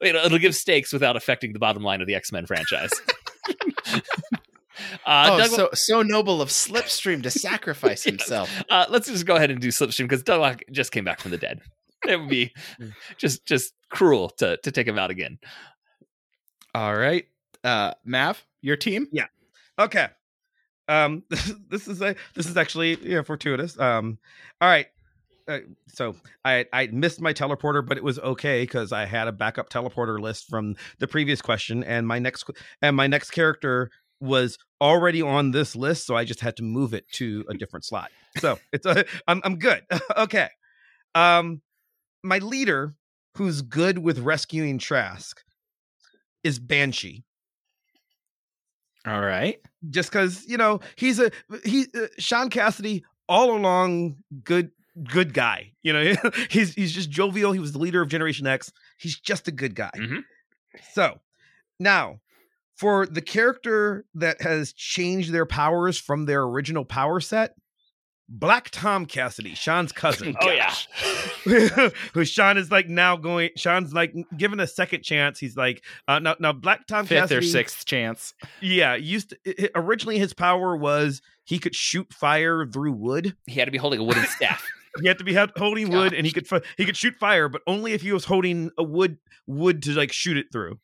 [0.00, 2.90] it'll, it'll give stakes without affecting the bottom line of the X Men franchise.
[5.06, 8.12] Uh, oh, Doug- so so noble of Slipstream to sacrifice Yes.
[8.12, 8.50] himself.
[8.70, 11.36] uh, let's just go ahead and do Slipstream because Douglock just came back from the
[11.36, 11.60] dead.
[12.06, 12.92] It would be Mm.
[13.16, 15.38] just just cruel to to take him out again.
[16.74, 17.26] All right,
[17.62, 19.06] uh, Mav, your team.
[19.12, 19.26] Yeah.
[19.78, 20.08] Okay.
[20.88, 21.22] Um,
[21.70, 23.78] this is a this is actually yeah fortuitous.
[23.78, 24.18] Um,
[24.60, 24.86] all right.
[25.46, 25.58] Uh,
[25.88, 29.68] so I I missed my teleporter, but it was okay because I had a backup
[29.68, 32.48] teleporter list from the previous question, and my next
[32.80, 33.90] and my next character
[34.20, 37.84] was already on this list, so I just had to move it to a different
[37.84, 38.10] slot.
[38.38, 39.82] So it's a I'm I'm good.
[40.16, 40.48] okay.
[41.14, 41.60] Um,
[42.22, 42.94] my leader,
[43.36, 45.42] who's good with rescuing Trask,
[46.42, 47.24] is Banshee.
[49.06, 49.58] All right.
[49.90, 51.30] just because you know he's a
[51.64, 54.70] he uh, Sean Cassidy all along good
[55.02, 55.72] good guy.
[55.82, 56.14] You know
[56.50, 57.52] he's he's just jovial.
[57.52, 58.70] He was the leader of Generation X.
[58.98, 59.90] He's just a good guy.
[59.96, 60.24] Mhm.
[60.92, 61.20] So
[61.80, 62.20] now
[62.76, 67.54] for the character that has changed their powers from their original power set.
[68.26, 70.34] Black Tom Cassidy, Sean's cousin.
[70.40, 70.74] Oh yeah,
[72.14, 73.50] who Sean is like now going.
[73.56, 75.38] Sean's like given a second chance.
[75.38, 77.46] He's like, uh, now, now Black Tom Fifth Cassidy.
[77.46, 78.32] or sixth chance.
[78.62, 83.36] Yeah, used to, i- i- originally his power was he could shoot fire through wood.
[83.46, 84.66] he had to be holding a wooden staff.
[85.02, 86.46] He had to be holding wood, and he could
[86.76, 90.12] he could shoot fire, but only if he was holding a wood wood to like
[90.12, 90.78] shoot it through.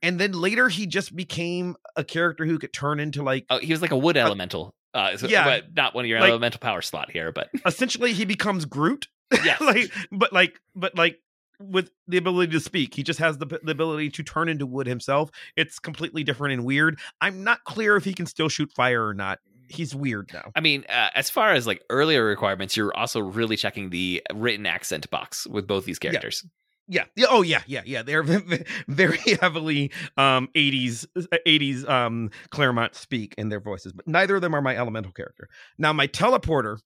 [0.00, 3.72] And then later he just became a character who could turn into like Oh, he
[3.72, 4.74] was like a wood elemental.
[4.94, 5.44] Uh, so- yeah.
[5.44, 9.08] but not one of your Like- elemental power slot here, but essentially he becomes Groot.
[9.44, 11.18] Yeah, like, but like, but like
[11.60, 14.86] with the ability to speak, he just has the, the ability to turn into wood
[14.86, 15.30] himself.
[15.56, 16.98] It's completely different and weird.
[17.20, 19.40] I'm not clear if he can still shoot fire or not.
[19.68, 20.50] He's weird now.
[20.54, 24.66] I mean, uh, as far as like earlier requirements, you're also really checking the written
[24.66, 26.42] accent box with both these characters.
[26.88, 27.04] Yeah.
[27.16, 27.26] Yeah.
[27.28, 27.62] Oh, yeah.
[27.66, 27.82] Yeah.
[27.84, 28.02] Yeah.
[28.02, 28.22] They're
[28.88, 31.06] very heavily um 80s
[31.46, 35.48] 80s um Claremont speak in their voices, but neither of them are my elemental character.
[35.76, 36.78] Now, my teleporter,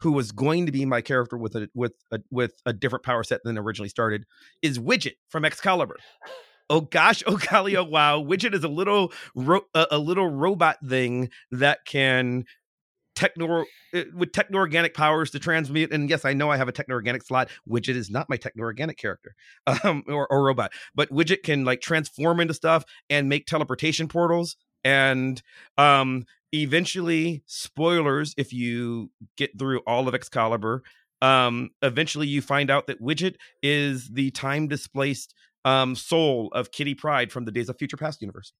[0.00, 3.22] who was going to be my character with a with a with a different power
[3.22, 4.26] set than originally started,
[4.62, 5.96] is Widget from Excalibur.
[6.68, 8.22] Oh gosh, oh golly, oh wow!
[8.22, 12.44] Widget is a little ro- a, little robot thing that can
[13.16, 13.64] techno
[13.94, 15.92] uh, with techno organic powers to transmute.
[15.92, 17.48] And yes, I know I have a techno organic slot.
[17.68, 19.34] Widget is not my techno organic character
[19.84, 24.56] um, or, or robot, but Widget can like transform into stuff and make teleportation portals.
[24.84, 25.42] And
[25.78, 30.82] um, eventually, spoilers if you get through all of Excalibur,
[31.22, 35.34] um, eventually you find out that Widget is the time displaced
[35.66, 38.52] um, soul of Kitty Pryde from the Days of Future Past universe.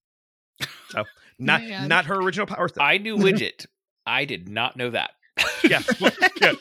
[0.89, 1.05] So
[1.39, 1.87] not Man.
[1.87, 2.83] not her original power set.
[2.83, 3.65] I knew Widget.
[4.05, 5.11] I did not know that.
[5.63, 6.53] yeah, spo- yeah.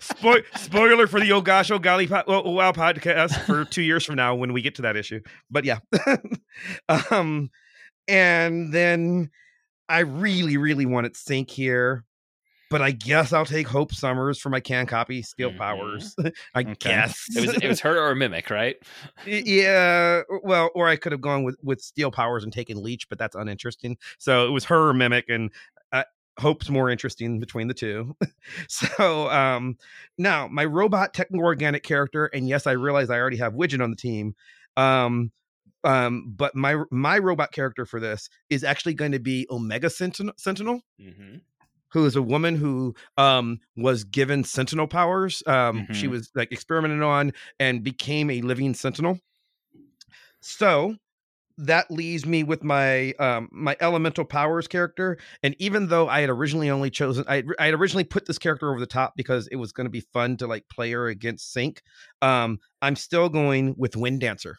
[0.00, 4.04] Spo- spoiler for the Oh Gosh Oh Golly po- oh, Wow podcast for two years
[4.04, 5.20] from now when we get to that issue.
[5.50, 5.78] But yeah,
[7.10, 7.50] um,
[8.08, 9.30] and then
[9.88, 12.04] I really, really wanted Synch here,
[12.70, 15.58] but I guess I'll take Hope Summers for my can copy Steal Mhm.
[15.58, 16.14] Powers.
[16.54, 16.74] I Okay.
[16.80, 18.76] guess It was it was her or a mimic, right?
[19.26, 20.22] yeah.
[20.42, 23.34] Well, or I could have gone with with Steal Powers and taken Leech, but that's
[23.36, 23.96] uninteresting.
[24.18, 25.50] So it was her or Mimic, and
[25.92, 26.04] uh,
[26.38, 28.16] Hope's more interesting between the two.
[28.68, 29.76] so um
[30.18, 33.90] now my robot techno organic character, and yes, I realize I already have Widget on
[33.90, 34.34] the team.
[34.76, 35.32] Um,
[35.84, 40.34] um, but my my robot character for this is actually going to be Omega Sentinel.
[40.36, 41.36] Sentinel Mm-hmm.
[41.92, 46.10] Who is a woman who um was given sentinel powers um she Mhm.
[46.10, 49.20] was like experimented on and became a living sentinel
[50.40, 50.96] so
[51.60, 56.30] that leaves me with my um my elemental powers character and even though i had
[56.30, 59.56] originally only chosen i i had originally put this character over the top because it
[59.56, 61.78] was going to be fun to like play her against synch
[62.22, 64.56] um i'm still going with wind dancer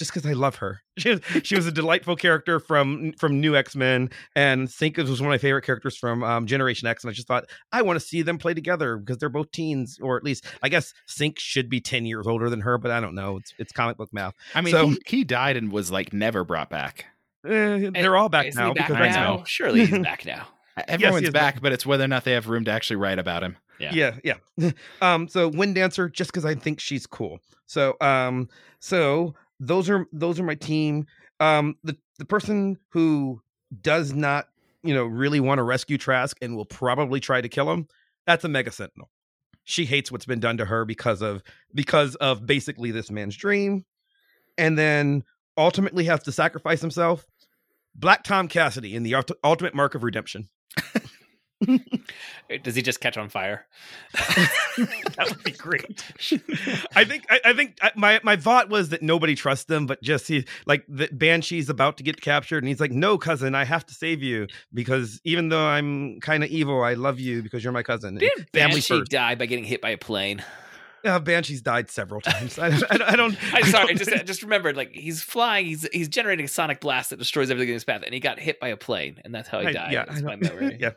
[0.00, 0.80] just because I love her.
[1.00, 5.08] She was she was a delightful character from from New X Men, and Synch was
[5.22, 7.04] one of my favorite characters from um, Generation X.
[7.04, 9.98] And I just thought I want to see them play together because they're both teens,
[10.02, 13.00] or at least I guess Synch should be ten years older than her, but I
[13.00, 13.38] don't know.
[13.38, 14.34] It's it's comic book math.
[14.54, 17.06] I mean, So- he, he died and was like never brought back.
[17.46, 19.36] Eh, they're all back Is now back because right now?
[19.36, 19.44] now.
[19.46, 20.48] Surely he's back now.
[20.88, 21.62] Everyone's is back, back.
[21.62, 23.56] but it's whether or not they have room to actually write about him.
[23.78, 23.92] Yeah.
[24.22, 24.70] yeah yeah
[25.00, 30.06] um so wind dancer just because i think she's cool so um so those are
[30.12, 31.06] those are my team.
[31.38, 33.40] Um the the person who
[33.80, 34.48] does not
[34.82, 37.86] you know really want to rescue trask and will probably try to kill him
[38.26, 39.10] that's omega sentinel.
[39.64, 41.42] She hates what's been done to her because of
[41.74, 43.84] because of basically this man's dream
[44.58, 45.24] and then
[45.56, 47.26] ultimately has to sacrifice himself.
[47.94, 50.48] Black tom cassidy in the ult- ultimate mark of redemption
[52.62, 53.66] Does he just catch on fire?
[54.12, 56.02] that would be great.
[56.96, 60.28] I think I, I think my my thought was that nobody trusts them, but just
[60.28, 63.84] he like the Banshee's about to get captured, and he's like, "No, cousin, I have
[63.86, 67.72] to save you because even though I'm kind of evil, I love you because you're
[67.72, 70.42] my cousin." Did family Banshee die by getting hit by a plane?
[71.04, 72.58] Yeah, Banshee's died several times.
[72.58, 73.36] I, I, I don't.
[73.54, 76.48] I'm sorry, I don't just I just remembered like he's flying, he's he's generating a
[76.48, 79.20] sonic blast that destroys everything in his path, and he got hit by a plane,
[79.24, 79.92] and that's how he died.
[79.92, 80.76] yeah, That's I my memory.
[80.80, 80.90] yeah.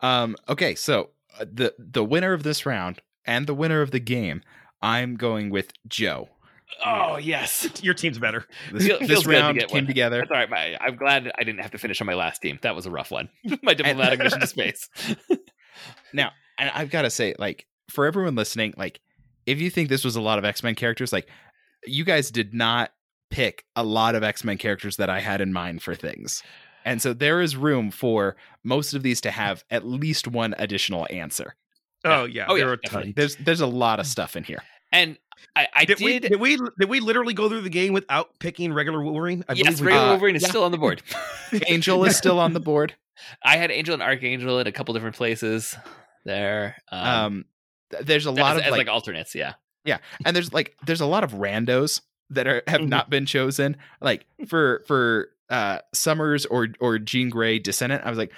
[0.00, 3.98] Um, okay, so uh, the the winner of this round and the winner of the
[4.00, 4.42] game,
[4.82, 6.28] I'm going with Joe.
[6.84, 8.44] Oh yes, Your team's better.
[8.72, 9.86] This, Feel- this feels good to round came one.
[9.86, 10.18] together.
[10.18, 10.50] that's all right.
[10.50, 12.58] My, I'm glad I didn't have to finish on my last team.
[12.62, 13.28] That was a rough one.
[13.62, 14.88] my diplomatic mission to space.
[16.12, 19.00] Now, and I've got to say, like, for everyone listening, like,
[19.46, 21.26] if you think this was a lot of X Men characters, like,
[21.86, 22.90] you guys did not
[23.30, 26.42] pick a lot of X Men characters that I had in mind for things.
[26.86, 31.06] And so there is room for most of these to have at least one additional
[31.10, 31.54] answer.
[32.04, 32.46] Oh yeah.
[32.48, 33.08] Oh, there were a definitely.
[33.08, 33.14] ton.
[33.16, 34.62] There's there's a lot of stuff in here.
[34.92, 35.18] And
[35.54, 36.04] I, I Did, did.
[36.04, 39.44] we, did we did we literally go through the game without picking regular Wolverine?
[39.48, 40.48] I yes, regular Uh, Wolverine is yeah.
[40.48, 41.02] still on the board.
[41.66, 42.94] Angel is still on the board.
[43.42, 45.76] I had Angel and Archangel in a couple different places
[46.24, 46.76] there.
[46.92, 47.44] Um, Um,
[48.02, 49.34] there's a lot as, of as, like, like alternates.
[49.34, 49.54] Yeah,
[49.84, 49.98] yeah.
[50.24, 52.00] and there's like there's a lot of randos
[52.30, 52.88] that are have Mhm.
[52.88, 53.76] not been chosen.
[54.00, 58.32] Like for for uh Summers or or Jean Grey Descendant, I was like,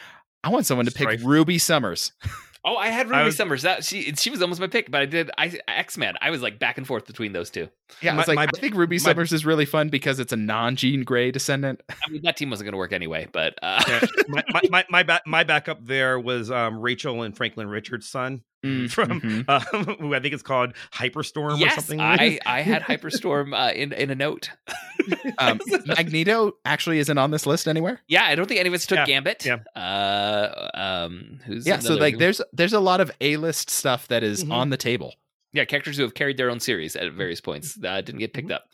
[0.44, 1.24] I want someone to pick Strife.
[1.24, 2.12] Ruby Summers.
[2.64, 3.62] Oh, I had I Ruby was- Summers.
[3.62, 6.16] That she she was almost my pick, but I did I X Men.
[6.20, 7.68] I was like back and forth between those two.
[8.02, 10.32] Yeah, I was like, my- I think Ruby my- Summers is really fun because it's
[10.32, 11.80] a non Jean Grey descendant.
[11.88, 14.00] I mean, that team wasn't going to work anyway, but uh, Yeah.
[14.28, 18.42] my my my my, ba- my backup there was um, Rachel and Franklin Richards' son,
[18.64, 19.48] Mm, From- mhm.
[19.48, 22.00] um, who I think it's called Hyperstorm or yes, something.
[22.00, 24.50] I I had Hyperstorm uh, in in a note.
[25.38, 28.00] um, Magneto actually isn't on this list anywhere.
[28.08, 29.46] Yeah, I don't think any of us took Yeah, Gambit.
[29.46, 29.58] yeah.
[29.76, 34.08] Uh, um, who's Yeah, so another- like there's there's a lot of A list stuff
[34.08, 34.52] that is Mhm.
[34.52, 35.14] on the table.
[35.52, 38.50] Yeah, characters who have carried their own series at various points that didn't get picked
[38.50, 38.64] up.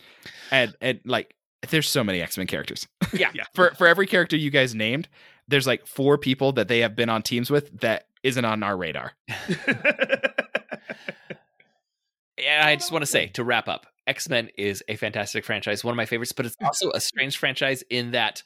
[0.50, 1.34] and and like
[1.70, 2.86] there's so many X Men characters.
[3.12, 3.30] Yeah.
[3.34, 3.44] Yeah.
[3.54, 5.08] for for every character you guys named,
[5.46, 8.76] there's like four people that they have been on teams with that isn't on our
[8.76, 9.12] radar.
[12.46, 15.84] And I just want to say to wrap up, X Men is a fantastic franchise,
[15.84, 16.66] one of my favorites, but it's hmm.
[16.66, 18.42] also a strange franchise in that.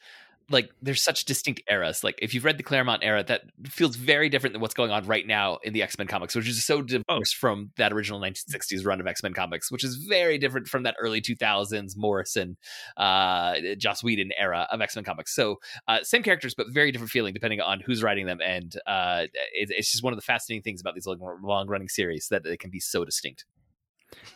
[0.49, 2.03] Like there's such distinct eras.
[2.03, 5.05] Like if you've read the Claremont era, that feels very different than what's going on
[5.05, 8.85] right now in the X Men comics, which is so divorced from that original 1960s
[8.85, 12.57] run of X Men comics, which is very different from that early 2000s Morrison,
[12.97, 15.35] uh, Joss Whedon era of X Men comics.
[15.35, 15.57] So
[15.87, 19.69] uh, same characters, but very different feeling depending on who's writing them, and uh, it,
[19.71, 22.69] it's just one of the fascinating things about these long running series that they can
[22.69, 23.45] be so distinct.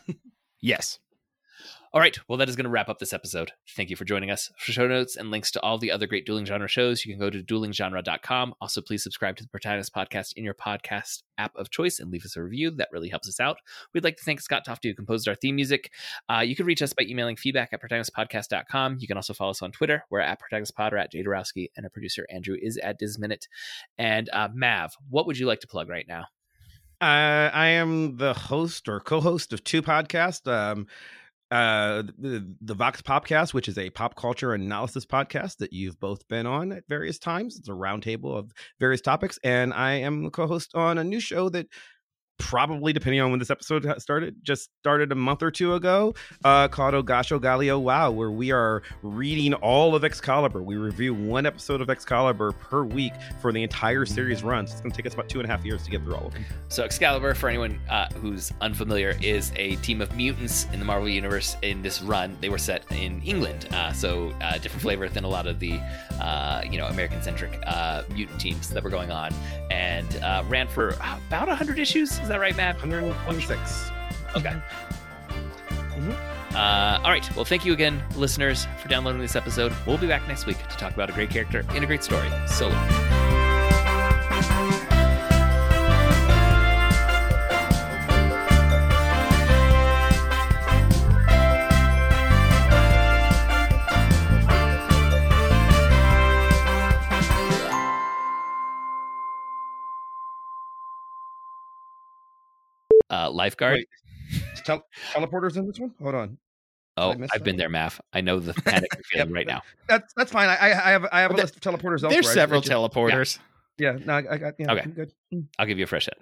[0.64, 0.98] Yes.
[1.94, 2.18] All right.
[2.28, 3.52] Well, that is going to wrap up this episode.
[3.76, 4.52] Thank you for joining us.
[4.58, 7.20] For show notes and links to all the other great dueling genre shows, you can
[7.20, 8.56] go to duelinggenre.com.
[8.60, 12.26] Also, please subscribe to the Protagonist Podcast in your podcast app of choice and leave
[12.26, 12.72] us a review.
[12.72, 13.58] That really helps us out.
[13.94, 15.92] We'd like to thank Scott Tofty, who composed our theme music.
[16.28, 18.98] Uh, you can reach us by emailing feedback at protagonistpodcast.com.
[19.00, 20.04] You can also follow us on Twitter.
[20.10, 23.48] We're at protagonistpod or at Jadarowski, and our producer, Andrew, is at Disminute.
[24.00, 26.24] And uh, Mav, what would you like to plug right now?
[27.00, 30.52] Uh, I am the host or co-host of two podcasts.
[30.52, 30.88] Um,
[31.54, 36.28] uh, the, the Vox Popcast, which is a pop culture analysis podcast that you've both
[36.28, 37.58] been on at various times.
[37.58, 41.50] It's a roundtable of various topics, and I am the co-host on a new show
[41.50, 41.68] that
[42.44, 46.14] probably depending on when this episode started just started a month or two ago
[46.44, 51.46] uh called ogasho galio wow where we are reading all of excalibur we review one
[51.46, 55.06] episode of excalibur per week for the entire series run so it's going to take
[55.06, 57.34] us about two and a half years to get through all of them So, Excalibur,
[57.36, 61.56] for anyone uh, who's unfamiliar, is a team of mutants in the Marvel Universe.
[61.62, 65.28] In this run, they were set in England, uh, so uh, different flavor than a
[65.28, 65.74] lot of the,
[66.20, 69.32] uh, you know, American-centric uh, mutant teams that were going on,
[69.70, 70.90] and uh, ran for
[71.28, 72.20] about hundred issues.
[72.20, 72.76] Is that right, Matt?
[72.78, 73.92] 126
[74.36, 74.56] Okay.
[76.56, 77.36] Uh, all right.
[77.36, 79.74] Well, thank you again, listeners, for downloading this episode.
[79.86, 82.30] We'll be back next week to talk about a great character in a great story.
[82.48, 84.73] So long.
[103.14, 103.86] Uh, lifeguard.
[104.66, 106.38] Tel- teleporters in this one hold on
[106.96, 108.00] Oh, I've been there, Math.
[108.14, 109.62] I know the panic you're feeling right now.
[109.88, 112.02] that's that's fine i i have i have a list of teleporters.
[112.08, 113.40] There's several just- teleporters.
[113.78, 114.82] yeah no i, I got yeah Okay.
[114.84, 115.12] I'm good
[115.60, 116.18] I'll give you a fresh hit.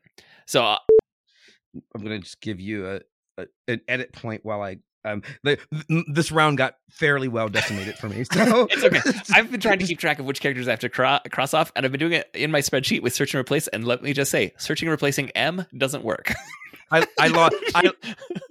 [0.47, 0.77] So, uh,
[1.95, 2.99] I'm gonna just give you a,
[3.37, 5.57] a an edit point while I um the,
[5.89, 8.23] th- this round got fairly well decimated for me.
[8.33, 9.01] So It's okay.
[9.33, 11.71] I've been trying to keep track of which characters I have to cro- cross off,
[11.75, 13.67] and I've been doing it in my spreadsheet with search and replace.
[13.69, 16.33] And let me just say, searching and replacing M doesn't work.
[16.91, 17.91] I I lost I,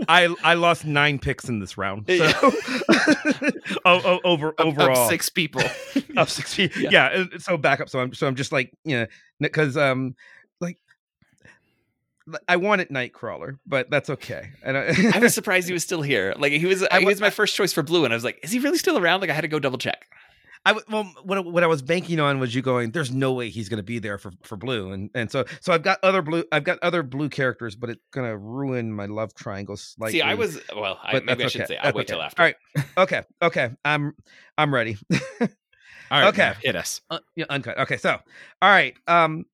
[0.08, 2.06] I I lost nine picks in this round.
[2.08, 3.52] So oh,
[3.84, 5.62] oh, over Of- of overall six people.
[6.16, 6.76] of six feet.
[6.76, 6.90] Yeah.
[6.90, 7.24] Yeah.
[7.38, 7.88] so back up.
[7.88, 9.06] So I'm so I'm just like you know
[9.40, 10.14] because um
[10.60, 10.78] like
[12.48, 14.50] I wanted Nightcrawler, but that's okay.
[14.62, 16.34] And I, I was surprised he was still here.
[16.38, 18.38] Like he was, I he was my first choice for blue, and I was like,
[18.44, 19.20] is he really still around?
[19.20, 20.06] Like I had to go double check.
[20.66, 22.90] I well, what I- what I was banking on was you going.
[22.90, 25.72] There's no way he's going to be there for, for blue, and and so so
[25.72, 26.44] I've got other blue.
[26.52, 30.18] I've got other blue characters, but it's going to ruin my love triangle slightly.
[30.18, 30.98] See, I was well.
[31.02, 31.68] I, maybe I should okay.
[31.74, 32.12] say I'll That's wait okay.
[32.12, 32.42] till after.
[32.42, 32.56] All right.
[32.98, 33.22] Okay.
[33.42, 33.70] Okay.
[33.84, 34.14] I'm
[34.58, 34.98] I'm ready.
[36.10, 36.42] All right, Okay.
[36.48, 37.00] Mav, hit us.
[37.08, 37.78] Uh, yeah, uncut.
[37.78, 37.96] Okay.
[37.96, 38.96] So, all right.
[39.06, 39.46] Um,